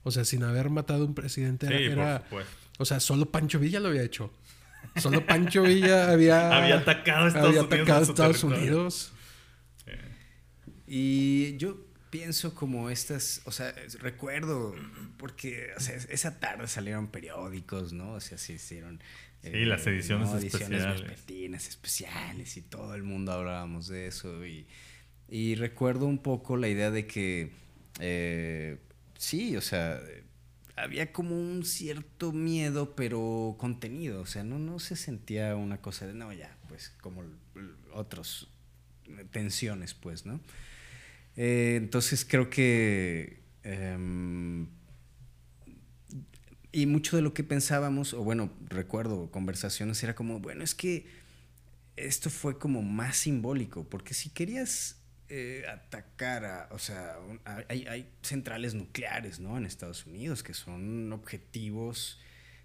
O 0.04 0.12
sea, 0.12 0.26
sin 0.26 0.44
haber 0.44 0.70
matado 0.70 1.04
a 1.04 1.08
un 1.08 1.16
presidente 1.16 1.68
era, 1.86 2.24
o 2.78 2.86
sea, 2.86 3.00
solo 3.00 3.32
Pancho 3.32 3.60
Villa 3.60 3.80
lo 3.80 3.88
había 3.90 4.04
hecho. 4.04 4.34
Solo 4.98 5.26
Pancho 5.26 5.64
Villa 5.64 6.12
había 6.12 6.56
había 6.56 6.80
atacado 6.80 7.26
a 7.26 7.28
Estados 7.30 7.56
Unidos. 7.56 7.90
a 7.90 8.02
Estados 8.02 8.44
Unidos. 8.44 9.14
Y 10.86 11.58
yo 11.58 11.88
pienso 12.10 12.54
como 12.54 12.90
estas, 12.90 13.42
o 13.46 13.52
sea, 13.52 13.74
recuerdo, 14.00 14.76
porque 15.18 15.72
esa 15.78 16.40
tarde 16.40 16.68
salieron 16.68 17.08
periódicos, 17.08 17.94
¿no? 17.94 18.14
O 18.14 18.20
sea, 18.20 18.38
se 18.38 18.54
hicieron... 18.54 19.02
Sí, 19.44 19.66
las 19.66 19.86
eh, 19.86 19.92
ediciones, 19.92 20.34
especiales. 20.34 21.68
especiales 21.68 22.58
y 22.58 22.62
todo 22.62 22.96
el 22.96 23.04
mundo 23.04 23.34
hablábamos 23.34 23.88
de 23.88 24.08
eso. 24.08 24.46
Y, 24.46 24.66
y 25.30 25.56
recuerdo 25.56 26.06
un 26.06 26.18
poco 26.18 26.56
la 26.56 26.70
idea 26.70 26.92
de 26.92 27.06
que, 27.06 27.52
eh, 28.00 28.78
sí, 29.18 29.58
o 29.58 29.62
sea, 29.62 30.00
había 30.78 31.12
como 31.12 31.36
un 31.36 31.66
cierto 31.66 32.32
miedo, 32.32 32.96
pero 32.96 33.56
contenido. 33.60 34.22
O 34.22 34.26
sea, 34.26 34.44
no, 34.44 34.60
no 34.60 34.80
se 34.80 34.96
sentía 34.96 35.56
una 35.56 35.82
cosa 35.82 36.08
de, 36.08 36.14
no, 36.14 36.32
ya, 36.32 36.58
pues 36.70 36.94
como 37.02 37.24
otros 37.94 38.50
tensiones, 39.32 39.94
pues, 39.94 40.26
¿no? 40.26 40.40
Eh, 41.36 41.76
entonces 41.78 42.26
creo 42.26 42.50
que... 42.50 43.42
Y 46.74 46.88
mucho 46.88 47.16
de 47.16 47.22
lo 47.22 47.34
que 47.34 47.44
pensábamos, 47.44 48.14
o 48.14 48.24
bueno, 48.24 48.52
recuerdo 48.68 49.30
conversaciones, 49.30 50.04
era 50.04 50.16
como, 50.16 50.40
bueno, 50.40 50.64
es 50.64 50.74
que 50.74 51.06
esto 51.96 52.32
fue 52.32 52.58
como 52.58 52.82
más 52.82 53.16
simbólico, 53.16 53.88
porque 53.88 54.16
si 54.16 54.32
querías 54.32 54.98
eh, 55.30 55.66
atacar 55.72 56.46
a, 56.46 56.70
o 56.72 56.80
sea, 56.80 57.18
hay, 57.70 57.86
hay, 57.86 58.10
centrales 58.24 58.74
nucleares, 58.74 59.40
¿no? 59.40 59.56
En 59.56 59.66
Estados 59.66 60.08
Unidos, 60.08 60.42
que 60.42 60.56
son 60.56 61.14
objetivos 61.14 62.20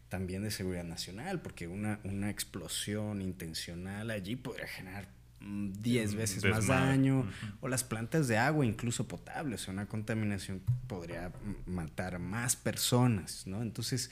también 0.08 0.42
de 0.42 0.50
seguridad 0.50 0.84
nacional, 0.84 1.42
porque 1.42 1.68
una, 1.68 2.00
una 2.02 2.30
explosión 2.30 3.20
intencional 3.20 4.10
allí 4.10 4.36
podría 4.36 4.66
generar 4.66 5.17
10 5.40 6.14
veces 6.14 6.44
más 6.44 6.66
daño, 6.66 7.30
o 7.60 7.68
las 7.68 7.84
plantas 7.84 8.28
de 8.28 8.38
agua 8.38 8.66
incluso 8.66 9.06
potable, 9.06 9.54
o 9.54 9.58
sea, 9.58 9.72
una 9.72 9.86
contaminación 9.86 10.62
podría 10.86 11.32
matar 11.66 12.18
más 12.18 12.56
personas, 12.56 13.46
¿no? 13.46 13.62
Entonces, 13.62 14.10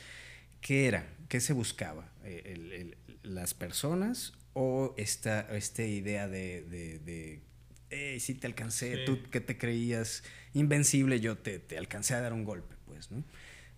¿qué 0.61 0.87
era? 0.87 1.09
¿Qué 1.29 1.41
se 1.41 1.53
buscaba? 1.53 2.11
Eh, 2.25 2.97
¿Las 3.23 3.55
personas 3.55 4.35
o 4.53 4.95
esta, 4.97 5.41
esta 5.57 5.83
idea 5.83 6.29
de, 6.29 6.63
de, 6.63 7.43
hey, 7.91 8.21
sí 8.21 8.35
te 8.35 8.47
alcancé, 8.47 9.05
tú 9.05 9.23
que 9.31 9.41
te 9.41 9.59
creías 9.59 10.23
invencible, 10.55 11.21
yo 11.21 11.37
te, 11.37 11.59
te, 11.59 11.77
alcancé 11.77 12.15
a 12.15 12.21
dar 12.21 12.33
un 12.33 12.45
golpe, 12.45 12.75
pues, 12.87 13.11
¿no? 13.11 13.25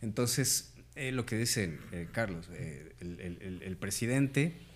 Entonces, 0.02 0.74
eh, 0.94 1.12
lo 1.12 1.26
que 1.26 1.36
dice 1.36 1.78
eh, 1.92 2.08
Carlos, 2.12 2.48
el, 2.50 3.20
el, 3.20 3.62
el 3.62 3.76
presidente 3.76 4.67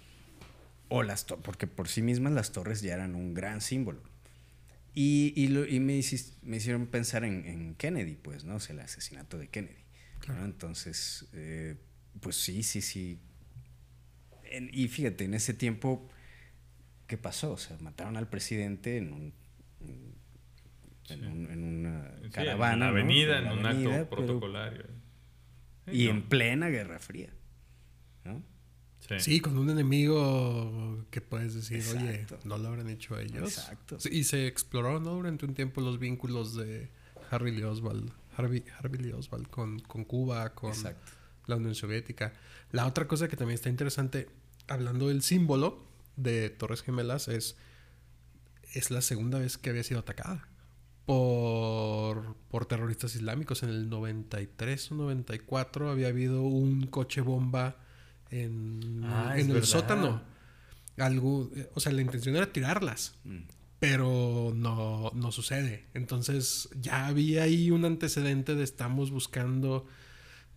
o 0.94 1.02
las 1.02 1.24
porque 1.24 1.66
por 1.66 1.88
sí 1.88 2.02
mismas 2.02 2.34
las 2.34 2.52
torres 2.52 2.82
ya 2.82 2.92
eran 2.92 3.14
un 3.14 3.32
gran 3.32 3.62
símbolo. 3.62 4.02
Y, 4.94 5.32
y, 5.34 5.46
y 5.46 5.80
me, 5.80 5.98
me, 6.42 6.56
hicieron 6.58 6.86
pensar 6.86 7.24
en, 7.24 7.74
Kennedy, 7.76 8.14
pues, 8.14 8.44
¿no? 8.44 8.56
O 8.56 8.60
sea, 8.60 8.74
el 8.74 8.80
asesinato 8.80 9.38
de 9.38 9.48
Kennedy. 9.48 9.84
Entonces, 10.44 11.26
eh, 11.32 11.76
pues 12.20 12.36
sí, 12.36 12.62
sí, 12.62 12.82
sí. 12.82 13.18
y 14.70 14.88
fíjate, 14.88 15.24
en 15.24 15.32
ese 15.32 15.54
tiempo, 15.54 16.10
¿qué 17.06 17.16
pasó? 17.16 17.52
O 17.52 17.56
sea, 17.56 17.78
mataron 17.78 18.18
al 18.18 18.28
presidente 18.28 18.98
en 18.98 19.14
un, 19.14 19.34
en, 21.08 21.64
una 21.64 22.12
caravana. 22.32 22.72
en 22.72 22.76
una 22.76 22.88
avenida, 22.88 23.38
en, 23.38 23.58
un 23.58 23.64
acto 23.64 24.10
protocolario. 24.10 24.84
y 25.90 26.08
en 26.08 26.28
plena 26.28 26.68
Guerra 26.68 26.98
Fría. 26.98 27.30
¿no? 28.24 28.51
Sí. 29.18 29.40
con 29.40 29.58
un 29.58 29.68
enemigo 29.68 31.04
que 31.10 31.20
puedes 31.20 31.54
decir, 31.54 31.84
oye, 31.94 32.26
no 32.44 32.56
lo 32.56 32.68
habrán 32.68 32.88
hecho 32.88 33.18
ellos. 33.18 33.58
Exacto. 33.58 33.98
y 34.10 34.24
se 34.24 34.46
exploró 34.46 35.00
¿no? 35.00 35.14
durante 35.14 35.44
un 35.44 35.54
tiempo 35.54 35.80
los 35.80 35.98
vínculos 35.98 36.54
de 36.56 36.88
Harry 37.30 37.50
Lee 37.50 37.64
Oswald, 37.64 38.12
Harvey, 38.36 38.64
Lee 38.98 39.12
Oswald 39.12 39.48
con, 39.48 39.80
con 39.80 40.04
Cuba, 40.04 40.54
con 40.54 40.72
la 41.46 41.56
Unión 41.56 41.74
Soviética. 41.74 42.32
La 42.70 42.86
otra 42.86 43.06
cosa 43.06 43.28
que 43.28 43.36
también 43.36 43.56
está 43.56 43.68
interesante, 43.68 44.28
hablando 44.68 45.08
del 45.08 45.22
símbolo 45.22 45.84
de 46.16 46.48
Torres 46.50 46.82
Gemelas, 46.82 47.28
es 47.28 47.56
es 48.74 48.90
la 48.90 49.02
segunda 49.02 49.38
vez 49.38 49.58
que 49.58 49.70
había 49.70 49.82
sido 49.82 50.00
atacada 50.00 50.48
por, 51.04 52.36
por 52.48 52.66
terroristas 52.66 53.14
islámicos. 53.14 53.62
En 53.62 53.68
el 53.68 53.88
93 53.88 54.92
o 54.92 54.94
94 54.94 55.90
había 55.90 56.08
habido 56.08 56.42
un 56.42 56.86
coche 56.86 57.20
bomba 57.20 57.76
en, 58.32 59.00
Ah, 59.04 59.34
en 59.36 59.46
el 59.46 59.52
verdad. 59.54 59.66
sótano. 59.68 60.22
Algo, 60.98 61.50
o 61.74 61.80
sea, 61.80 61.92
la 61.92 62.02
intención 62.02 62.34
era 62.36 62.52
tirarlas, 62.52 63.14
Mm. 63.24 63.38
pero 63.78 64.52
no, 64.54 65.10
no 65.14 65.32
sucede. 65.32 65.86
Entonces 65.94 66.68
ya 66.80 67.06
había 67.06 67.44
ahí 67.44 67.70
un 67.70 67.84
antecedente 67.84 68.54
de 68.54 68.64
estamos 68.64 69.10
buscando 69.10 69.86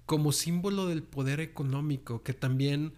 como 0.05 0.31
símbolo 0.31 0.87
del 0.87 1.03
poder 1.03 1.39
económico, 1.39 2.21
que 2.23 2.33
también 2.33 2.93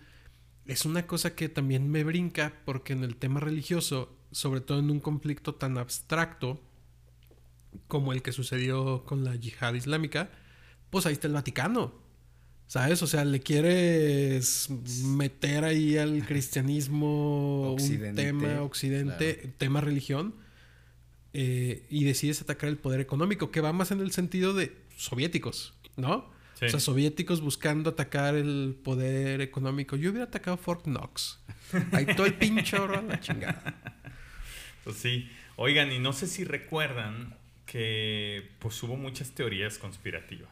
es 0.65 0.83
una 0.85 1.07
cosa 1.07 1.35
que 1.35 1.47
también 1.47 1.89
me 1.89 2.03
brinca 2.03 2.53
porque 2.65 2.91
en 2.93 3.03
el 3.03 3.15
tema 3.15 3.39
religioso, 3.39 4.17
sobre 4.31 4.59
todo 4.61 4.79
en 4.79 4.89
un 4.91 4.99
conflicto 4.99 5.55
tan 5.55 5.77
abstracto 5.77 6.59
como 7.87 8.11
el 8.11 8.21
que 8.21 8.31
sucedió 8.33 9.03
con 9.05 9.23
la 9.23 9.35
yihad 9.35 9.73
islámica, 9.75 10.29
pues 10.89 11.05
ahí 11.05 11.13
está 11.13 11.27
el 11.27 11.33
Vaticano. 11.33 11.93
¿Sabes? 12.67 13.01
O 13.01 13.07
sea, 13.07 13.23
le 13.23 13.39
quieres 13.39 14.69
meter 15.03 15.63
ahí 15.63 15.97
al 15.97 16.25
cristianismo 16.25 17.71
Occidente, 17.71 18.31
un 18.33 18.41
tema 18.41 18.61
occidente, 18.61 19.53
tema 19.57 19.79
religión, 19.79 20.35
eh, 21.33 21.85
y 21.89 22.03
decides 22.03 22.41
atacar 22.41 22.69
el 22.69 22.77
poder 22.77 22.99
económico, 22.99 23.51
que 23.51 23.61
va 23.61 23.71
más 23.71 23.91
en 23.91 24.01
el 24.01 24.11
sentido 24.11 24.53
de 24.53 24.75
soviéticos, 24.97 25.75
¿no? 25.95 26.29
Sí. 26.55 26.65
O 26.65 26.69
sea, 26.69 26.79
soviéticos 26.79 27.39
buscando 27.39 27.91
atacar 27.91 28.35
el 28.35 28.75
poder 28.83 29.41
económico. 29.41 29.95
Yo 29.95 30.09
hubiera 30.09 30.25
atacado 30.25 30.57
Fort 30.57 30.85
Knox. 30.85 31.39
Ahí 31.91 32.05
todo 32.15 32.25
el 32.25 32.33
pinche 32.33 32.77
oro 32.77 32.97
a 32.97 33.01
la 33.01 33.19
chingada. 33.19 33.75
Pues 34.83 34.97
sí. 34.97 35.29
Oigan, 35.55 35.91
y 35.91 35.99
no 35.99 36.13
sé 36.13 36.27
si 36.27 36.43
recuerdan 36.43 37.35
que 37.65 38.49
pues 38.59 38.81
hubo 38.83 38.95
muchas 38.95 39.31
teorías 39.31 39.77
conspirativas. 39.77 40.49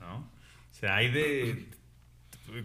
¿no? 0.00 0.30
O 0.72 0.74
sea, 0.74 0.96
hay 0.96 1.10
de. 1.10 1.66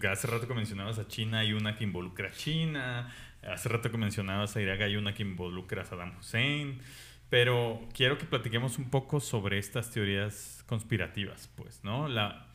Hace 0.10 0.28
rato 0.28 0.47
que 0.47 0.55
mencionabas 0.55 0.97
a 0.97 1.08
China, 1.08 1.39
hay 1.39 1.53
una 1.53 1.76
que 1.76 1.84
involucra 1.84 2.30
a 2.30 2.32
China. 2.32 3.14
Hace 3.43 3.70
rato 3.70 3.91
que 3.91 3.97
mencionabas 3.97 4.55
a 4.55 4.62
Irak, 4.62 4.82
hay 4.82 4.95
una 4.95 5.14
que 5.14 5.22
involucra 5.22 5.84
a 5.84 5.86
Saddam 5.86 6.18
Hussein. 6.18 6.82
Pero 7.30 7.88
quiero 7.93 8.18
que 8.18 8.26
platiquemos 8.26 8.80
un 8.80 8.89
poco 8.89 9.20
sobre 9.20 9.60
estas 9.60 9.91
teorías 9.91 10.64
conspirativas, 10.66 11.49
pues, 11.55 11.84
¿no? 11.84 12.08
La, 12.08 12.47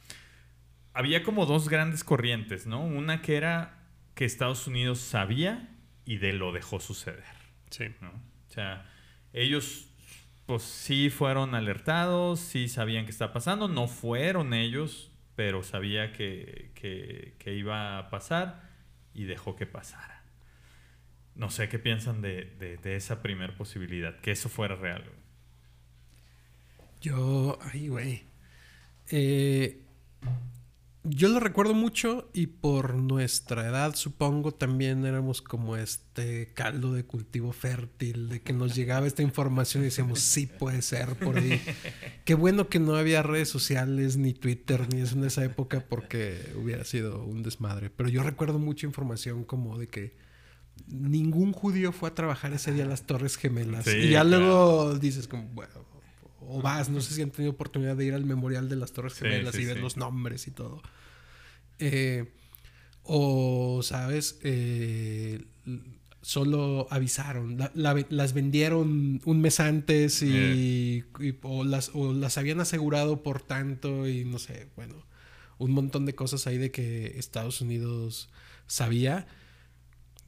había 0.94 1.22
como 1.22 1.46
dos 1.46 1.68
grandes 1.68 2.04
corrientes, 2.04 2.66
¿no? 2.66 2.82
Una 2.84 3.22
que 3.22 3.36
era 3.36 3.82
que 4.14 4.24
Estados 4.24 4.66
Unidos 4.66 4.98
sabía 4.98 5.68
y 6.04 6.18
de 6.18 6.32
lo 6.32 6.52
dejó 6.52 6.80
suceder. 6.80 7.24
Sí. 7.70 7.86
¿no? 8.00 8.10
O 8.10 8.52
sea, 8.52 8.90
ellos 9.32 9.88
pues 10.46 10.62
sí 10.62 11.08
fueron 11.08 11.54
alertados, 11.54 12.40
sí 12.40 12.68
sabían 12.68 13.04
qué 13.04 13.10
está 13.10 13.32
pasando, 13.32 13.68
no 13.68 13.86
fueron 13.86 14.52
ellos, 14.52 15.11
pero 15.36 15.62
sabía 15.62 16.12
que, 16.12 16.70
que- 16.74 17.34
iba 17.54 17.98
a 17.98 18.10
pasar 18.10 18.70
y 19.14 19.24
dejó 19.24 19.56
que 19.56 19.66
pasara. 19.66 20.22
No 21.34 21.50
sé 21.50 21.68
qué 21.68 21.78
piensan 21.78 22.20
de, 22.22 22.44
de- 22.58 22.76
esa 22.96 23.22
primera 23.22 23.54
posibilidad, 23.56 24.20
que 24.20 24.32
eso 24.32 24.48
fuera 24.48 24.76
real. 24.76 25.04
Yo, 27.00 27.58
ay, 27.72 27.88
güey. 27.88 28.22
Eh, 29.10 29.80
yo 31.04 31.28
lo 31.28 31.40
recuerdo 31.40 31.74
mucho 31.74 32.30
y 32.32 32.46
por 32.46 32.94
nuestra 32.94 33.66
edad, 33.66 33.96
supongo, 33.96 34.52
también 34.52 35.04
éramos 35.04 35.42
como 35.42 35.76
este 35.76 36.52
caldo 36.54 36.92
de 36.92 37.04
cultivo 37.04 37.52
fértil, 37.52 38.28
de 38.28 38.40
que 38.40 38.52
nos 38.52 38.76
llegaba 38.76 39.06
esta 39.06 39.22
información 39.22 39.82
y 39.82 39.86
decíamos, 39.86 40.20
sí 40.20 40.46
puede 40.46 40.80
ser 40.80 41.16
por 41.16 41.38
ahí. 41.38 41.60
Qué 42.24 42.34
bueno 42.34 42.68
que 42.68 42.78
no 42.78 42.94
había 42.94 43.22
redes 43.22 43.48
sociales, 43.48 44.16
ni 44.16 44.32
Twitter, 44.32 44.86
ni 44.94 45.00
eso 45.00 45.16
en 45.16 45.24
esa 45.24 45.44
época, 45.44 45.84
porque 45.88 46.52
hubiera 46.56 46.84
sido 46.84 47.24
un 47.24 47.42
desmadre. 47.42 47.90
Pero 47.90 48.08
yo 48.08 48.22
recuerdo 48.22 48.60
mucha 48.60 48.86
información 48.86 49.42
como 49.42 49.78
de 49.78 49.88
que 49.88 50.16
ningún 50.86 51.52
judío 51.52 51.90
fue 51.90 52.10
a 52.10 52.14
trabajar 52.14 52.52
ese 52.52 52.72
día 52.72 52.84
a 52.84 52.88
las 52.88 53.06
Torres 53.06 53.36
Gemelas. 53.36 53.86
Sí, 53.86 53.96
y 53.96 54.10
ya 54.10 54.22
claro. 54.22 54.38
luego 54.38 54.98
dices 55.00 55.26
como, 55.26 55.48
bueno, 55.48 55.84
o 56.48 56.60
vas, 56.62 56.88
no 56.90 57.00
sé 57.00 57.14
si 57.14 57.22
han 57.22 57.30
tenido 57.30 57.52
oportunidad 57.52 57.96
de 57.96 58.04
ir 58.06 58.14
al 58.14 58.24
memorial 58.24 58.68
de 58.68 58.76
las 58.76 58.92
Torres 58.92 59.14
Gemelas 59.14 59.54
sí, 59.54 59.62
y 59.62 59.64
ver 59.66 59.76
sí. 59.76 59.82
los 59.82 59.96
nombres 59.96 60.46
y 60.46 60.50
todo. 60.50 60.82
Eh, 61.78 62.32
o, 63.04 63.80
¿sabes? 63.82 64.38
Eh, 64.42 65.44
solo 66.20 66.86
avisaron, 66.90 67.58
la- 67.58 67.72
la- 67.74 68.06
las 68.10 68.32
vendieron 68.32 69.20
un 69.24 69.40
mes 69.40 69.58
antes 69.58 70.22
y, 70.22 71.04
y- 71.20 71.34
o, 71.42 71.64
las, 71.64 71.90
o 71.94 72.12
las 72.12 72.38
habían 72.38 72.60
asegurado 72.60 73.22
por 73.24 73.42
tanto 73.42 74.06
y 74.08 74.24
no 74.24 74.38
sé, 74.38 74.68
bueno, 74.76 74.94
un 75.58 75.72
montón 75.72 76.06
de 76.06 76.14
cosas 76.14 76.46
ahí 76.46 76.58
de 76.58 76.70
que 76.70 77.18
Estados 77.18 77.60
Unidos 77.60 78.30
sabía. 78.68 79.26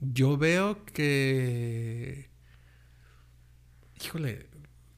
Yo 0.01 0.37
veo 0.37 0.85
que... 0.87 2.29
Híjole, 4.05 4.49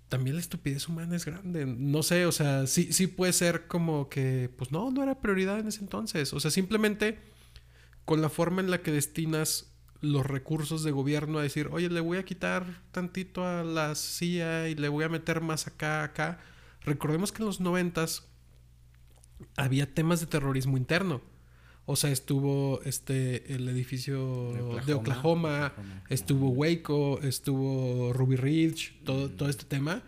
también 0.09 0.37
la 0.37 0.41
estupidez 0.41 0.89
humana 0.89 1.17
es 1.17 1.25
grande. 1.25 1.67
No 1.67 2.03
sé, 2.03 2.27
o 2.27 2.33
sea, 2.33 2.67
sí, 2.67 2.93
sí 2.93 3.07
puede 3.07 3.33
ser 3.33 3.67
como 3.67 4.09
que, 4.09 4.51
pues 4.57 4.71
no, 4.73 4.91
no 4.91 5.03
era 5.03 5.21
prioridad 5.21 5.59
en 5.59 5.69
ese 5.69 5.81
entonces. 5.81 6.33
O 6.33 6.41
sea, 6.41 6.51
simplemente 6.51 7.19
con 8.05 8.23
la 8.23 8.29
forma 8.29 8.61
en 8.61 8.71
la 8.71 8.83
que 8.83 8.93
destinas 8.93 9.73
los 10.01 10.25
recursos 10.27 10.85
de 10.85 10.93
gobierno 10.93 11.39
a 11.39 11.43
decir, 11.43 11.69
oye, 11.73 11.89
le 11.89 12.01
voy 12.01 12.19
a 12.19 12.25
quitar 12.25 12.83
tantito 12.93 13.45
a 13.45 13.65
la 13.65 13.95
CIA 13.95 14.69
y 14.69 14.75
le 14.75 14.89
voy 14.89 15.05
a 15.05 15.09
meter 15.09 15.41
más 15.41 15.67
acá, 15.67 16.05
acá. 16.05 16.39
Recordemos 16.83 17.33
que 17.33 17.43
en 17.43 17.47
los 17.47 17.61
noventas 17.61 18.29
había 19.57 19.93
temas 19.93 20.21
de 20.21 20.27
terrorismo 20.27 20.77
interno. 20.77 21.21
O 21.87 21.95
sea, 21.95 22.11
estuvo 22.11 22.81
este 22.85 23.55
el 23.55 23.69
edificio 23.69 24.53
De 24.53 24.85
de 24.87 24.95
Oklahoma. 24.95 25.73
Estuvo 26.09 26.49
Waco, 26.51 27.21
estuvo 27.23 28.13
Ruby 28.13 28.37
Ridge, 28.37 28.93
todo, 29.05 29.31
todo 29.31 29.49
este 29.49 29.65
tema. 29.65 30.03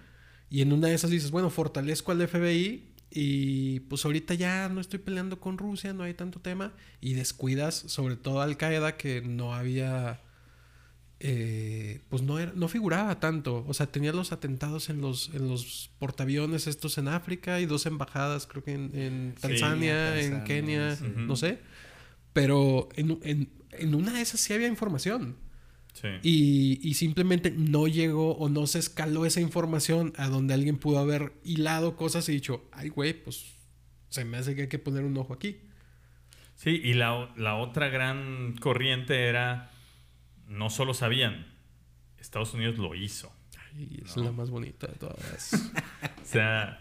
Y 0.51 0.62
en 0.62 0.72
una 0.72 0.89
de 0.89 0.95
esas 0.95 1.11
dices, 1.11 1.31
bueno, 1.31 1.51
fortalezco 1.51 2.11
al 2.11 2.26
FBI 2.26 2.89
y 3.11 3.81
pues 3.81 4.05
ahorita 4.05 4.35
ya 4.35 4.68
no 4.68 4.81
estoy 4.81 4.99
peleando 4.99 5.41
con 5.41 5.57
Rusia, 5.57 5.93
no 5.93 6.03
hay 6.03 6.14
tanto 6.14 6.41
tema. 6.41 6.72
Y 7.01 7.14
descuidas 7.14 7.74
sobre 7.74 8.16
todo 8.16 8.41
a 8.41 8.45
Al 8.45 8.57
Qaeda 8.57 8.97
que 8.97 9.22
no 9.22 9.55
había, 9.55 10.20
eh, 11.21 12.01
pues 12.09 12.23
no, 12.23 12.39
era, 12.39 12.53
no 12.55 12.69
figuraba 12.69 13.19
tanto. 13.21 13.64
O 13.66 13.75
sea, 13.75 13.87
tenía 13.87 14.12
los 14.12 14.33
atentados 14.33 14.89
en 14.91 15.01
los, 15.01 15.31
en 15.35 15.49
los 15.49 15.91
portaaviones 15.99 16.66
estos 16.66 16.99
en 16.99 17.09
África 17.09 17.61
y 17.61 17.66
dos 17.66 17.87
embajadas, 17.87 18.47
creo 18.47 18.62
que 18.64 18.75
en, 18.75 18.91
en 18.95 19.35
Sí, 19.37 19.43
Tanzania, 19.43 20.21
en 20.21 20.45
Kenia, 20.45 20.97
sí. 20.97 21.05
no 21.16 21.37
sé. 21.37 21.59
Pero 22.33 22.89
en, 22.97 23.19
en- 23.23 23.49
en 23.73 23.95
una 23.95 24.12
de 24.12 24.21
esas 24.23 24.41
sí 24.41 24.53
había 24.53 24.66
información. 24.69 25.37
Sí. 25.93 26.09
Y, 26.23 26.81
y 26.89 26.95
simplemente 26.95 27.51
no 27.51 27.89
llegó 27.89 28.37
o 28.37 28.49
no 28.49 28.66
se 28.69 28.79
escaló 28.79 29.27
esa 29.27 29.41
información 29.41 30.12
a 30.16 30.29
donde 30.29 30.55
alguien 30.55 30.79
pudo 30.79 30.99
haber 31.01 31.33
hilado 31.45 31.97
cosas 31.97 32.29
y 32.29 32.33
dicho, 32.33 32.64
ay, 32.73 32.89
güey, 32.91 33.12
pues 33.12 33.55
se 34.09 34.25
me 34.25 34.37
hace 34.37 34.55
que 34.55 34.62
hay 34.62 34.69
que 34.69 34.79
poner 34.79 35.03
un 35.03 35.16
ojo 35.16 35.33
aquí. 35.35 35.57
Sí, 36.55 36.81
y 36.83 36.95
la, 36.95 37.33
la 37.37 37.57
otra 37.57 37.89
gran 37.89 38.57
corriente 38.61 39.27
era, 39.27 39.71
no 40.49 40.71
solo 40.71 40.95
sabían, 40.95 41.47
Estados 42.19 42.55
Unidos 42.55 42.79
lo 42.79 42.95
hizo. 42.95 43.33
Ay, 43.75 44.03
es 44.05 44.17
No. 44.17 44.25
la 44.25 44.33
más 44.33 44.51
bonita 44.51 44.87
de 44.87 44.95
todas. 44.95 45.53
O 46.23 46.31
sea, 46.31 46.79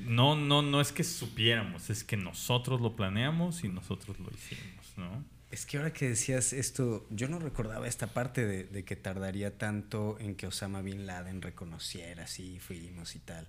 no, 0.00 0.36
no, 0.36 0.62
no 0.62 0.80
es 0.80 0.92
que 0.92 1.02
supiéramos, 1.02 1.90
es 1.90 2.04
que 2.04 2.16
nosotros 2.16 2.80
lo 2.80 2.94
planeamos 2.94 3.64
y 3.64 3.68
nosotros 3.68 4.18
lo 4.20 4.30
hicimos, 4.30 4.92
¿no? 4.96 5.24
Es 5.50 5.66
que 5.66 5.78
ahora 5.78 5.92
que 5.92 6.10
decías 6.10 6.52
esto, 6.52 7.06
yo 7.10 7.26
no 7.28 7.38
recordaba 7.40 7.88
esta 7.88 8.06
parte 8.08 8.46
de, 8.46 8.64
de 8.64 8.84
que 8.84 8.94
tardaría 8.96 9.56
tanto 9.58 10.16
en 10.20 10.36
que 10.36 10.46
Osama 10.46 10.82
Bin 10.82 11.06
Laden 11.06 11.40
reconociera, 11.42 12.26
sí, 12.26 12.58
fuimos 12.60 13.16
y 13.16 13.18
tal. 13.18 13.48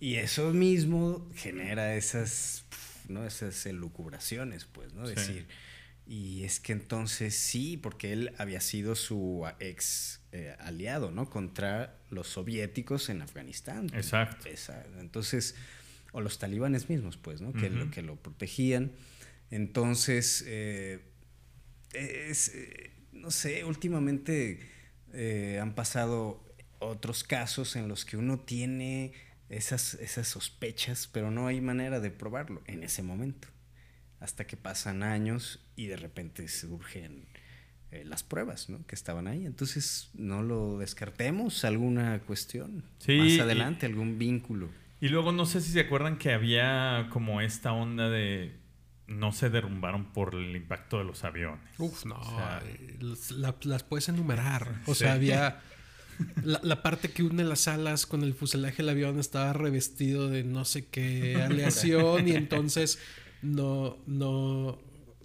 Y 0.00 0.16
eso 0.16 0.50
mismo 0.52 1.26
genera 1.36 1.94
esas, 1.94 2.64
¿no? 3.08 3.24
esas 3.24 3.64
elucubraciones, 3.66 4.64
pues, 4.66 4.92
¿no? 4.94 5.06
Sí. 5.06 5.14
Decir, 5.14 5.46
y 6.06 6.42
es 6.44 6.58
que 6.60 6.72
entonces 6.72 7.34
sí, 7.34 7.76
porque 7.76 8.12
él 8.12 8.32
había 8.38 8.60
sido 8.60 8.94
su 8.94 9.46
ex 9.60 10.20
eh, 10.32 10.56
aliado, 10.58 11.10
¿no? 11.10 11.30
Contra 11.30 11.98
los 12.10 12.26
soviéticos 12.28 13.08
en 13.08 13.22
Afganistán. 13.22 13.86
Exacto. 13.94 14.48
Esa- 14.48 14.84
entonces, 14.98 15.54
o 16.12 16.20
los 16.20 16.38
talibanes 16.38 16.88
mismos, 16.90 17.16
pues, 17.16 17.40
¿no? 17.40 17.52
Que, 17.52 17.70
lo, 17.70 17.90
que 17.90 18.02
lo 18.02 18.16
protegían. 18.16 18.92
Entonces, 19.50 20.44
eh, 20.46 21.00
es, 21.92 22.48
eh, 22.54 22.90
no 23.12 23.30
sé, 23.30 23.64
últimamente 23.64 24.60
eh, 25.12 25.58
han 25.60 25.74
pasado 25.74 26.42
otros 26.78 27.22
casos 27.22 27.76
en 27.76 27.86
los 27.86 28.04
que 28.04 28.16
uno 28.16 28.40
tiene 28.40 29.12
esas, 29.50 29.94
esas 29.94 30.26
sospechas, 30.26 31.06
pero 31.06 31.30
no 31.30 31.46
hay 31.46 31.60
manera 31.60 32.00
de 32.00 32.10
probarlo 32.10 32.62
en 32.66 32.82
ese 32.82 33.02
momento. 33.02 33.48
Hasta 34.22 34.46
que 34.46 34.56
pasan 34.56 35.02
años 35.02 35.58
y 35.74 35.86
de 35.86 35.96
repente 35.96 36.46
surgen 36.48 37.26
eh, 37.90 38.04
las 38.06 38.22
pruebas 38.22 38.68
¿no? 38.70 38.86
que 38.86 38.94
estaban 38.94 39.26
ahí. 39.26 39.44
Entonces, 39.46 40.10
no 40.14 40.42
lo 40.42 40.78
descartemos, 40.78 41.64
alguna 41.64 42.20
cuestión 42.20 42.84
Sí, 42.98 43.16
más 43.18 43.28
y- 43.28 43.40
adelante, 43.40 43.84
algún 43.86 44.18
vínculo. 44.18 44.70
Y 45.00 45.08
luego 45.08 45.32
no 45.32 45.44
sé 45.46 45.60
si 45.60 45.72
se 45.72 45.80
acuerdan 45.80 46.16
que 46.18 46.32
había 46.32 47.08
como 47.10 47.40
esta 47.40 47.72
onda 47.72 48.08
de 48.08 48.52
no 49.08 49.32
se 49.32 49.50
derrumbaron 49.50 50.12
por 50.12 50.36
el 50.36 50.54
impacto 50.54 50.98
de 50.98 51.04
los 51.04 51.24
aviones. 51.24 51.58
Uf, 51.78 52.06
no. 52.06 52.14
O 52.20 52.24
sea, 52.24 52.62
la- 53.36 53.56
las 53.64 53.82
puedes 53.82 54.08
enumerar. 54.08 54.80
O 54.86 54.94
Sí. 54.94 55.00
sea, 55.00 55.14
había. 55.14 55.60
La, 56.44 56.60
la 56.62 56.82
parte 56.82 57.10
que 57.10 57.22
une 57.24 57.42
las 57.42 57.66
alas 57.66 58.06
con 58.06 58.22
el 58.22 58.34
fuselaje 58.34 58.76
del 58.76 58.90
avión 58.90 59.18
estaba 59.18 59.52
revestido 59.54 60.28
de 60.28 60.44
no 60.44 60.64
sé 60.64 60.86
qué 60.86 61.36
aleación 61.42 62.28
y 62.28 62.32
entonces 62.32 63.00
no, 63.42 63.98
no 64.06 64.78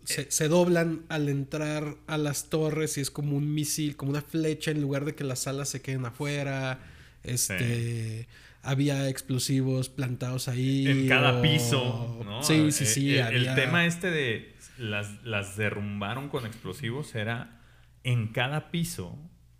se, 0.03 0.29
se 0.31 0.47
doblan 0.47 1.03
al 1.09 1.29
entrar 1.29 1.95
a 2.07 2.17
las 2.17 2.49
torres 2.49 2.97
y 2.97 3.01
es 3.01 3.11
como 3.11 3.35
un 3.37 3.53
misil, 3.53 3.95
como 3.95 4.11
una 4.11 4.21
flecha 4.21 4.71
en 4.71 4.81
lugar 4.81 5.05
de 5.05 5.15
que 5.15 5.23
las 5.23 5.47
alas 5.47 5.69
se 5.69 5.81
queden 5.81 6.05
afuera. 6.05 6.79
Este 7.23 8.27
había 8.63 9.07
explosivos 9.09 9.89
plantados 9.89 10.47
ahí. 10.47 10.87
en 10.87 11.07
cada 11.07 11.39
o- 11.39 11.41
piso, 11.41 12.21
¿no? 12.25 12.41
Sí, 12.43 12.71
sí, 12.71 12.85
sí. 12.85 13.15
Eh, 13.15 13.21
El, 13.29 13.47
el 13.47 13.55
tema 13.55 13.85
este 13.85 14.11
de 14.11 14.55
las, 14.77 15.23
las 15.23 15.55
derrumbaron 15.57 16.29
con 16.29 16.45
explosivos 16.45 17.13
era 17.15 17.61
en 18.03 18.27
cada 18.29 18.71
piso 18.71 19.17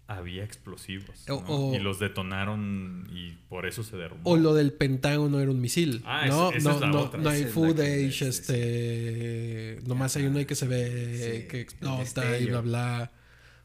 había 0.08 0.44
explosivos. 0.44 1.26
O- 1.30 1.42
¿no? 1.42 1.46
o- 1.48 1.76
y 1.76 1.80
los 1.80 2.00
detonaron 2.00 3.08
y 3.12 3.32
por 3.50 3.66
eso 3.66 3.84
se 3.84 3.98
derrumbó. 3.98 4.30
O 4.32 4.38
lo 4.38 4.54
del 4.54 4.72
Pentágono 4.74 5.40
era 5.40 5.52
un 5.52 5.60
misil. 5.60 6.02
Ah, 6.06 6.26
no, 6.28 6.50
esa- 6.50 6.58
esa 6.58 6.70
no, 6.70 6.76
es 6.76 6.82
la 6.82 6.88
no, 6.88 7.00
otra. 7.02 7.20
no 7.20 7.30
hay 7.30 7.42
es 7.44 7.52
footage, 7.52 8.12
sí, 8.12 8.18
sí. 8.20 8.26
este. 8.26 9.80
Nomás 9.86 10.16
hay 10.16 10.26
uno 10.26 10.40
ahí 10.40 10.46
que 10.46 10.56
se 10.56 10.68
ve 10.68 11.42
Sí, 11.42 11.48
que 11.48 11.62
explota 11.62 12.40
y 12.40 12.46
bla, 12.46 12.62
bla. 12.62 13.12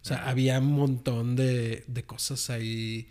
O 0.00 0.04
sea, 0.04 0.18
Ajá. 0.18 0.30
había 0.30 0.58
un 0.58 0.72
montón 0.72 1.36
de, 1.36 1.84
de 1.86 2.02
cosas 2.04 2.50
ahí. 2.50 3.08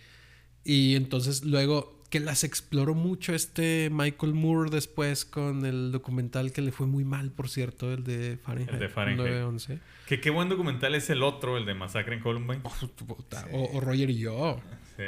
Y 0.65 0.95
entonces 0.95 1.43
luego 1.45 2.00
que 2.11 2.19
las 2.19 2.43
exploró 2.43 2.93
mucho 2.93 3.33
este 3.33 3.89
Michael 3.89 4.33
Moore 4.33 4.69
después 4.69 5.23
con 5.23 5.65
el 5.65 5.93
documental 5.93 6.51
que 6.51 6.61
le 6.61 6.73
fue 6.73 6.85
muy 6.85 7.05
mal, 7.05 7.31
por 7.31 7.47
cierto, 7.49 7.91
el 7.93 8.03
de 8.03 8.37
Fahrenheit. 8.43 8.73
El 8.73 8.79
de 8.79 8.89
Fahrenheit. 8.89 9.19
911. 9.29 9.79
Que 10.07 10.19
qué 10.19 10.29
buen 10.29 10.49
documental 10.49 10.93
es 10.93 11.09
el 11.09 11.23
otro, 11.23 11.57
el 11.57 11.65
de 11.65 11.73
Masacre 11.73 12.15
en 12.15 12.21
Columbine. 12.21 12.59
Oh, 12.63 12.87
puta, 13.07 13.47
o, 13.53 13.77
o 13.77 13.79
Roger 13.79 14.09
y 14.09 14.17
yo. 14.17 14.59
Sí. 14.97 15.03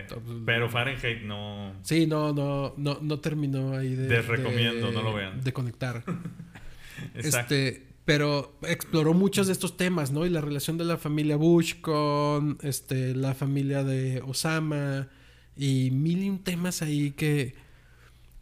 Pero 0.45 0.70
Fahrenheit 0.70 1.24
no. 1.24 1.74
Sí, 1.84 2.08
no, 2.08 2.32
no, 2.32 2.74
no, 2.78 2.97
no 3.01 3.20
terminó 3.20 3.74
ahí 3.78 3.95
de. 3.95 4.08
Les 4.08 4.26
recomiendo, 4.26 4.88
de- 4.88 4.93
no 4.93 5.01
lo 5.01 5.14
vean. 5.14 5.41
De 5.43 5.51
conectar. 5.51 6.06
Exacto. 7.16 7.54
Este, 7.54 7.86
pero 8.06 8.58
exploró 8.62 9.14
muchos 9.14 9.47
de 9.47 9.54
estos 9.54 9.76
temas, 9.76 10.12
¿no? 10.12 10.26
Y 10.26 10.30
la 10.30 10.39
relación 10.39 10.78
de 10.78 10.86
la 10.86 10.95
familia 10.97 11.36
Bush 11.36 11.82
con 11.82 12.58
este, 12.62 13.14
la 13.14 13.34
familia 13.34 13.84
de 13.84 14.22
Osama 14.26 15.10
y 15.58 15.91
mil 15.91 16.24
y 16.24 16.30
un 16.30 16.39
temas 16.43 16.82
ahí 16.82 17.12
que 17.12 17.56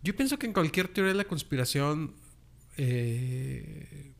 yo 0.03 0.15
pienso 0.15 0.39
que 0.39 0.47
en 0.47 0.53
cualquier 0.53 0.87
teoría 0.87 1.11
de 1.13 1.17
la 1.17 1.25
conspiración, 1.25 2.13
eh, 2.77 4.13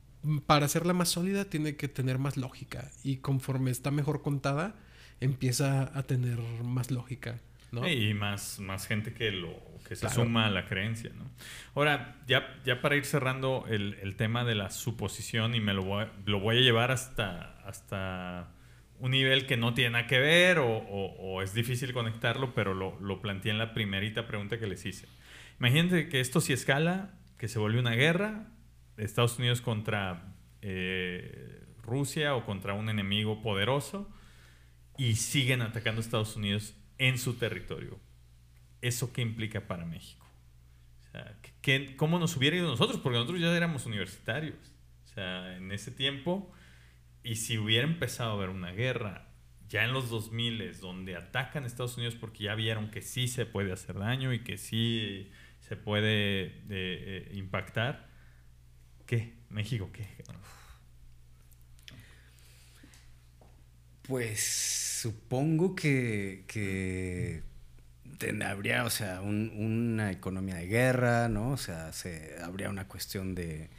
para 0.45 0.65
hacerla 0.65 0.93
más 0.93 1.09
sólida, 1.09 1.45
tiene 1.45 1.75
que 1.75 1.87
tener 1.87 2.19
más 2.19 2.37
lógica. 2.37 2.91
Y 3.03 3.17
conforme 3.17 3.71
está 3.71 3.89
mejor 3.89 4.21
contada, 4.21 4.75
empieza 5.19 5.97
a 5.97 6.03
tener 6.03 6.37
más 6.63 6.91
lógica, 6.91 7.39
¿no? 7.71 7.87
Y 7.89 8.13
más, 8.13 8.59
más 8.59 8.85
gente 8.85 9.13
que 9.13 9.31
lo 9.31 9.55
que 9.87 9.95
se 9.95 10.01
Claro. 10.01 10.23
suma 10.23 10.45
a 10.45 10.49
la 10.51 10.67
creencia, 10.67 11.11
¿no? 11.17 11.25
Ahora, 11.73 12.21
ya, 12.27 12.55
ya 12.65 12.81
para 12.81 12.95
ir 12.95 13.05
cerrando 13.05 13.65
el, 13.67 13.95
el 14.03 14.15
tema 14.15 14.43
de 14.45 14.53
la 14.55 14.69
suposición, 14.69 15.55
y 15.55 15.59
me 15.59 15.73
lo 15.73 15.83
voy, 15.83 16.05
lo 16.25 16.39
voy 16.39 16.57
a 16.57 16.61
llevar 16.61 16.91
hasta, 16.91 17.53
hasta 17.65 18.51
un 19.01 19.11
nivel 19.11 19.47
que 19.47 19.57
no 19.57 19.73
tiene 19.73 19.91
nada 19.91 20.07
que 20.07 20.19
ver 20.19 20.59
o, 20.59 21.41
es 21.41 21.53
difícil 21.53 21.91
conectarlo, 21.91 22.53
pero 22.53 22.73
lo, 22.73 22.99
lo 23.01 23.19
planteé 23.21 23.51
en 23.51 23.57
la 23.57 23.73
primerita 23.73 24.27
pregunta 24.27 24.59
que 24.59 24.67
les 24.67 24.85
hice. 24.85 25.07
Imagínate 25.59 26.07
que 26.07 26.19
esto 26.19 26.39
sí 26.39 26.53
escala, 26.53 27.13
que 27.37 27.47
se 27.47 27.59
vuelve 27.59 27.79
una 27.79 27.95
guerra, 27.95 28.47
Estados 28.97 29.39
Unidos 29.39 29.61
contra 29.61 30.35
eh, 30.61 31.63
Rusia 31.81 32.35
o 32.35 32.45
contra 32.45 32.73
un 32.75 32.89
enemigo 32.89 33.41
poderoso, 33.41 34.07
y 34.97 35.15
siguen 35.15 35.61
atacando 35.61 35.99
a 35.99 36.03
Estados 36.03 36.35
Unidos 36.35 36.75
en 36.99 37.17
su 37.17 37.33
territorio. 37.33 37.99
¿Eso 38.81 39.11
qué 39.13 39.21
implica 39.23 39.61
para 39.67 39.85
México? 39.85 40.27
O 41.13 41.17
¿qué- 41.61 41.95
¿cómo 41.97 42.19
nos 42.19 42.37
hubiera 42.37 42.55
ido 42.55 42.67
nosotros? 42.67 42.99
Porque 43.01 43.17
nosotros 43.17 43.41
ya 43.41 43.55
éramos 43.55 43.87
universitarios. 43.87 44.57
O 45.05 45.07
sea, 45.07 45.57
en 45.57 45.71
ese 45.71 45.91
tiempo, 45.91 46.51
y 47.23 47.35
si 47.35 47.57
hubiera 47.57 47.85
empezado 47.87 48.31
a 48.31 48.33
haber 48.35 48.49
una 48.49 48.71
guerra 48.71 49.27
ya 49.69 49.83
en 49.85 49.93
los 49.93 50.09
2000 50.09 50.79
donde 50.81 51.15
atacan 51.15 51.63
a 51.63 51.67
Estados 51.67 51.97
Unidos 51.97 52.15
porque 52.15 52.43
ya 52.45 52.55
vieron 52.55 52.91
que 52.91 53.01
sí 53.01 53.27
se 53.27 53.45
puede 53.45 53.71
hacer 53.71 53.97
daño 53.99 54.33
y 54.33 54.43
que 54.43 54.57
sí 54.57 55.31
se 55.61 55.77
puede 55.77 56.43
eh, 56.47 56.51
eh, 56.69 57.31
impactar, 57.35 58.09
¿qué? 59.05 59.33
México, 59.49 59.89
¿qué? 59.93 60.07
Pues 64.03 64.43
supongo 65.01 65.75
que, 65.75 66.43
que 66.47 67.43
habría, 68.45 68.85
o 68.85 68.89
sea, 68.89 69.21
un- 69.21 69.51
una 69.55 70.11
economía 70.11 70.55
de 70.55 70.67
guerra, 70.67 71.29
¿no? 71.29 71.51
O 71.51 71.57
sea, 71.57 71.93
se, 71.93 72.35
habría 72.43 72.69
una 72.69 72.87
cuestión 72.87 73.35
de, 73.35 73.69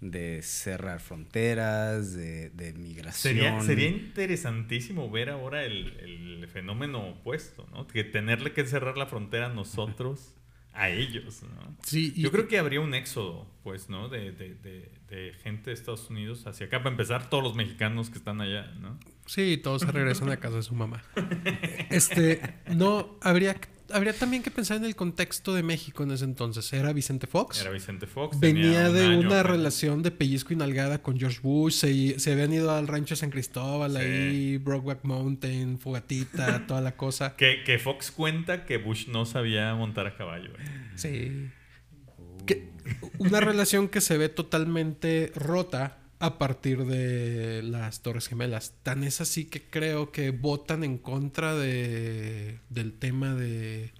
de 0.00 0.42
cerrar 0.42 1.00
fronteras, 1.00 2.14
de, 2.14 2.50
de 2.50 2.72
migración. 2.72 3.34
Sería, 3.34 3.60
sería 3.62 3.88
interesantísimo 3.88 5.10
ver 5.10 5.30
ahora 5.30 5.64
el, 5.64 5.96
el 6.00 6.48
fenómeno 6.48 7.06
opuesto, 7.10 7.66
¿no? 7.72 7.86
Que 7.86 8.04
tenerle 8.04 8.52
que 8.52 8.64
cerrar 8.64 8.96
la 8.96 9.06
frontera 9.06 9.46
a 9.46 9.54
nosotros, 9.54 10.34
a 10.72 10.88
ellos, 10.88 11.42
¿no? 11.42 11.76
Sí, 11.82 12.12
y- 12.16 12.22
Yo 12.22 12.30
creo 12.30 12.48
que 12.48 12.58
habría 12.58 12.80
un 12.80 12.94
éxodo, 12.94 13.46
pues, 13.62 13.88
¿no? 13.90 14.08
De, 14.08 14.32
de- 14.32 14.54
de- 14.54 14.90
de 15.08 15.32
gente 15.42 15.70
de 15.70 15.74
Estados 15.74 16.08
Unidos 16.08 16.46
hacia 16.46 16.66
acá. 16.66 16.78
Para 16.78 16.90
empezar, 16.92 17.28
todos 17.28 17.42
los 17.42 17.54
mexicanos 17.56 18.08
que 18.08 18.18
están 18.18 18.40
allá, 18.40 18.72
¿no? 18.80 18.98
Sí, 19.26 19.56
todos 19.58 19.82
se 19.82 19.90
regresan 19.90 20.30
a 20.30 20.36
casa 20.38 20.56
de 20.56 20.62
su 20.62 20.74
mamá. 20.74 21.02
Este, 21.90 22.40
no, 22.68 23.18
habría, 23.20 23.56
habría 23.92 24.12
también 24.12 24.42
que 24.42 24.50
pensar 24.50 24.76
en 24.76 24.84
el 24.84 24.96
contexto 24.96 25.54
de 25.54 25.62
México 25.62 26.02
en 26.02 26.10
ese 26.12 26.24
entonces. 26.24 26.72
Era 26.72 26.92
Vicente 26.92 27.26
Fox. 27.26 27.60
Era 27.60 27.70
Vicente 27.70 28.06
Fox. 28.06 28.38
Venía 28.40 28.88
un 28.88 28.94
de 28.94 29.04
año 29.04 29.20
una 29.20 29.42
relación 29.42 30.02
de 30.02 30.10
pellizco 30.10 30.52
y 30.52 30.56
nalgada 30.56 31.02
con 31.02 31.18
George 31.18 31.40
Bush. 31.42 31.74
Se, 31.74 32.18
se 32.18 32.32
habían 32.32 32.52
ido 32.52 32.70
al 32.70 32.86
rancho 32.88 33.16
San 33.16 33.30
Cristóbal, 33.30 33.92
Sí. 33.92 33.98
ahí, 33.98 34.56
Brokeback 34.58 35.04
Mountain, 35.04 35.78
fogatita, 35.78 36.64
toda 36.66 36.80
la 36.80 36.96
cosa. 36.96 37.36
Que, 37.36 37.62
que 37.64 37.78
Fox 37.78 38.10
cuenta 38.10 38.64
que 38.66 38.78
Bush 38.78 39.08
no 39.08 39.26
sabía 39.26 39.74
montar 39.74 40.06
a 40.06 40.16
caballo. 40.16 40.50
¿eh? 40.58 40.90
Sí. 40.96 41.48
Que- 42.46 42.70
una 43.18 43.40
relación 43.40 43.88
que 43.88 44.00
se 44.00 44.16
ve 44.18 44.28
totalmente 44.28 45.30
rota 45.34 45.98
a 46.20 46.38
partir 46.38 46.84
de 46.84 47.62
las 47.62 48.02
Torres 48.02 48.28
Gemelas. 48.28 48.74
Tan 48.82 49.02
es 49.04 49.20
así 49.20 49.46
que 49.46 49.62
creo 49.62 50.12
que 50.12 50.30
votan 50.30 50.84
en 50.84 50.98
contra 50.98 51.54
de, 51.56 52.60
del 52.68 52.92
tema 52.92 53.34
de, 53.34 53.92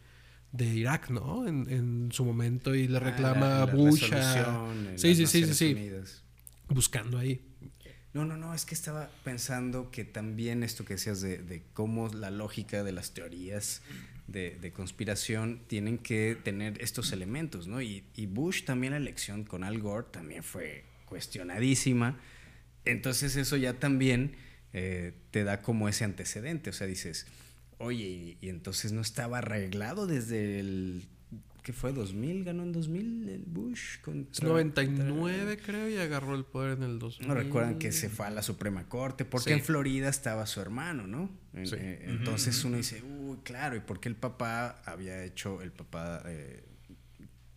de 0.52 0.66
Irak, 0.66 1.10
¿no? 1.10 1.48
En, 1.48 1.68
en 1.70 2.12
su 2.12 2.24
momento 2.24 2.74
y 2.74 2.86
le 2.88 2.98
Ah, 2.98 3.00
reclama 3.00 3.48
la- 3.48 3.62
a 3.62 3.66
la 3.66 3.74
Bush 3.74 4.12
a- 4.12 4.72
Sí, 4.96 5.14
sí, 5.14 5.26
sí, 5.26 5.44
sí, 5.46 5.54
sí. 5.54 5.72
Unidas. 5.72 6.22
Buscando 6.68 7.18
ahí. 7.18 7.40
No, 8.12 8.24
no, 8.24 8.36
no, 8.36 8.52
es 8.54 8.64
que 8.66 8.74
estaba 8.74 9.08
pensando 9.24 9.90
que 9.90 10.04
también 10.04 10.62
esto 10.62 10.84
que 10.84 10.94
decías 10.94 11.20
de, 11.20 11.38
de 11.38 11.62
cómo 11.72 12.08
la 12.08 12.30
lógica 12.30 12.82
de 12.82 12.92
las 12.92 13.12
teorías 13.14 13.82
de, 14.26 14.58
de 14.60 14.72
conspiración 14.72 15.62
tienen 15.68 15.96
que 15.96 16.36
tener 16.42 16.82
estos 16.82 17.12
elementos, 17.12 17.66
¿no? 17.68 17.80
Y, 17.80 18.04
y 18.14 18.26
Bush 18.26 18.64
también 18.64 18.92
la 18.92 18.96
elección 18.98 19.44
con 19.44 19.62
Al 19.64 19.78
Gore 19.80 20.08
también 20.10 20.42
fue 20.42 20.84
cuestionadísima. 21.10 22.18
Entonces 22.86 23.36
eso 23.36 23.58
ya 23.58 23.74
también 23.78 24.32
eh, 24.72 25.12
te 25.30 25.44
da 25.44 25.60
como 25.60 25.88
ese 25.90 26.04
antecedente, 26.04 26.70
o 26.70 26.72
sea, 26.72 26.86
dices, 26.86 27.26
oye, 27.78 28.04
y, 28.06 28.38
y 28.40 28.48
entonces 28.48 28.92
no 28.92 29.02
estaba 29.02 29.38
arreglado 29.38 30.06
desde 30.06 30.60
el... 30.60 31.04
¿Qué 31.62 31.74
fue? 31.74 31.92
¿2000? 31.92 32.44
¿Ganó 32.44 32.62
en 32.62 32.72
2000 32.72 33.28
el 33.28 33.42
Bush? 33.46 33.98
Contra, 34.00 34.48
99 34.48 35.58
creo 35.58 35.90
y 35.90 35.96
agarró 35.98 36.34
el 36.34 36.44
poder 36.46 36.78
en 36.78 36.84
el 36.84 36.98
2000. 36.98 37.28
no 37.28 37.34
recuerdan 37.34 37.78
que 37.78 37.92
se 37.92 38.08
fue 38.08 38.26
a 38.26 38.30
la 38.30 38.42
Suprema 38.42 38.88
Corte, 38.88 39.26
porque 39.26 39.50
Sí. 39.50 39.52
en 39.58 39.62
Florida 39.62 40.08
estaba 40.08 40.46
su 40.46 40.62
hermano, 40.62 41.06
¿no? 41.06 41.28
En- 41.52 41.66
Sí. 41.66 41.76
eh, 41.78 42.04
entonces 42.06 42.64
uno 42.64 42.78
dice, 42.78 43.02
uy, 43.02 43.36
claro, 43.44 43.76
y 43.76 43.80
porque 43.80 44.08
el 44.08 44.16
papá 44.16 44.80
había 44.86 45.22
hecho, 45.22 45.60
el 45.60 45.70
papá 45.70 46.22
eh, 46.24 46.64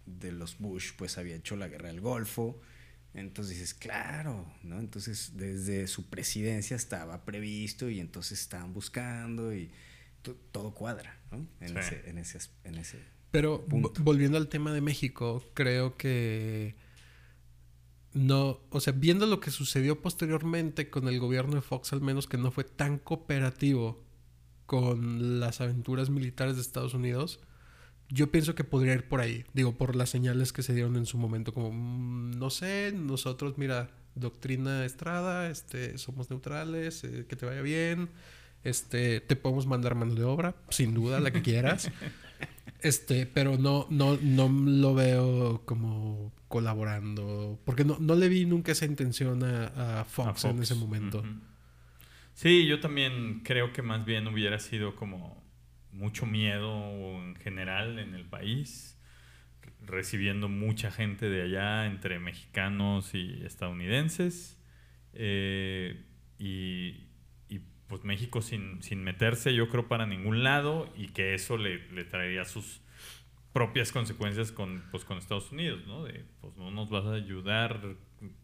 de 0.06 0.34
los 0.34 0.58
Bush, 0.60 0.92
pues 0.98 1.18
había 1.18 1.36
hecho 1.38 1.56
la 1.56 1.70
guerra 1.70 1.88
del 1.88 2.02
Golfo. 2.02 2.60
Entonces 3.14 3.56
dices, 3.60 3.74
claro, 3.74 4.52
¿no? 4.64 4.80
Entonces 4.80 5.34
desde 5.36 5.88
su 5.88 6.10
presidencia 6.10 6.76
estaba 6.76 7.26
previsto 7.26 7.90
y 7.90 8.00
entonces 8.00 8.40
estaban 8.42 8.74
buscando 8.74 9.54
y 9.54 9.70
to- 10.24 10.36
todo 10.52 10.74
cuadra, 10.74 11.20
¿no? 11.32 11.46
En, 11.60 11.70
Sí. 11.70 11.76
ese, 11.78 12.10
en, 12.10 12.18
ese, 12.18 12.40
en 12.64 12.76
ese 12.76 13.00
Pero 13.32 13.66
Punto. 13.66 13.94
volviendo 14.04 14.38
al 14.38 14.48
tema 14.50 14.74
de 14.74 14.82
México, 14.82 15.44
creo 15.54 15.96
que 15.98 16.76
no, 18.14 18.60
o 18.70 18.80
sea, 18.80 18.94
viendo 18.94 19.26
lo 19.26 19.40
que 19.40 19.50
sucedió 19.52 20.02
posteriormente 20.02 20.90
con 20.90 21.08
el 21.08 21.20
gobierno 21.20 21.56
de 21.56 21.62
Fox, 21.62 21.94
al 21.94 22.02
menos 22.02 22.28
que 22.28 22.38
no 22.38 22.52
fue 22.52 22.64
tan 22.64 23.00
cooperativo 23.00 24.04
con 24.68 25.40
las 25.40 25.62
aventuras 25.62 26.10
militares 26.10 26.56
de 26.56 26.62
Estados 26.62 26.94
Unidos, 26.94 27.40
yo 28.10 28.32
pienso 28.32 28.56
que 28.56 28.64
podría 28.64 28.94
ir 28.94 29.08
por 29.08 29.22
ahí. 29.22 29.46
Digo, 29.54 29.78
por 29.78 29.96
las 29.96 30.10
señales 30.10 30.54
que 30.54 30.64
se 30.64 30.74
dieron 30.74 30.96
en 30.96 31.06
su 31.06 31.18
momento, 31.18 31.54
como, 31.54 31.72
mm, 31.72 32.38
no 32.38 32.50
sé, 32.50 32.94
nosotros, 32.96 33.58
mira, 33.58 33.90
doctrina 34.16 34.86
Estrada, 34.86 35.50
este, 35.50 35.98
somos 35.98 36.30
neutrales, 36.30 37.04
eh, 37.04 37.26
que 37.28 37.36
te 37.36 37.46
vaya 37.46 37.62
bien, 37.62 38.10
este, 38.64 39.20
te 39.22 39.36
podemos 39.36 39.66
mandar 39.66 39.96
mano 39.96 40.16
de 40.16 40.24
obra, 40.24 40.56
sin 40.70 40.94
duda, 40.94 41.20
la 41.20 41.32
que 41.32 41.42
quieras. 41.42 41.92
Este, 42.82 43.26
pero 43.26 43.58
no, 43.58 43.88
no, 43.90 44.18
no 44.22 44.50
lo 44.50 44.94
veo 44.94 45.62
como 45.64 46.34
colaborando. 46.50 47.58
Porque 47.64 47.86
no, 47.86 47.98
no 48.00 48.14
le 48.16 48.28
vi 48.28 48.46
nunca 48.46 48.74
esa 48.74 48.86
intención 48.86 49.42
a, 49.44 50.04
Fox, 50.04 50.44
en 50.44 50.62
ese 50.62 50.76
momento. 50.76 51.24
Sí, 52.34 52.66
yo 52.68 52.82
también 52.82 53.42
creo 53.46 53.72
que 53.72 53.82
más 53.82 54.06
bien 54.06 54.28
hubiera 54.28 54.60
sido 54.60 54.96
como 54.96 55.43
mucho 55.94 56.26
miedo 56.26 56.74
en 57.22 57.36
general 57.36 58.00
en 58.00 58.16
el 58.16 58.26
país, 58.26 59.00
recibiendo 59.82 60.50
mucha 60.50 60.92
gente 60.92 61.30
de 61.30 61.44
allá, 61.44 61.86
entre 61.86 62.20
mexicanos 62.20 63.14
y 63.14 63.44
estadounidenses. 63.46 64.60
Eh, 65.14 66.04
y, 66.38 67.10
pues 67.88 68.04
México 68.06 68.42
sin, 68.42 68.82
sin, 68.82 69.04
meterse, 69.04 69.54
yo 69.54 69.70
creo, 69.70 69.88
para 69.88 70.08
ningún 70.08 70.44
lado 70.44 70.92
y 70.98 71.10
que 71.10 71.36
eso 71.36 71.58
le, 71.58 71.92
le, 71.92 72.04
traería 72.06 72.44
sus 72.44 72.82
propias 73.52 73.92
consecuencias 73.92 74.52
con, 74.52 74.84
pues, 74.90 75.06
con 75.06 75.20
Estados 75.20 75.52
Unidos, 75.52 75.86
¿no? 75.86 76.04
De, 76.04 76.26
pues 76.42 76.58
no 76.58 76.72
nos 76.72 76.90
vas 76.90 77.06
a 77.06 77.14
ayudar 77.14 77.80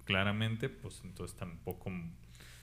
claramente, 0.05 0.69
pues 0.69 1.01
entonces 1.03 1.35
tampoco, 1.35 1.91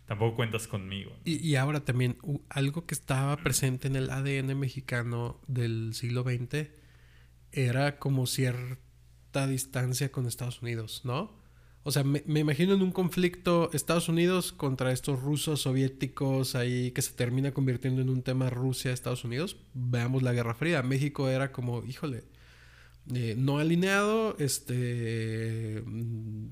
tampoco 0.06 0.36
cuentas 0.36 0.66
conmigo. 0.66 1.12
Y, 1.24 1.54
ahora 1.56 1.84
también, 1.84 2.16
algo 2.48 2.86
que 2.86 2.94
estaba 2.94 3.36
presente 3.36 3.88
en 3.88 3.96
el 3.96 4.10
ADN 4.10 4.58
mexicano 4.58 5.40
del 5.46 5.94
siglo 5.94 6.22
XX 6.22 6.68
era 7.52 7.98
como 7.98 8.26
cierta 8.26 9.46
distancia 9.46 10.10
con 10.12 10.26
Estados 10.26 10.62
Unidos, 10.62 11.02
¿no? 11.04 11.44
O 11.82 11.92
sea, 11.92 12.02
me, 12.02 12.22
imagino 12.26 12.74
en 12.74 12.82
un 12.82 12.90
conflicto 12.90 13.70
Estados 13.72 14.08
Unidos 14.08 14.52
contra 14.52 14.90
estos 14.90 15.22
rusos 15.22 15.62
soviéticos 15.62 16.56
ahí 16.56 16.90
que 16.90 17.00
se 17.00 17.12
termina 17.12 17.52
convirtiendo 17.52 18.02
en 18.02 18.08
un 18.08 18.22
tema 18.22 18.50
Rusia-Estados 18.50 19.22
Unidos. 19.22 19.56
Veamos 19.72 20.24
la 20.24 20.32
Guerra 20.32 20.54
Fría. 20.54 20.82
México 20.82 21.28
era 21.28 21.52
como, 21.52 21.84
híjole, 21.84 22.24
eh, 23.14 23.36
no 23.38 23.58
alineado, 23.58 24.36
este, 24.38 25.80
mm, 25.86 26.48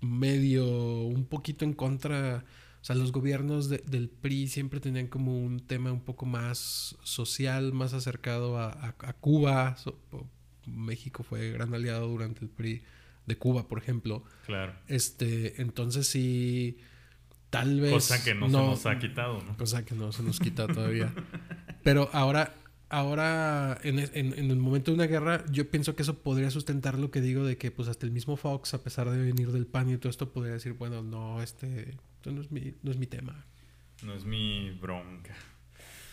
medio, 0.00 1.02
un 1.02 1.26
poquito 1.26 1.66
en 1.66 1.74
contra. 1.74 2.46
O 2.86 2.92
sea, 2.94 2.94
los 2.94 3.10
gobiernos 3.10 3.68
del 3.68 4.08
PRI 4.08 4.46
siempre 4.46 4.78
tenían 4.78 5.08
como 5.08 5.36
un 5.36 5.58
tema 5.58 5.90
un 5.90 6.02
poco 6.02 6.24
más 6.24 6.96
social, 7.02 7.72
más 7.72 7.94
acercado 7.94 8.60
a, 8.60 8.94
Cuba. 9.18 9.76
México 10.66 11.24
fue 11.24 11.50
gran 11.50 11.74
aliado 11.74 12.06
durante 12.06 12.44
el 12.44 12.48
PRI 12.48 12.84
de 13.26 13.36
Cuba, 13.36 13.66
por 13.66 13.78
ejemplo. 13.78 14.22
Claro. 14.46 14.72
Este, 14.86 15.60
entonces 15.60 16.06
sí, 16.06 16.78
tal 17.50 17.80
vez... 17.80 17.90
Cosa 17.90 18.22
que 18.22 18.36
no, 18.36 18.46
se 18.46 18.52
nos 18.52 18.86
ha 18.86 19.00
quitado, 19.00 19.42
¿no? 19.42 19.56
Cosa 19.56 19.84
que 19.84 19.96
no 19.96 20.12
se 20.12 20.22
nos 20.22 20.38
quita 20.38 20.68
todavía. 20.68 21.12
Pero 21.82 22.08
ahora, 22.12 22.54
ahora 22.88 23.80
en, 23.82 23.98
el 23.98 24.56
momento 24.58 24.92
de 24.92 24.94
una 24.94 25.08
guerra, 25.08 25.44
yo 25.50 25.68
pienso 25.68 25.96
que 25.96 26.02
eso 26.02 26.20
podría 26.20 26.52
sustentar 26.52 27.00
lo 27.00 27.10
que 27.10 27.20
digo 27.20 27.44
de 27.44 27.58
que 27.58 27.72
pues 27.72 27.88
hasta 27.88 28.06
el 28.06 28.12
mismo 28.12 28.36
Fox, 28.36 28.74
a 28.74 28.84
pesar 28.84 29.10
de 29.10 29.18
venir 29.18 29.50
del 29.50 29.66
PAN 29.66 29.90
y 29.90 29.96
todo 29.96 30.10
esto, 30.10 30.32
podría 30.32 30.52
decir, 30.52 30.74
bueno, 30.74 31.02
no, 31.02 31.42
este, 31.42 31.96
esto 32.26 32.34
no 32.34 32.40
es 32.40 32.50
mi, 32.50 32.74
no 32.82 32.90
es 32.90 32.96
mi 32.96 33.06
tema. 33.06 33.46
No 34.02 34.12
es 34.12 34.24
mi 34.24 34.70
bronca. 34.72 35.36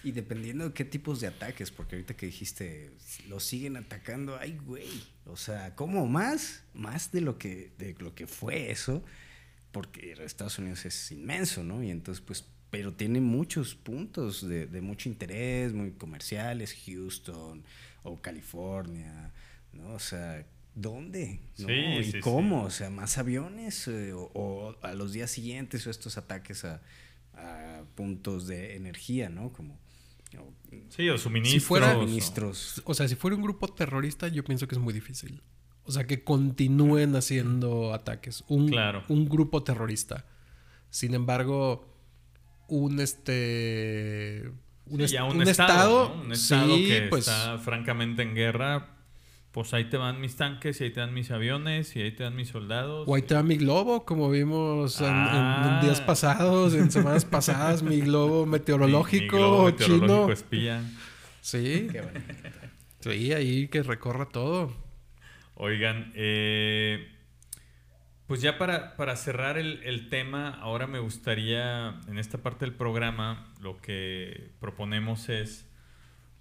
Y 0.04 0.12
dependiendo 0.12 0.68
de 0.68 0.74
qué 0.74 0.86
tipos 0.86 1.20
de 1.20 1.28
ataques, 1.28 1.72
porque 1.72 1.96
ahorita 1.96 2.16
que 2.16 2.28
dijiste, 2.28 2.92
lo 3.28 3.40
siguen 3.40 3.78
atacando, 3.78 4.38
ay, 4.38 4.60
güey. 4.64 4.88
O 5.26 5.38
sea, 5.38 5.76
¿cómo 5.76 6.06
más? 6.06 6.66
Más 6.76 7.12
de 7.12 7.22
lo 7.22 7.40
que, 7.40 7.72
de 7.80 7.96
lo 7.98 8.14
que 8.14 8.28
fue 8.28 8.70
eso, 8.70 9.04
porque 9.72 10.12
Estados 10.20 10.60
Unidos 10.60 10.86
es 10.86 11.12
inmenso, 11.12 11.64
¿no? 11.64 11.82
Y 11.82 11.90
entonces, 11.90 12.24
pues, 12.24 12.46
pero 12.70 12.94
tiene 12.94 13.20
muchos 13.20 13.74
puntos 13.74 14.48
de, 14.48 14.68
de 14.68 14.82
mucho 14.82 15.10
interés, 15.10 15.74
muy 15.74 15.94
comerciales, 15.94 16.78
Houston 16.86 17.64
o 18.04 18.22
California, 18.22 19.34
¿no? 19.72 19.94
O 19.94 20.00
sea, 20.00 20.46
¿dónde? 20.76 21.40
Sí, 21.54 21.66
¿Y 21.68 22.20
cómo? 22.20 22.64
O 22.64 22.70
sea, 22.70 22.90
más 22.90 23.18
aviones 23.18 23.88
eh, 23.88 24.12
o, 24.14 24.76
a 24.82 24.94
los 24.94 25.14
días 25.14 25.32
siguientes 25.32 25.86
o 25.88 25.92
estos 25.92 26.18
ataques 26.18 26.66
a, 26.66 26.82
a 27.34 27.84
puntos 27.96 28.48
de 28.48 28.76
energía, 28.76 29.30
¿no? 29.30 29.52
Como 29.52 29.78
Sí, 30.90 31.10
o 31.10 31.18
suministros. 31.18 32.82
o... 32.86 32.94
sea, 32.94 33.08
si 33.08 33.16
fuera 33.16 33.36
un 33.36 33.44
grupo 33.44 33.68
terrorista, 33.68 34.28
yo 34.28 34.44
pienso 34.44 34.68
que 34.68 34.76
es 34.76 34.82
muy 34.82 34.94
difícil. 34.94 35.42
O 35.86 35.92
sea, 35.92 36.06
que 36.06 36.24
continúen 36.24 37.16
haciendo 37.16 37.94
ataques. 37.94 38.44
Un, 38.48 38.70
claro. 38.70 39.04
un 39.10 39.28
grupo 39.28 39.64
terrorista. 39.64 40.26
Sin 40.90 41.14
embargo, 41.14 41.86
un 42.68 43.00
este. 43.00 44.52
Un, 44.86 45.02
estado, 45.02 46.14
un 46.14 46.32
estado 46.34 46.76
que 46.76 47.08
pues, 47.10 47.28
está 47.28 47.58
francamente 47.58 48.22
en 48.22 48.36
guerra 48.36 48.98
pues 49.54 49.72
ahí 49.76 49.86
te 49.86 49.98
van 49.98 50.20
mis 50.20 50.36
tanques, 50.36 50.82
y 50.82 50.86
ahí 50.86 50.90
te 50.90 51.00
dan 51.00 51.14
mis 51.14 51.30
aviones, 51.30 51.96
y 51.96 52.02
ahí 52.02 52.12
te 52.12 52.24
dan 52.24 52.36
mis 52.36 52.50
soldados. 52.50 53.08
O 53.08 53.14
ahí 53.14 53.22
te 53.22 53.36
va 53.36 53.44
mi 53.44 53.56
globo, 53.56 54.04
como 54.04 54.32
vimos 54.32 55.00
en, 55.00 55.14
ah. 55.14 55.80
días 55.84 56.02
pasados, 56.02 56.74
en 56.74 56.90
semanas 56.90 57.24
pasadas, 57.24 57.84
mi 57.84 58.02
globo 58.02 58.46
meteorológico 58.48 59.36
mi, 59.36 59.42
globo 59.42 59.66
meteorológico 59.66 60.32
espía. 60.32 60.82
Sí. 61.42 61.88
Qué 61.92 62.02
Sí, 63.02 63.32
ahí 63.32 63.68
que 63.68 63.84
recorra 63.84 64.26
todo. 64.26 64.74
Oigan, 65.54 66.12
eh, 66.16 67.12
pues 68.26 68.42
ya 68.42 68.58
para, 68.58 68.96
para 68.96 69.16
cerrar 69.16 69.60
el, 69.60 69.84
el, 69.84 70.10
tema, 70.10 70.50
ahora 70.50 70.88
me 70.88 70.98
gustaría, 70.98 72.00
en 72.08 72.18
esta 72.18 72.40
parte 72.40 72.66
del 72.66 72.74
programa, 72.74 73.54
lo 73.62 73.78
que 73.78 74.50
proponemos 74.60 75.30
es, 75.30 75.70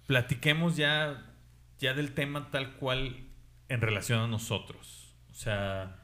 platiquemos 0.07 0.77
ya 0.77 1.32
ya 1.79 1.93
del 1.93 2.13
tema 2.13 2.49
tal 2.51 2.75
cual 2.75 3.27
en 3.69 3.81
relación 3.81 4.19
a 4.19 4.27
nosotros. 4.27 5.15
O 5.31 5.33
sea, 5.33 5.99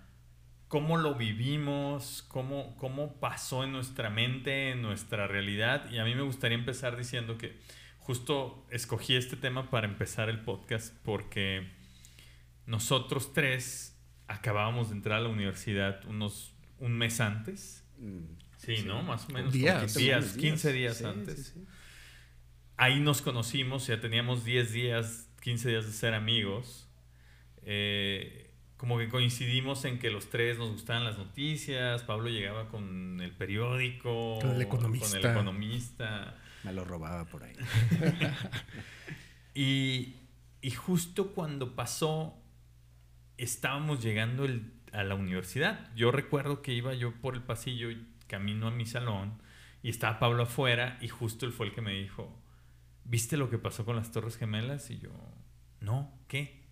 cómo 0.68 0.98
lo 0.98 1.16
vivimos, 1.16 2.24
cómo, 2.28 2.76
cómo 2.78 3.20
pasó 3.20 3.64
en 3.64 3.72
nuestra 3.72 4.10
mente, 4.10 4.72
en 4.72 4.82
nuestra 4.82 5.28
realidad. 5.28 5.90
Y 5.92 5.98
a 5.98 6.06
mí 6.06 6.16
me 6.16 6.22
gustaría 6.22 6.58
empezar 6.58 6.98
diciendo 6.98 7.38
que 7.38 7.60
justo 7.98 8.66
escogí 8.72 9.16
este 9.16 9.36
tema 9.36 9.70
para 9.70 9.88
empezar 9.88 10.30
el 10.30 10.40
podcast 10.42 10.96
porque 11.04 11.72
nosotros 12.66 13.34
tres 13.34 14.00
acabábamos 14.28 14.90
de 14.90 14.96
entrar 14.96 15.20
a 15.20 15.22
la 15.22 15.30
universidad 15.30 16.06
unos 16.06 16.54
un 16.78 16.98
mes 16.98 17.20
antes. 17.20 17.84
Mm, 17.98 18.36
sí, 18.58 18.84
¿no? 18.86 19.02
Más 19.04 19.28
o 19.28 19.34
menos. 19.34 19.54
Días. 19.54 19.96
días 19.96 20.38
15 20.38 20.72
días 20.72 21.04
antes. 21.04 21.56
Ahí 22.78 23.00
nos 23.00 23.22
conocimos, 23.22 23.88
ya 23.88 24.00
teníamos 24.00 24.46
10 24.46 24.72
días 24.72 25.29
15 25.40 25.70
días 25.70 25.86
de 25.86 25.92
ser 25.92 26.14
amigos, 26.14 26.88
eh, 27.64 28.50
como 28.78 28.98
que 28.98 29.10
coincidimos 29.10 29.84
en 29.84 30.00
que 30.00 30.10
los 30.10 30.30
tres 30.30 30.58
nos 30.58 30.72
gustaban 30.72 31.04
las 31.04 31.18
noticias. 31.18 32.04
Pablo 32.04 32.30
llegaba 32.30 32.70
con 32.70 33.20
el 33.22 33.32
periódico, 33.32 34.40
con 34.40 34.52
el 34.52 34.62
economista. 34.62 35.10
Con 35.10 35.20
el 35.20 35.32
economista. 35.32 36.38
Me 36.64 36.74
lo 36.74 36.86
robaba 36.86 37.26
por 37.26 37.44
ahí. 37.44 37.56
y, 39.54 40.16
y, 40.62 40.72
justo 40.72 41.34
cuando 41.34 41.76
pasó, 41.76 42.42
estábamos 43.38 44.02
llegando 44.02 44.48
a 44.94 45.04
la 45.04 45.16
universidad. 45.16 45.94
Yo 45.96 46.12
recuerdo 46.12 46.62
que 46.62 46.74
iba 46.74 46.94
yo 46.94 47.14
por 47.20 47.36
el 47.36 47.44
pasillo, 47.44 47.90
camino 48.28 48.68
a 48.68 48.72
mi 48.72 48.86
salón, 48.86 49.42
y 49.84 49.90
estaba 49.90 50.20
Pablo 50.20 50.44
afuera, 50.44 50.98
y 51.02 51.10
justo 51.10 51.46
él 51.46 51.52
fue 51.52 51.68
el 51.68 51.74
que 51.74 51.82
me 51.82 51.94
dijo, 51.94 52.34
¿viste 53.04 53.38
lo 53.38 53.50
que 53.50 53.58
pasó 53.58 53.86
con 53.86 53.96
las 53.96 54.12
Torres 54.12 54.38
Gemelas? 54.38 54.90
Y 54.92 55.00
yo, 55.00 55.12
no, 55.82 56.12
¿qué? 56.28 56.64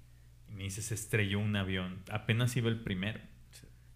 Y 0.50 0.54
me 0.54 0.64
dice, 0.64 0.82
se 0.82 0.94
estrelló 0.94 1.40
un 1.40 1.56
avión. 1.56 2.04
Apenas 2.10 2.56
iba 2.56 2.70
el 2.70 2.82
primero. 2.82 3.20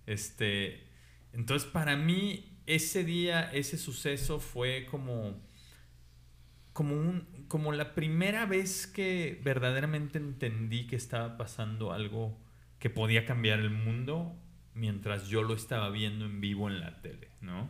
Este, 0.05 0.87
entonces, 1.33 1.69
para 1.69 1.95
mí, 1.95 2.57
ese 2.65 3.03
día, 3.03 3.51
ese 3.51 3.77
suceso 3.77 4.39
fue 4.39 4.87
como, 4.89 5.39
como, 6.73 6.95
un, 6.95 7.45
como 7.47 7.71
la 7.71 7.93
primera 7.93 8.45
vez 8.45 8.87
que 8.87 9.39
verdaderamente 9.43 10.17
entendí 10.17 10.87
que 10.87 10.95
estaba 10.95 11.37
pasando 11.37 11.93
algo 11.93 12.37
que 12.79 12.89
podía 12.89 13.25
cambiar 13.25 13.59
el 13.59 13.69
mundo 13.69 14.35
mientras 14.73 15.27
yo 15.27 15.43
lo 15.43 15.53
estaba 15.53 15.89
viendo 15.89 16.25
en 16.25 16.41
vivo 16.41 16.69
en 16.69 16.79
la 16.79 17.01
tele, 17.01 17.29
¿no? 17.41 17.69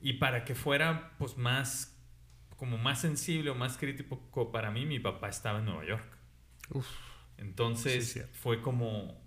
Y 0.00 0.14
para 0.14 0.44
que 0.44 0.54
fuera 0.54 1.12
pues 1.18 1.36
más 1.38 1.94
como 2.56 2.78
más 2.78 3.00
sensible 3.00 3.50
o 3.50 3.54
más 3.54 3.76
crítico 3.76 4.52
para 4.52 4.70
mí, 4.70 4.86
mi 4.86 5.00
papá 5.00 5.28
estaba 5.28 5.58
en 5.58 5.64
Nueva 5.64 5.84
York. 5.84 6.13
Entonces 7.38 8.26
fue 8.32 8.60
como, 8.62 9.24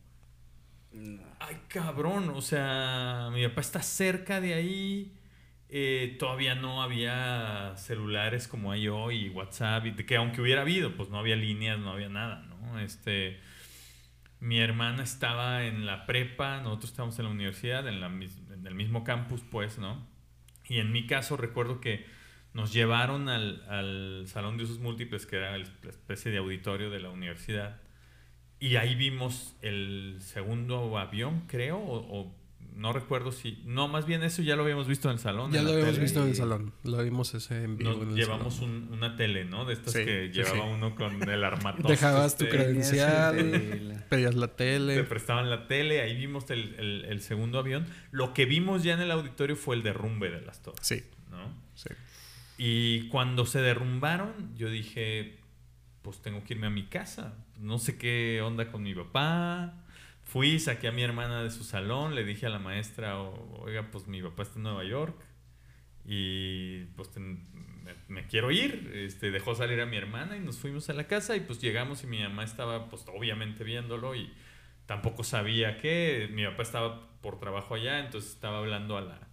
Ay, 1.39 1.57
cabrón, 1.67 2.29
o 2.29 2.41
sea, 2.41 3.29
mi 3.31 3.47
papá 3.47 3.61
está 3.61 3.81
cerca 3.81 4.41
de 4.41 4.53
ahí. 4.53 5.13
Eh, 5.69 6.15
todavía 6.17 6.55
no 6.55 6.81
había 6.81 7.73
celulares 7.75 8.47
como 8.47 8.71
hay 8.71 8.87
hoy, 8.87 9.29
WhatsApp, 9.29 9.85
y 9.85 9.93
que 9.93 10.15
aunque 10.15 10.41
hubiera 10.41 10.61
habido, 10.61 10.95
pues 10.95 11.09
no 11.09 11.19
había 11.19 11.35
líneas, 11.35 11.77
no 11.77 11.91
había 11.91 12.09
nada, 12.09 12.43
¿no? 12.43 12.79
Este, 12.79 13.39
mi 14.39 14.59
hermana 14.59 15.03
estaba 15.03 15.65
en 15.65 15.85
la 15.85 16.05
prepa, 16.05 16.61
nosotros 16.61 16.91
estábamos 16.91 17.19
en 17.19 17.25
la 17.25 17.31
universidad, 17.31 17.87
en, 17.87 17.99
la, 17.99 18.07
en 18.07 18.65
el 18.65 18.75
mismo 18.75 19.03
campus, 19.03 19.41
pues, 19.49 19.77
¿no? 19.77 20.07
Y 20.65 20.79
en 20.79 20.91
mi 20.91 21.05
caso 21.05 21.37
recuerdo 21.37 21.81
que 21.81 22.05
nos 22.53 22.73
llevaron 22.73 23.29
al, 23.29 23.63
al 23.69 24.25
salón 24.27 24.57
de 24.57 24.63
usos 24.63 24.79
múltiples, 24.79 25.25
que 25.25 25.37
era 25.37 25.57
la 25.57 25.65
especie 25.89 26.31
de 26.31 26.37
auditorio 26.37 26.89
de 26.89 26.99
la 26.99 27.09
universidad, 27.09 27.79
y 28.59 28.75
ahí 28.77 28.95
vimos 28.95 29.55
el 29.61 30.17
segundo 30.19 30.97
avión, 30.97 31.43
creo, 31.47 31.77
o, 31.79 32.35
no 32.75 32.93
recuerdo 32.93 33.31
si. 33.31 33.63
No, 33.65 33.87
más 33.87 34.05
bien 34.05 34.21
eso 34.21 34.43
ya 34.43 34.55
lo 34.55 34.61
habíamos 34.61 34.87
visto 34.87 35.09
en 35.09 35.13
el 35.13 35.19
salón. 35.19 35.51
Ya 35.51 35.63
lo 35.63 35.71
habíamos 35.71 35.97
visto 35.97 36.21
en 36.21 36.29
el 36.29 36.35
salón. 36.35 36.73
Lo 36.83 37.03
vimos 37.03 37.33
ese 37.33 37.63
en 37.63 37.75
vivo. 37.75 37.95
Nos 38.05 38.15
llevamos 38.15 38.59
una 38.61 39.15
tele, 39.15 39.45
¿no? 39.45 39.65
De 39.65 39.73
estas 39.73 39.95
que 39.95 40.29
llevaba 40.29 40.65
uno 40.65 40.93
con 40.93 41.27
el 41.27 41.43
armatoste. 41.43 41.91
Dejabas 41.91 42.37
tu 42.37 42.45
credencial, 42.47 44.05
pedías 44.09 44.35
la 44.35 44.55
tele. 44.55 44.95
Te 44.95 45.03
prestaban 45.03 45.49
la 45.49 45.67
tele, 45.67 46.01
ahí 46.01 46.15
vimos 46.15 46.51
el, 46.51 47.05
el, 47.07 47.21
segundo 47.21 47.57
avión. 47.57 47.87
Lo 48.11 48.35
que 48.35 48.45
vimos 48.45 48.83
ya 48.83 48.93
en 48.93 49.01
el 49.01 49.09
auditorio 49.09 49.55
fue 49.55 49.75
el 49.75 49.81
derrumbe 49.81 50.29
de 50.29 50.41
las 50.41 50.61
torres. 50.61 50.85
Sí. 50.85 51.03
¿no? 51.31 51.51
Sí. 51.73 51.89
Y 52.57 53.07
cuando 53.09 53.45
se 53.45 53.61
derrumbaron, 53.61 54.55
yo 54.55 54.69
dije, 54.69 55.39
pues 56.01 56.21
tengo 56.21 56.43
que 56.43 56.55
irme 56.55 56.67
a 56.67 56.71
mi 56.71 56.85
casa. 56.85 57.45
No 57.57 57.77
sé 57.77 57.97
qué 57.97 58.41
onda 58.41 58.71
con 58.71 58.83
mi 58.83 58.95
papá. 58.95 59.83
Fui, 60.23 60.59
saqué 60.59 60.87
a 60.87 60.91
mi 60.91 61.03
hermana 61.03 61.43
de 61.43 61.51
su 61.51 61.63
salón, 61.63 62.15
le 62.15 62.25
dije 62.25 62.47
a 62.47 62.49
la 62.49 62.59
maestra, 62.59 63.19
oiga, 63.19 63.91
pues 63.91 64.07
mi 64.07 64.21
papá 64.21 64.43
está 64.43 64.57
en 64.57 64.63
Nueva 64.63 64.83
York 64.83 65.15
y 66.05 66.85
pues 66.95 67.09
me, 68.07 68.27
quiero 68.27 68.51
ir. 68.51 68.91
Este, 68.93 69.31
dejó 69.31 69.53
salir 69.55 69.79
a 69.81 69.85
mi 69.85 69.97
hermana 69.97 70.37
y 70.37 70.39
nos 70.39 70.57
fuimos 70.57 70.89
a 70.89 70.93
la 70.93 71.07
casa 71.07 71.35
y 71.35 71.41
pues 71.41 71.61
llegamos 71.61 72.03
y 72.03 72.07
mi 72.07 72.21
mamá 72.21 72.43
estaba 72.43 72.89
pues 72.89 73.05
obviamente 73.07 73.63
viéndolo 73.63 74.15
y 74.15 74.33
tampoco 74.85 75.23
sabía 75.23 75.77
qué. 75.77 76.29
Mi 76.31 76.45
papá 76.45 76.63
estaba 76.63 77.19
por 77.21 77.39
trabajo 77.39 77.75
allá, 77.75 77.99
entonces 77.99 78.31
estaba 78.31 78.59
hablando 78.59 78.97
a 78.97 79.01
la, 79.01 79.26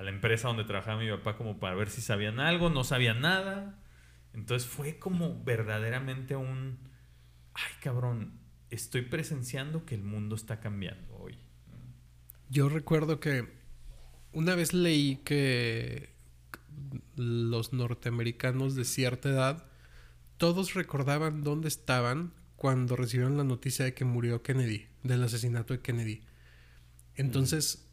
a 0.00 0.02
la 0.02 0.08
empresa 0.08 0.48
donde 0.48 0.64
trabajaba 0.64 0.98
mi 0.98 1.10
papá 1.10 1.36
como 1.36 1.60
para 1.60 1.74
ver 1.74 1.90
si 1.90 2.00
sabían 2.00 2.40
algo, 2.40 2.70
no 2.70 2.84
sabían 2.84 3.20
nada. 3.20 3.78
Entonces 4.32 4.66
fue 4.66 4.98
como 4.98 5.44
verdaderamente 5.44 6.36
un, 6.36 6.78
ay 7.52 7.72
cabrón, 7.82 8.40
estoy 8.70 9.02
presenciando 9.02 9.84
que 9.84 9.94
el 9.94 10.02
mundo 10.02 10.36
está 10.36 10.58
cambiando 10.58 11.14
hoy. 11.18 11.38
Yo 12.48 12.70
recuerdo 12.70 13.20
que 13.20 13.46
una 14.32 14.54
vez 14.54 14.72
leí 14.72 15.16
que 15.16 16.14
los 17.16 17.74
norteamericanos 17.74 18.76
de 18.76 18.86
cierta 18.86 19.28
edad, 19.28 19.66
todos 20.38 20.72
recordaban 20.72 21.42
dónde 21.42 21.68
estaban 21.68 22.32
cuando 22.56 22.96
recibieron 22.96 23.36
la 23.36 23.44
noticia 23.44 23.84
de 23.84 23.92
que 23.92 24.06
murió 24.06 24.42
Kennedy, 24.42 24.86
del 25.02 25.22
asesinato 25.24 25.74
de 25.74 25.82
Kennedy. 25.82 26.22
Entonces, 27.16 27.89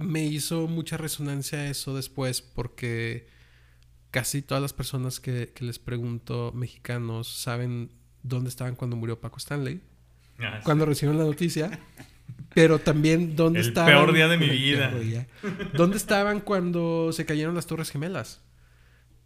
me 0.00 0.24
hizo 0.24 0.66
mucha 0.66 0.96
resonancia 0.96 1.68
eso 1.68 1.94
después 1.94 2.42
porque 2.42 3.28
casi 4.10 4.42
todas 4.42 4.62
las 4.62 4.72
personas 4.72 5.20
que, 5.20 5.52
les 5.60 5.78
pregunto, 5.78 6.52
mexicanos, 6.54 7.28
saben 7.28 7.90
dónde 8.22 8.48
estaban 8.48 8.74
cuando 8.74 8.96
murió 8.96 9.20
Paco 9.20 9.38
Stanley. 9.38 9.80
Ah, 10.38 10.60
cuando 10.64 10.86
recibieron 10.86 11.18
la 11.18 11.24
noticia. 11.24 11.78
Pero 12.54 12.78
también 12.78 13.36
dónde 13.36 13.60
estaban. 13.60 13.90
El 13.90 13.98
peor 13.98 14.14
día 14.14 14.28
de 14.28 14.36
mi 14.36 14.48
vida. 14.50 14.92
¿Dónde 15.74 15.96
estaban 15.96 16.40
cuando 16.40 17.12
se 17.12 17.24
cayeron 17.24 17.54
las 17.54 17.66
Torres 17.66 17.90
Gemelas? 17.90 18.40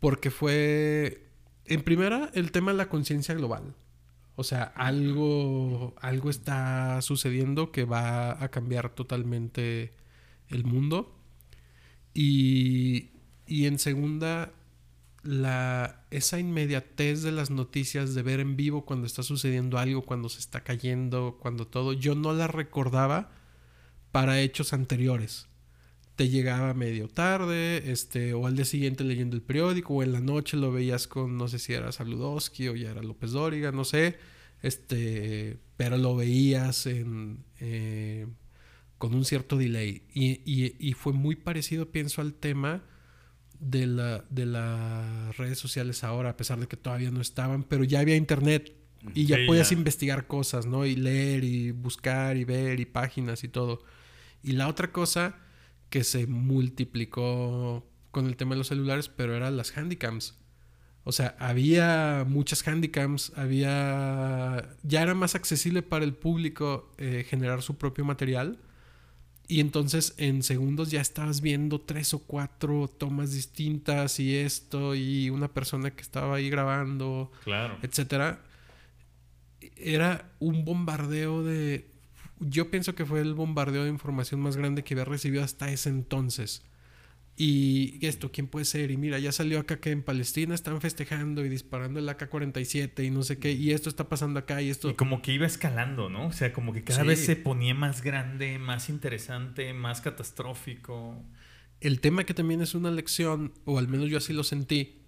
Porque 0.01 0.31
fue. 0.31 1.29
En 1.67 1.83
primera, 1.83 2.31
el 2.35 2.53
tema 2.53 2.73
de 2.73 2.79
la 2.79 2.89
conciencia 2.89 3.35
global. 3.35 3.75
O 4.37 4.45
sea, 4.45 4.65
algo, 4.65 5.95
algo 6.01 6.29
está 6.29 7.01
sucediendo 7.01 7.71
que 7.71 7.85
va 7.85 8.43
a 8.43 8.51
cambiar 8.51 8.91
totalmente 8.91 9.93
el 10.49 10.65
mundo. 10.65 11.17
Y, 12.13 13.11
y 13.47 13.67
en 13.67 13.79
segunda, 13.79 14.53
la, 15.25 16.05
esa 16.11 16.39
inmediatez 16.39 17.23
de 17.23 17.33
las 17.33 17.51
noticias, 17.51 18.15
de 18.15 18.23
ver 18.23 18.41
en 18.41 18.57
vivo 18.57 18.85
cuando 18.85 19.07
está 19.07 19.23
sucediendo 19.23 19.79
algo, 19.79 20.03
cuando 20.03 20.29
se 20.29 20.39
está 20.39 20.63
cayendo, 20.63 21.39
cuando 21.41 21.67
todo, 21.67 21.93
yo 21.95 22.15
no 22.15 22.33
la 22.33 22.47
recordaba 22.47 23.33
para 24.13 24.41
hechos 24.41 24.73
anteriores. 24.73 25.49
Te 26.15 26.29
llegaba 26.29 26.75
medio 26.75 27.09
tarde, 27.09 27.91
este, 27.91 28.35
o 28.35 28.47
al 28.47 28.55
día 28.55 28.65
siguiente 28.65 29.03
leyendo 29.03 29.35
el 29.35 29.43
periódico, 29.43 29.95
o 29.95 30.03
en 30.03 30.13
la 30.13 30.21
noche 30.21 30.57
lo 30.57 30.71
veías 30.71 31.09
con, 31.09 31.37
no 31.37 31.49
sé 31.49 31.59
si 31.59 31.73
era 31.73 31.91
Saludowski 31.91 32.69
o 32.69 32.77
ya 32.77 32.93
era 32.93 33.03
López 33.03 33.33
Dóriga, 33.33 33.73
no 33.73 33.85
sé, 33.85 34.17
este, 34.63 35.59
pero 35.77 35.97
lo 35.97 36.15
veías 36.15 36.87
en, 36.87 37.45
eh, 37.59 38.29
con 39.05 39.15
un 39.15 39.27
cierto 39.27 39.59
delay. 39.59 40.03
Y, 40.15 40.41
y 40.79 40.93
fue 40.95 41.13
muy 41.13 41.37
parecido, 41.37 41.93
pienso, 41.93 42.23
al 42.23 42.33
tema 42.33 42.83
de, 43.61 43.87
la, 43.87 44.25
de 44.31 44.47
las 44.47 45.37
redes 45.37 45.59
sociales 45.59 46.05
ahora, 46.05 46.31
a 46.31 46.37
pesar 46.39 46.59
de 46.59 46.69
que 46.69 46.79
todavía 46.79 47.11
no 47.11 47.21
estaban, 47.21 47.65
pero 47.65 47.85
ya 47.85 48.01
había 48.01 48.17
internet 48.17 48.73
y 49.13 49.27
ya 49.27 49.37
podías 49.47 49.73
investigar 49.73 50.27
cosas, 50.27 50.65
¿no? 50.65 50.87
Y 50.87 50.97
leer 50.97 51.45
y 51.45 51.73
buscar 51.73 52.39
y 52.39 52.45
ver 52.45 52.81
y 52.81 52.87
páginas 52.87 53.45
y 53.45 53.49
todo. 53.49 53.85
Y 54.43 54.53
la 54.53 54.69
otra 54.69 54.91
cosa 54.91 55.37
que 55.91 56.03
se 56.03 56.27
multiplicó 56.27 57.87
con 58.11 58.25
el 58.25 58.37
tema 58.37 58.55
de 58.55 58.61
los 58.61 58.69
celulares, 58.69 59.11
pero 59.11 59.37
eran 59.37 59.59
las 59.59 59.77
handycams. 59.77 60.39
O 61.03 61.13
sea, 61.13 61.37
había 61.39 62.25
muchas 62.27 62.67
handycams, 62.67 63.35
había... 63.37 64.75
Ya 64.83 65.03
era 65.03 65.13
más 65.13 65.35
accesible 65.35 65.83
para 65.83 66.07
el 66.07 66.15
público 66.15 66.91
eh, 66.97 67.27
generar 67.29 67.61
su 67.61 67.77
propio 67.77 68.07
material 68.07 68.64
y 69.47 69.61
entonces 69.61 70.15
en 70.17 70.43
segundos 70.43 70.91
ya 70.91 71.01
estabas 71.01 71.41
viendo 71.41 71.81
tres 71.81 72.15
o 72.15 72.21
cuatro 72.21 72.89
tomas 72.89 73.33
distintas 73.33 74.19
y 74.19 74.37
esto 74.37 74.95
y 74.95 75.31
una 75.31 75.49
persona 75.49 75.91
que 75.91 76.03
estaba 76.03 76.37
ahí 76.37 76.49
grabando, 76.49 77.31
claro. 77.45 77.79
etcétera. 77.83 78.43
Era 79.77 80.31
un 80.41 80.65
bombardeo 80.65 81.43
de 81.43 81.91
yo 82.41 82.71
pienso 82.71 82.95
que 82.95 83.05
fue 83.05 83.21
el 83.21 83.35
bombardeo 83.35 83.85
de 83.85 83.91
información 83.91 84.41
más 84.41 84.57
grande 84.57 84.83
que 84.83 84.95
había 84.95 85.05
recibido 85.05 85.45
hasta 85.45 85.71
ese 85.71 85.91
entonces. 85.91 86.63
Y 87.37 87.99
esto, 88.07 88.31
¿quién 88.31 88.47
puede 88.47 88.65
ser? 88.65 88.93
Y 88.93 88.97
mira, 88.97 89.19
ya 89.19 89.33
salió 89.33 89.59
acá 89.59 89.81
que 89.81 89.91
en 89.91 90.05
Palestina 90.05 90.55
están 90.55 90.81
festejando 90.81 91.45
y 91.45 91.49
disparando 91.49 91.99
el 91.99 92.09
AK-47 92.09 93.05
y 93.05 93.11
no 93.11 93.25
sé 93.25 93.39
qué, 93.39 93.53
y 93.53 93.73
esto 93.73 93.89
está 93.89 94.09
pasando 94.09 94.39
acá 94.39 94.63
y 94.63 94.71
esto... 94.71 94.91
Y 94.91 94.95
como 94.95 95.21
que 95.21 95.33
iba 95.33 95.45
escalando, 95.45 96.09
¿no? 96.09 96.29
O 96.29 96.33
sea, 96.33 96.53
como 96.53 96.73
que 96.73 96.85
cada 96.85 97.03
vez 97.03 97.25
se 97.25 97.35
ponía 97.35 97.75
más 97.75 98.03
grande, 98.03 98.59
más 98.61 98.89
interesante, 98.89 99.73
más 99.73 100.01
catastrófico. 100.01 101.25
El 101.81 102.01
tema 102.01 102.23
que 102.23 102.35
también 102.35 102.63
es 102.63 102.77
una 102.77 102.93
lección, 102.93 103.53
o 103.65 103.79
al 103.79 103.89
menos 103.89 104.09
yo 104.09 104.19
así 104.19 104.33
lo 104.33 104.45
sentí, 104.45 105.03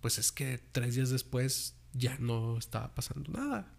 pues 0.00 0.18
es 0.18 0.30
que 0.30 0.60
tres 0.70 0.94
días 0.94 1.10
después 1.10 1.76
ya 1.92 2.16
no 2.20 2.56
estaba 2.56 2.94
pasando 2.94 3.32
nada. 3.32 3.74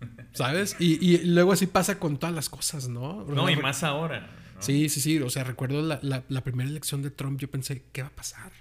¿Sabes? 0.34 0.76
Y, 0.78 1.04
y 1.04 1.24
luego 1.24 1.50
así 1.50 1.66
pasa 1.66 1.98
con 1.98 2.16
todas 2.16 2.34
las 2.34 2.48
cosas, 2.48 2.88
¿no? 2.88 3.24
No, 3.24 3.50
y 3.50 3.56
más 3.56 3.82
ahora. 3.82 4.30
Sí, 4.60 4.88
sí, 4.88 5.00
sí. 5.00 5.18
O 5.18 5.30
sea, 5.30 5.44
recuerdo 5.44 5.82
la, 5.82 6.44
primera 6.44 6.68
elección 6.68 7.02
de 7.02 7.10
Trump, 7.10 7.40
yo 7.40 7.50
pensé, 7.50 7.84
¿qué 7.92 8.02
va 8.02 8.08
a 8.08 8.14
pasar? 8.14 8.52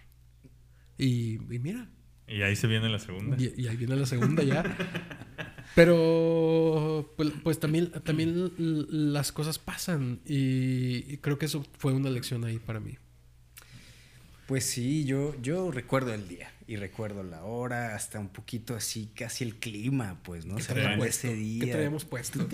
Y, 0.98 1.40
mira. 1.48 1.90
Y 2.28 2.42
ahí 2.42 2.56
se 2.56 2.68
viene 2.68 2.90
la 2.90 3.00
segunda. 3.00 3.38
Y, 3.40 3.68
ahí 3.68 3.78
viene 3.78 3.96
la 3.96 4.06
segunda 4.06 4.44
ya. 4.44 4.64
Pero, 5.76 7.14
pues, 7.18 7.32
pues, 7.44 7.60
también, 7.60 7.92
también 8.04 8.52
las 8.58 9.32
cosas 9.32 9.60
pasan 9.60 10.22
y, 10.26 11.18
creo 11.18 11.38
que 11.38 11.46
eso 11.46 11.66
fue 11.78 11.94
una 11.94 12.10
lección 12.10 12.44
ahí 12.46 12.60
para 12.60 12.80
mí. 12.80 12.98
Pues 14.48 14.64
sí, 14.64 15.04
yo, 15.04 15.36
yo 15.42 15.72
recuerdo 15.72 16.14
el 16.14 16.28
día 16.30 16.50
y 16.68 16.78
recuerdo 16.78 17.22
la 17.22 17.44
hora, 17.44 17.96
hasta 17.96 18.18
un 18.18 18.30
poquito 18.30 18.76
así, 18.76 19.12
casi 19.14 19.44
el 19.44 19.56
clima, 19.56 20.22
pues, 20.24 20.46
¿no? 20.46 20.56
¿Qué 20.56 20.98
ese 21.06 21.34
día. 21.34 21.66
¿Qué 21.66 21.72
traíamos 21.72 22.06
puesto? 22.06 22.48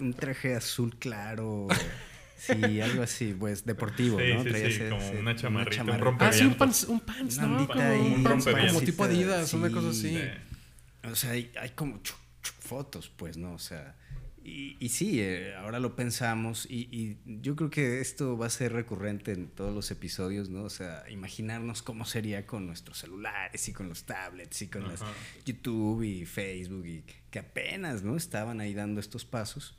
un 0.00 0.14
traje 0.14 0.54
azul 0.54 0.96
claro. 0.96 1.66
Sí, 2.38 2.80
algo 2.80 3.02
así, 3.02 3.34
pues 3.38 3.64
deportivo, 3.64 4.18
¿no? 4.20 4.44
Sí, 4.44 4.72
sí, 4.72 4.80
como 4.88 5.10
una 5.18 5.34
chamarrita, 5.34 5.82
un 5.82 5.98
rompevientos. 5.98 6.20
Ah, 6.20 6.32
sí, 6.32 6.44
un 6.44 6.54
pants, 6.54 6.84
un 6.84 7.00
pants 7.00 7.38
¿no? 7.38 7.66
Como, 7.66 8.38
como 8.68 8.80
tipo 8.80 9.04
Adidas, 9.04 9.52
una 9.54 9.70
cosa 9.70 9.90
así. 9.90 10.18
O 11.04 11.14
sea, 11.14 11.32
hay, 11.32 11.50
hay 11.60 11.70
como 11.70 12.00
fotos, 12.60 13.08
pues, 13.08 13.36
¿no? 13.36 13.54
O 13.54 13.58
sea, 13.58 13.96
y, 14.44 14.76
y 14.80 14.88
sí, 14.88 15.20
eh, 15.20 15.54
ahora 15.56 15.78
lo 15.78 15.94
pensamos 15.94 16.66
y, 16.70 16.88
y, 16.90 17.40
yo 17.42 17.54
creo 17.54 17.70
que 17.70 18.00
esto 18.00 18.38
va 18.38 18.46
a 18.46 18.50
ser 18.50 18.72
recurrente 18.72 19.32
en 19.32 19.48
todos 19.48 19.74
los 19.74 19.90
episodios, 19.90 20.48
¿no? 20.48 20.62
O 20.64 20.70
sea, 20.70 21.04
imaginarnos 21.10 21.82
cómo 21.82 22.04
sería 22.04 22.46
con 22.46 22.66
nuestros 22.66 22.98
celulares 22.98 23.68
y 23.68 23.72
con 23.72 23.88
los 23.88 24.04
tablets 24.04 24.62
y 24.62 24.68
con 24.68 24.88
las 24.88 25.00
YouTube 25.44 26.02
y 26.02 26.24
Facebook 26.24 26.86
y 26.86 27.04
que 27.30 27.40
apenas, 27.40 28.02
¿no? 28.02 28.16
Estaban 28.16 28.60
ahí 28.60 28.74
dando 28.74 29.00
estos 29.00 29.24
pasos. 29.24 29.76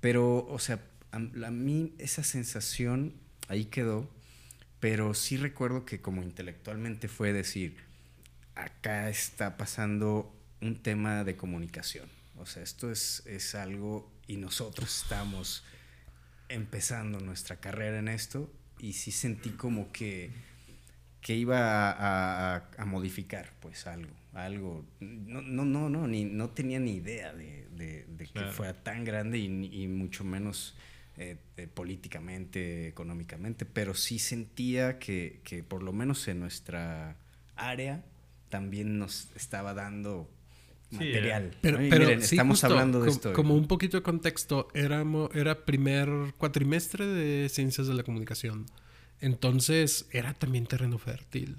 Pero, 0.00 0.46
o 0.46 0.58
sea, 0.58 0.80
a, 1.12 1.16
a 1.16 1.50
mí 1.50 1.94
esa 1.98 2.22
sensación 2.22 3.14
ahí 3.48 3.66
quedó, 3.66 4.08
pero 4.80 5.14
sí 5.14 5.36
recuerdo 5.36 5.84
que 5.84 6.00
como 6.00 6.22
intelectualmente 6.22 7.08
fue 7.08 7.32
decir, 7.32 7.76
acá 8.54 9.08
está 9.08 9.56
pasando 9.56 10.34
un 10.60 10.82
tema 10.82 11.24
de 11.24 11.36
comunicación. 11.36 12.08
O 12.36 12.46
sea, 12.46 12.62
esto 12.62 12.90
es, 12.90 13.22
es 13.26 13.54
algo 13.54 14.12
y 14.26 14.36
nosotros 14.36 15.02
estamos 15.02 15.64
empezando 16.48 17.20
nuestra 17.20 17.56
carrera 17.56 17.98
en 17.98 18.08
esto 18.08 18.50
y 18.78 18.92
sí 18.92 19.10
sentí 19.10 19.50
como 19.50 19.90
que, 19.92 20.30
que 21.20 21.34
iba 21.34 21.90
a, 21.90 22.68
a, 22.76 22.84
modificar 22.84 23.52
pues 23.60 23.86
algo, 23.86 24.12
algo. 24.34 24.84
No, 25.00 25.42
no, 25.42 25.64
no, 25.64 25.88
no, 25.88 26.06
ni, 26.06 26.24
no 26.24 26.50
tenía 26.50 26.78
ni 26.78 26.96
idea 26.96 27.32
de, 27.32 27.68
de, 27.72 28.04
de 28.08 28.26
que 28.26 28.44
fuera 28.52 28.74
tan 28.82 29.04
grande 29.04 29.38
y, 29.38 29.46
y 29.46 29.88
mucho 29.88 30.24
menos 30.24 30.76
eh, 31.18 31.36
políticamente, 31.74 32.88
económicamente, 32.88 33.66
pero 33.66 33.94
sí 33.94 34.18
sentía 34.18 34.98
que, 34.98 35.40
que 35.44 35.62
por 35.62 35.82
lo 35.82 35.92
menos 35.92 36.26
en 36.28 36.40
nuestra 36.40 37.16
área 37.56 38.04
también 38.48 38.98
nos 38.98 39.28
estaba 39.34 39.74
dando 39.74 40.30
material. 40.90 41.56
Pero, 41.60 41.78
pero 41.90 42.10
estamos 42.10 42.64
hablando 42.64 43.00
de 43.00 43.10
esto. 43.10 43.32
Como 43.32 43.54
un 43.54 43.66
poquito 43.66 43.96
de 43.96 44.02
contexto, 44.02 44.68
éramos, 44.74 45.34
era 45.34 45.64
primer 45.64 46.08
cuatrimestre 46.38 47.06
de 47.06 47.48
ciencias 47.48 47.86
de 47.86 47.94
la 47.94 48.02
comunicación. 48.02 48.66
Entonces 49.20 50.06
era 50.12 50.34
también 50.34 50.66
terreno 50.66 50.98
fértil. 50.98 51.58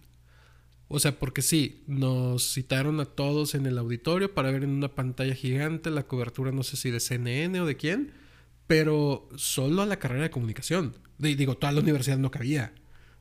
O 0.88 0.99
sea, 0.99 1.20
porque 1.20 1.43
sí, 1.43 1.84
nos 1.86 2.53
citaron 2.53 2.99
a 2.99 3.05
todos 3.05 3.53
en 3.53 3.68
el 3.68 3.78
auditorio 3.78 4.34
para 4.34 4.49
ver 4.49 4.64
en 4.64 4.72
una 4.72 4.95
pantalla 4.95 5.36
gigante 5.36 5.91
la 5.91 6.03
cobertura, 6.03 6.51
no 6.51 6.64
sé 6.64 6.78
si 6.78 6.89
de 6.89 6.99
CNN 6.99 7.60
o 7.62 7.66
de 7.68 7.78
quién, 7.78 8.12
pero 8.70 9.28
solo 9.36 9.82
a 9.82 9.88
la 9.88 9.97
carrera 9.97 10.22
de 10.22 10.30
comunicación. 10.30 10.95
Digo, 11.17 11.57
toda 11.57 11.74
la 11.74 11.82
universidad 11.82 12.20
no 12.20 12.30
cabía, 12.30 12.72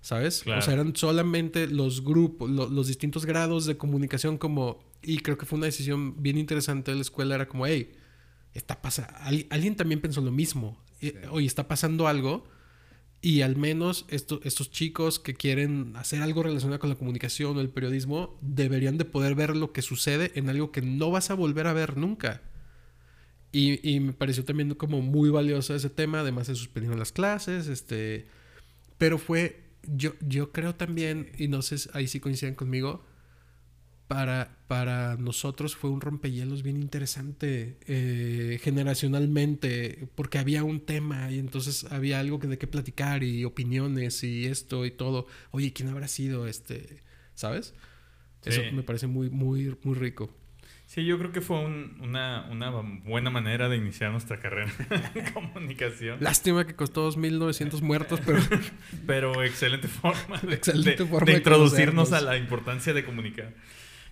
¿sabes? 0.03 0.47
O 0.47 0.61
sea, 0.61 0.75
eran 0.75 0.95
solamente 0.95 1.67
los 1.69 2.05
grupos, 2.05 2.51
los 2.51 2.87
distintos 2.87 3.25
grados 3.25 3.65
de 3.65 3.79
comunicación 3.79 4.37
como... 4.37 4.79
Y 5.01 5.21
creo 5.21 5.39
que 5.39 5.47
fue 5.47 5.57
una 5.57 5.65
decisión 5.65 6.23
bien 6.23 6.37
interesante 6.37 6.91
de 6.91 6.97
la 6.97 7.01
escuela, 7.01 7.35
era 7.35 7.49
como, 7.49 7.67
hey, 7.67 7.93
está 8.53 8.83
pasando... 8.83 9.11
Alguien 9.49 9.75
también 9.75 10.03
pensó 10.03 10.21
lo 10.21 10.33
mismo. 10.33 10.85
Eh, 11.01 11.27
oye, 11.31 11.47
está 11.47 11.67
pasando 11.67 12.09
algo 12.09 12.45
y 13.23 13.41
al 13.41 13.57
menos 13.57 14.05
estos 14.11 14.71
chicos 14.71 15.19
que 15.19 15.33
quieren 15.33 15.97
hacer 15.97 16.21
algo 16.21 16.43
relacionado 16.43 16.79
con 16.79 16.91
la 16.91 16.97
comunicación 16.97 17.57
o 17.57 17.63
el 17.63 17.71
periodismo 17.71 18.39
deberían 18.43 18.99
de 18.99 19.07
poder 19.07 19.35
ver 19.35 19.57
lo 19.57 19.73
que 19.73 19.81
sucede 19.81 20.31
en 20.35 20.51
algo 20.51 20.73
que 20.73 20.83
no 20.83 21.11
vas 21.11 21.31
a 21.31 21.35
volver 21.35 21.69
a 21.69 21.73
ver 21.73 21.97
nunca. 21.97 22.43
Y, 23.51 24.01
me 24.01 24.13
pareció 24.13 24.45
también 24.45 24.75
como 24.75 25.01
muy 25.01 25.31
valioso 25.31 25.75
ese 25.75 25.89
tema, 25.89 26.21
además 26.21 26.49
se 26.49 26.55
suspendieron 26.55 26.99
las 26.99 27.13
clases, 27.13 27.67
este, 27.69 28.27
pero 28.99 29.17
fue, 29.17 29.65
yo, 29.85 30.13
yo 30.21 30.53
creo 30.53 30.75
también, 30.75 31.33
y 31.39 31.49
no 31.49 31.63
sé, 31.63 31.77
ahí 31.95 32.09
sí 32.09 32.21
coinciden 32.21 32.55
conmigo, 32.55 33.05
para, 34.07 34.59
para 34.69 35.17
nosotros 35.17 35.77
fue 35.77 35.91
un 35.91 36.01
rompehielos 36.01 36.63
bien 36.63 36.77
interesante 36.79 37.79
eh, 37.87 38.59
generacionalmente, 38.63 40.09
porque 40.15 40.39
había 40.39 40.65
un 40.65 40.81
tema 40.81 41.31
y 41.31 41.39
entonces 41.39 41.85
había 41.85 42.19
algo 42.19 42.39
que 42.39 42.49
de 42.49 42.59
qué 42.59 42.67
platicar 42.67 43.23
y 43.23 43.45
opiniones 43.45 44.25
y 44.25 44.47
esto 44.47 44.87
y 44.87 44.91
todo. 44.91 45.27
Oye, 45.51 45.73
¿quién 45.75 45.91
habrá 45.91 46.09
sido 46.09 46.47
este? 46.47 47.03
¿Sabes? 47.35 47.75
Eso 48.45 48.63
me 48.73 48.83
parece 48.83 49.07
muy, 49.07 49.29
muy, 49.29 49.77
muy 49.83 49.95
rico. 49.95 50.31
Sí, 50.89 51.05
yo 51.05 51.19
creo 51.19 51.33
que 51.33 51.43
fue 51.43 51.59
una, 51.59 52.49
una, 52.51 52.71
buena 52.71 53.29
manera 53.29 53.69
de 53.69 53.77
iniciar 53.77 54.11
nuestra 54.11 54.41
carrera 54.41 54.73
en 55.15 55.33
comunicación. 55.35 56.17
Lástima 56.19 56.67
que 56.67 56.75
costó 56.75 57.13
2.900 57.13 57.83
muertos, 57.83 58.21
pero... 58.25 58.41
pero 59.07 59.45
excelente 59.45 59.87
forma 59.87 60.39
de, 60.39 60.55
excelente 60.55 61.05
forma 61.05 61.27
de, 61.27 61.37
introducirnos 61.37 62.15
a 62.15 62.23
la 62.23 62.39
importancia 62.39 62.95
de 62.95 63.05
comunicar. 63.05 63.53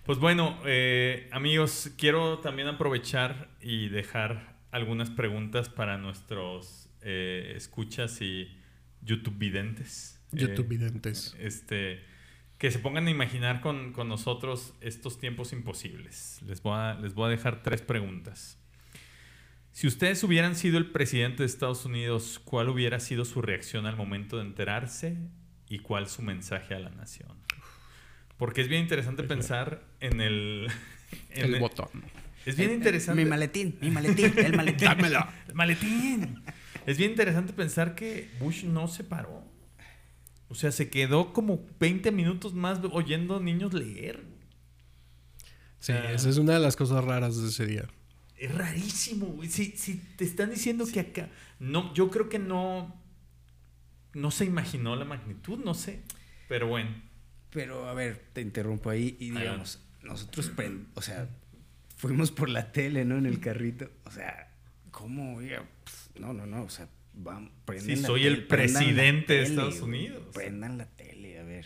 Pues 0.05 0.19
bueno, 0.19 0.59
eh, 0.67 1.27
amigos, 1.31 1.89
quiero 1.97 2.37
también 2.41 2.67
aprovechar 2.67 3.49
y 3.59 3.89
dejar 3.89 4.55
algunas 4.69 5.09
preguntas 5.09 5.69
para 5.69 5.97
nuestros 5.97 6.91
eh, 7.01 7.53
escuchas 7.55 8.21
y 8.21 8.55
YouTube 9.01 9.39
videntes. 9.39 10.21
YouTube 10.31 10.67
videntes. 10.67 11.35
Eh, 11.39 11.47
este 11.47 12.16
que 12.57 12.71
se 12.71 12.79
pongan 12.79 13.07
a 13.07 13.11
imaginar 13.11 13.61
con, 13.61 13.93
nosotros 14.07 14.73
estos 14.81 15.19
tiempos 15.19 15.53
imposibles. 15.53 16.39
Les 16.45 16.61
voy, 16.61 16.73
a, 16.75 16.95
les 16.95 17.13
voy 17.13 17.27
a 17.27 17.29
dejar 17.29 17.61
tres 17.61 17.81
preguntas. 17.81 18.57
Si 19.71 19.85
ustedes 19.85 20.23
hubieran 20.23 20.55
sido 20.55 20.79
el 20.79 20.89
presidente 20.89 21.43
de 21.43 21.45
Estados 21.45 21.85
Unidos, 21.85 22.41
¿cuál 22.43 22.69
hubiera 22.69 22.99
sido 22.99 23.25
su 23.25 23.43
reacción 23.43 23.85
al 23.85 23.95
momento 23.95 24.37
de 24.37 24.43
enterarse 24.43 25.17
y 25.69 25.79
cuál 25.79 26.07
su 26.07 26.23
mensaje 26.23 26.73
a 26.73 26.79
la 26.79 26.89
nación? 26.89 27.37
Porque 28.37 28.61
es 28.61 28.69
bien 28.69 28.81
interesante 28.81 29.21
pensar 29.23 29.83
en 29.99 30.19
el... 30.19 30.67
el, 31.29 31.59
botón. 31.59 31.89
Es 32.43 32.57
bien 32.57 32.71
interesante. 32.71 33.23
Mi 33.23 33.29
maletín, 33.29 33.77
mi 33.79 33.91
maletín, 33.91 34.33
el 34.35 34.55
maletín. 34.55 34.87
Dámelo. 34.87 35.27
El 35.47 35.53
maletín. 35.53 36.43
Es 36.87 36.97
bien 36.97 37.11
interesante 37.11 37.53
pensar 37.53 37.93
que 37.93 38.31
Bush 38.39 38.63
no 38.63 38.87
se 38.87 39.03
paró. 39.03 39.46
O 40.49 40.55
sea, 40.55 40.71
se 40.71 40.89
quedó 40.89 41.33
como 41.33 41.65
20 41.79 42.11
minutos 42.11 42.53
más 42.53 42.79
oyendo 42.91 43.39
niños 43.39 43.73
leer. 43.73 44.23
Sí, 45.79 45.91
esa 45.91 46.29
es 46.29 46.37
una 46.37 46.53
de 46.53 46.59
las 46.59 46.75
cosas 46.75 47.03
raras 47.03 47.41
de 47.41 47.49
ese 47.49 47.65
día. 47.65 47.87
Es 48.37 48.53
rarísimo, 48.53 49.27
güey. 49.27 49.49
Si, 49.49 49.69
te 50.15 50.23
están 50.23 50.51
diciendo 50.51 50.85
que 50.91 50.99
acá. 50.99 51.29
No, 51.59 51.93
yo 51.93 52.09
creo 52.09 52.29
que 52.29 52.39
no. 52.39 52.95
No 54.13 54.31
se 54.31 54.45
imaginó 54.45 54.95
la 54.95 55.05
magnitud, 55.05 55.59
no 55.63 55.73
sé. 55.73 56.01
Pero 56.47 56.67
bueno. 56.67 56.89
Pero 57.51 57.87
a 57.87 57.93
ver, 57.93 58.29
te 58.33 58.41
interrumpo 58.41 58.89
ahí 58.89 59.15
y 59.19 59.31
digamos, 59.31 59.81
nosotros, 60.03 60.51
o 60.95 61.01
sea, 61.01 61.29
fuimos 61.95 62.31
por 62.31 62.49
la 62.49 62.71
tele, 62.71 63.05
¿no? 63.05 63.17
En 63.17 63.25
el 63.25 63.39
carrito. 63.41 63.89
O 64.05 64.11
sea, 64.11 64.51
¿cómo? 64.91 65.39
no, 66.19 66.33
no, 66.33 66.45
no. 66.45 66.63
O 66.63 66.69
sea, 66.69 66.87
sí, 67.79 67.97
soy 67.97 68.25
el 68.25 68.47
presidente 68.47 69.33
de 69.33 69.43
Estados 69.43 69.81
Unidos. 69.81 70.23
Prendan 70.33 70.77
la 70.77 70.85
tele, 70.95 71.39
a 71.39 71.43
ver. 71.43 71.65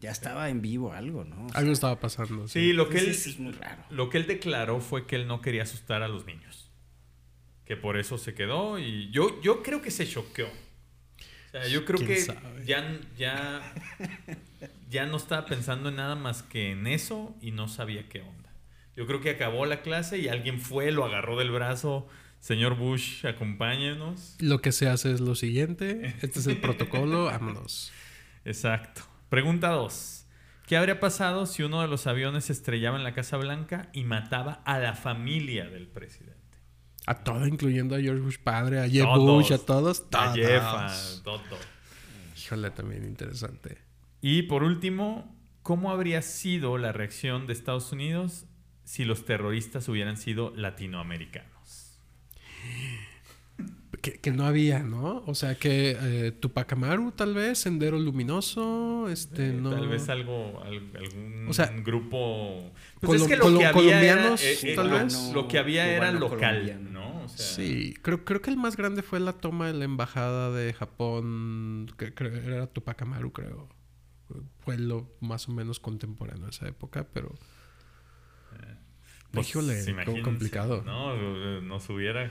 Ya 0.00 0.12
estaba 0.12 0.48
en 0.48 0.62
vivo 0.62 0.92
algo, 0.92 1.24
¿no? 1.24 1.48
algo 1.54 1.72
estaba 1.72 1.98
pasando. 1.98 2.46
Sí, 2.46 2.72
lo 2.72 2.88
que 2.88 2.98
él 2.98 3.08
es 3.08 3.38
muy 3.38 3.52
raro. 3.52 3.82
Lo 3.90 4.10
que 4.10 4.18
él 4.18 4.26
declaró 4.26 4.80
fue 4.80 5.06
que 5.06 5.16
él 5.16 5.26
no 5.26 5.40
quería 5.40 5.64
asustar 5.64 6.02
a 6.02 6.08
los 6.08 6.24
niños. 6.24 6.70
Que 7.64 7.76
por 7.76 7.98
eso 7.98 8.16
se 8.16 8.34
quedó 8.34 8.78
y 8.78 9.10
yo, 9.10 9.40
yo 9.42 9.62
creo 9.62 9.82
que 9.82 9.90
se 9.90 10.06
choqueó. 10.06 10.46
O 10.46 11.50
sea, 11.50 11.66
yo 11.66 11.84
creo 11.84 11.98
que 11.98 12.24
ya, 12.64 13.00
ya, 13.16 13.74
ya 14.88 15.06
no 15.06 15.16
estaba 15.16 15.46
pensando 15.46 15.88
en 15.88 15.96
nada 15.96 16.14
más 16.14 16.42
que 16.42 16.70
en 16.70 16.86
eso 16.86 17.34
y 17.40 17.50
no 17.50 17.68
sabía 17.68 18.08
qué 18.08 18.20
onda. 18.20 18.52
Yo 18.94 19.06
creo 19.06 19.20
que 19.20 19.30
acabó 19.30 19.64
la 19.66 19.82
clase 19.82 20.18
y 20.18 20.28
alguien 20.28 20.60
fue, 20.60 20.92
lo 20.92 21.04
agarró 21.04 21.38
del 21.38 21.50
brazo 21.50 22.08
Señor 22.40 22.76
Bush, 22.76 23.26
acompáñenos. 23.26 24.36
Lo 24.38 24.60
que 24.60 24.72
se 24.72 24.88
hace 24.88 25.12
es 25.12 25.20
lo 25.20 25.34
siguiente. 25.34 26.14
Este 26.22 26.38
es 26.38 26.46
el 26.46 26.58
protocolo. 26.60 27.24
Vámonos. 27.26 27.92
Exacto. 28.44 29.02
Pregunta 29.28 29.70
2. 29.70 30.26
¿Qué 30.66 30.76
habría 30.76 31.00
pasado 31.00 31.46
si 31.46 31.62
uno 31.62 31.80
de 31.80 31.88
los 31.88 32.06
aviones 32.06 32.46
se 32.46 32.52
estrellaba 32.52 32.96
en 32.96 33.04
la 33.04 33.14
Casa 33.14 33.36
Blanca 33.38 33.88
y 33.92 34.04
mataba 34.04 34.62
a 34.64 34.78
la 34.78 34.94
familia 34.94 35.66
del 35.66 35.88
presidente? 35.88 36.38
A 37.06 37.24
todo, 37.24 37.46
incluyendo 37.46 37.96
a 37.96 38.00
George 38.00 38.20
Bush 38.20 38.38
padre, 38.38 38.80
a 38.80 38.88
Jeb 38.88 39.06
Bush, 39.06 39.52
a 39.52 39.58
todos. 39.58 40.04
A 40.12 40.34
Jeff, 40.34 40.62
a 40.62 40.94
todo. 41.24 41.40
Híjole, 42.36 42.70
también 42.70 43.04
interesante. 43.04 43.78
Y 44.20 44.42
por 44.42 44.62
último, 44.62 45.34
¿cómo 45.62 45.90
habría 45.90 46.20
sido 46.20 46.76
la 46.76 46.92
reacción 46.92 47.46
de 47.46 47.54
Estados 47.54 47.92
Unidos 47.92 48.44
si 48.84 49.04
los 49.06 49.24
terroristas 49.24 49.88
hubieran 49.88 50.18
sido 50.18 50.52
latinoamericanos? 50.54 51.57
Que, 54.00 54.30
no 54.30 54.46
había, 54.46 54.80
¿no? 54.80 55.24
O 55.26 55.34
sea, 55.34 55.56
que 55.56 55.96
eh, 56.00 56.32
Tupac 56.32 56.72
Amaru, 56.72 57.10
tal 57.12 57.34
vez, 57.34 57.58
Sendero 57.58 57.98
Luminoso, 57.98 59.08
este, 59.08 59.48
eh, 59.48 59.52
no... 59.52 59.70
Tal 59.70 59.88
vez 59.88 60.08
algo, 60.08 60.62
algún 60.64 61.46
o 61.48 61.52
sea, 61.52 61.66
grupo... 61.66 62.72
Pues 63.00 63.22
es 63.22 63.28
que 63.28 63.36
lo 63.36 63.44
que 63.44 63.66
había 63.66 63.72
colombianos, 63.72 64.42
era, 64.42 64.72
eh, 64.72 64.76
tal 64.76 64.90
vez. 64.90 65.32
Lo 65.34 65.48
que 65.48 65.58
había 65.58 65.88
era 65.88 66.12
local, 66.12 66.92
¿no? 66.92 67.24
O 67.24 67.28
sea, 67.28 67.44
sí, 67.44 67.94
creo, 68.00 68.24
creo 68.24 68.40
que 68.40 68.50
el 68.50 68.56
más 68.56 68.76
grande 68.76 69.02
fue 69.02 69.18
la 69.20 69.32
toma 69.32 69.66
de 69.66 69.74
la 69.74 69.84
embajada 69.84 70.52
de 70.52 70.72
Japón, 70.72 71.92
que, 71.98 72.12
era 72.16 72.68
Tupac 72.68 73.02
Amaru, 73.02 73.32
creo. 73.32 73.68
Fue 74.60 74.78
lo 74.78 75.10
más 75.20 75.48
o 75.48 75.52
menos 75.52 75.80
contemporáneo 75.80 76.44
de 76.44 76.50
esa 76.50 76.68
época, 76.68 77.08
pero... 77.12 77.34
Pues, 79.32 79.50
Híjole, 79.50 79.84
complicado. 80.22 80.82
No, 80.86 81.60
nos 81.60 81.90
hubiera 81.90 82.30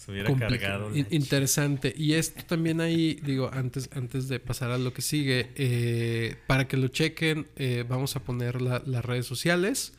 se 0.00 0.12
hubiera 0.12 0.34
cargado. 0.34 0.90
Interesante. 1.10 1.92
Y 1.94 2.14
esto 2.14 2.42
también 2.46 2.80
ahí, 2.80 3.20
digo, 3.22 3.50
antes, 3.52 3.90
antes 3.92 4.28
de 4.28 4.40
pasar 4.40 4.70
a 4.70 4.78
lo 4.78 4.94
que 4.94 5.02
sigue, 5.02 5.50
eh, 5.56 6.36
para 6.46 6.66
que 6.66 6.78
lo 6.78 6.88
chequen, 6.88 7.48
eh, 7.56 7.84
vamos 7.86 8.16
a 8.16 8.24
poner 8.24 8.62
las 8.62 9.04
redes 9.04 9.26
sociales. 9.26 9.92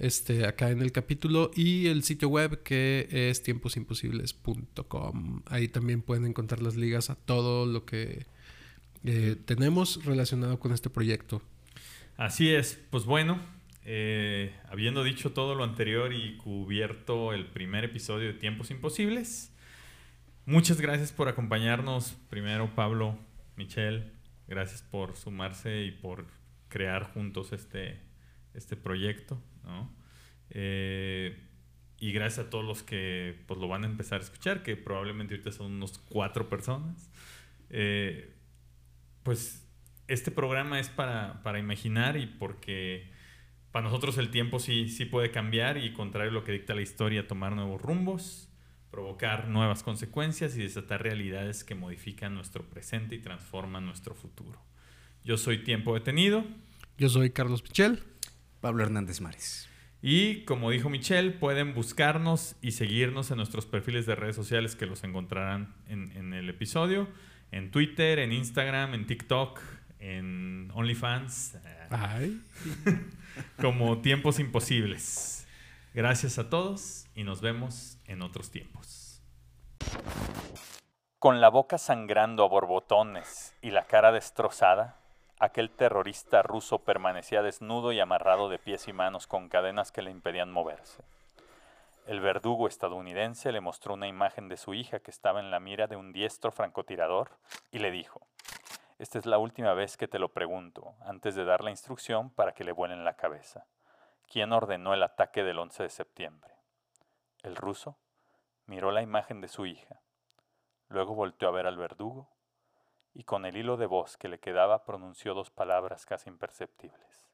este, 0.00 0.46
acá 0.46 0.70
en 0.70 0.80
el 0.80 0.92
capítulo 0.92 1.50
y 1.56 1.88
el 1.88 2.04
sitio 2.04 2.28
web 2.28 2.62
que 2.62 3.08
es 3.10 3.42
tiemposimposibles.com. 3.42 5.42
Ahí 5.46 5.66
también 5.66 6.02
pueden 6.02 6.26
encontrar 6.26 6.62
las 6.62 6.76
ligas 6.76 7.10
a 7.10 7.16
todo 7.16 7.66
lo 7.66 7.84
que 7.84 8.26
eh, 9.02 9.34
tenemos 9.44 10.04
relacionado 10.04 10.60
con 10.60 10.72
este 10.72 10.88
proyecto. 10.88 11.42
Así 12.16 12.50
es, 12.50 12.78
pues 12.90 13.06
bueno, 13.06 13.40
eh, 13.90 14.54
habiendo 14.68 15.02
dicho 15.02 15.32
todo 15.32 15.54
lo 15.54 15.64
anterior 15.64 16.12
y 16.12 16.36
cubierto 16.36 17.32
el 17.32 17.46
primer 17.46 17.84
episodio 17.84 18.26
de 18.26 18.34
Tiempos 18.34 18.70
Imposibles, 18.70 19.50
muchas 20.44 20.78
gracias 20.78 21.10
por 21.10 21.28
acompañarnos. 21.28 22.12
Primero, 22.28 22.74
Pablo, 22.74 23.18
Michelle, 23.56 24.12
gracias 24.46 24.82
por 24.82 25.16
sumarse 25.16 25.84
y 25.84 25.90
por 25.90 26.26
crear 26.68 27.04
juntos 27.14 27.54
este, 27.54 27.98
este 28.52 28.76
proyecto. 28.76 29.42
Eh, 30.50 31.48
y 31.98 32.12
gracias 32.12 32.46
a 32.46 32.50
todos 32.50 32.66
los 32.66 32.82
que 32.82 33.42
pues, 33.46 33.58
lo 33.58 33.68
van 33.68 33.84
a 33.84 33.86
empezar 33.86 34.20
a 34.20 34.24
escuchar, 34.24 34.62
que 34.62 34.76
probablemente 34.76 35.32
ahorita 35.32 35.50
son 35.50 35.72
unos 35.72 35.96
cuatro 35.96 36.50
personas. 36.50 37.10
Eh, 37.70 38.34
pues 39.22 39.66
este 40.08 40.30
programa 40.30 40.78
es 40.78 40.90
para, 40.90 41.42
para, 41.42 41.58
imaginar 41.58 42.18
y 42.18 42.26
porque 42.26 43.16
para 43.72 43.84
nosotros 43.84 44.18
el 44.18 44.30
tiempo 44.30 44.58
sí, 44.58 44.88
sí 44.88 45.04
puede 45.04 45.30
cambiar 45.30 45.78
y 45.78 45.92
contrario 45.92 46.30
a 46.30 46.34
lo 46.34 46.44
que 46.44 46.52
dicta 46.52 46.74
la 46.74 46.82
historia, 46.82 47.26
tomar 47.26 47.54
nuevos 47.54 47.80
rumbos, 47.80 48.48
provocar 48.90 49.48
nuevas 49.48 49.82
consecuencias 49.82 50.56
y 50.56 50.62
desatar 50.62 51.02
realidades 51.02 51.64
que 51.64 51.74
modifican 51.74 52.34
nuestro 52.34 52.64
presente 52.68 53.14
y 53.14 53.18
transforman 53.18 53.84
nuestro 53.84 54.14
futuro. 54.14 54.60
Yo 55.24 55.36
soy 55.36 55.64
Tiempo 55.64 55.94
Detenido. 55.94 56.44
Yo 56.96 57.08
soy 57.08 57.30
Carlos 57.30 57.62
Pichel. 57.62 58.02
Pablo 58.60 58.82
Hernández 58.82 59.20
Mares. 59.20 59.68
Y 60.02 60.44
como 60.44 60.70
dijo 60.70 60.90
Michelle, 60.90 61.30
pueden 61.30 61.74
buscarnos 61.74 62.56
y 62.62 62.72
seguirnos 62.72 63.30
en 63.30 63.36
nuestros 63.36 63.66
perfiles 63.66 64.06
de 64.06 64.14
redes 64.14 64.36
sociales 64.36 64.74
que 64.74 64.86
los 64.86 65.04
encontrarán 65.04 65.74
en, 65.86 66.10
en 66.16 66.32
el 66.32 66.48
episodio 66.48 67.08
en 67.50 67.70
Twitter, 67.70 68.18
en 68.18 68.32
Instagram, 68.32 68.94
en 68.94 69.06
TikTok, 69.06 69.60
en 69.98 70.70
OnlyFans. 70.74 71.58
Ay. 71.90 72.40
como 73.60 73.98
tiempos 73.98 74.38
imposibles. 74.38 75.46
Gracias 75.94 76.38
a 76.38 76.48
todos 76.48 77.06
y 77.14 77.24
nos 77.24 77.40
vemos 77.40 77.98
en 78.06 78.22
otros 78.22 78.50
tiempos. 78.50 79.22
Con 81.18 81.40
la 81.40 81.48
boca 81.48 81.78
sangrando 81.78 82.44
a 82.44 82.48
borbotones 82.48 83.54
y 83.62 83.70
la 83.70 83.86
cara 83.86 84.12
destrozada, 84.12 85.00
aquel 85.40 85.70
terrorista 85.70 86.42
ruso 86.42 86.78
permanecía 86.78 87.42
desnudo 87.42 87.92
y 87.92 88.00
amarrado 88.00 88.48
de 88.48 88.58
pies 88.58 88.86
y 88.86 88.92
manos 88.92 89.26
con 89.26 89.48
cadenas 89.48 89.90
que 89.90 90.02
le 90.02 90.10
impedían 90.10 90.52
moverse. 90.52 91.02
El 92.06 92.20
verdugo 92.20 92.68
estadounidense 92.68 93.52
le 93.52 93.60
mostró 93.60 93.94
una 93.94 94.08
imagen 94.08 94.48
de 94.48 94.56
su 94.56 94.72
hija 94.74 95.00
que 95.00 95.10
estaba 95.10 95.40
en 95.40 95.50
la 95.50 95.60
mira 95.60 95.88
de 95.88 95.96
un 95.96 96.12
diestro 96.12 96.50
francotirador 96.52 97.32
y 97.70 97.80
le 97.80 97.90
dijo, 97.90 98.22
esta 98.98 99.18
es 99.18 99.26
la 99.26 99.38
última 99.38 99.74
vez 99.74 99.96
que 99.96 100.08
te 100.08 100.18
lo 100.18 100.32
pregunto, 100.32 100.96
antes 101.00 101.36
de 101.36 101.44
dar 101.44 101.62
la 101.62 101.70
instrucción 101.70 102.30
para 102.30 102.52
que 102.52 102.64
le 102.64 102.72
vuelen 102.72 103.04
la 103.04 103.14
cabeza. 103.14 103.66
¿Quién 104.26 104.52
ordenó 104.52 104.92
el 104.92 105.04
ataque 105.04 105.44
del 105.44 105.58
11 105.58 105.84
de 105.84 105.88
septiembre? 105.88 106.54
El 107.42 107.54
ruso 107.54 107.96
miró 108.66 108.90
la 108.90 109.02
imagen 109.02 109.40
de 109.40 109.48
su 109.48 109.66
hija, 109.66 110.00
luego 110.88 111.14
volteó 111.14 111.48
a 111.48 111.52
ver 111.52 111.66
al 111.66 111.76
verdugo 111.76 112.28
y 113.14 113.22
con 113.22 113.46
el 113.46 113.56
hilo 113.56 113.76
de 113.76 113.86
voz 113.86 114.16
que 114.16 114.28
le 114.28 114.40
quedaba 114.40 114.84
pronunció 114.84 115.32
dos 115.32 115.50
palabras 115.50 116.04
casi 116.04 116.28
imperceptibles. 116.28 117.30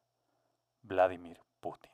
Vladimir 0.83 1.41
Putin. 1.61 1.93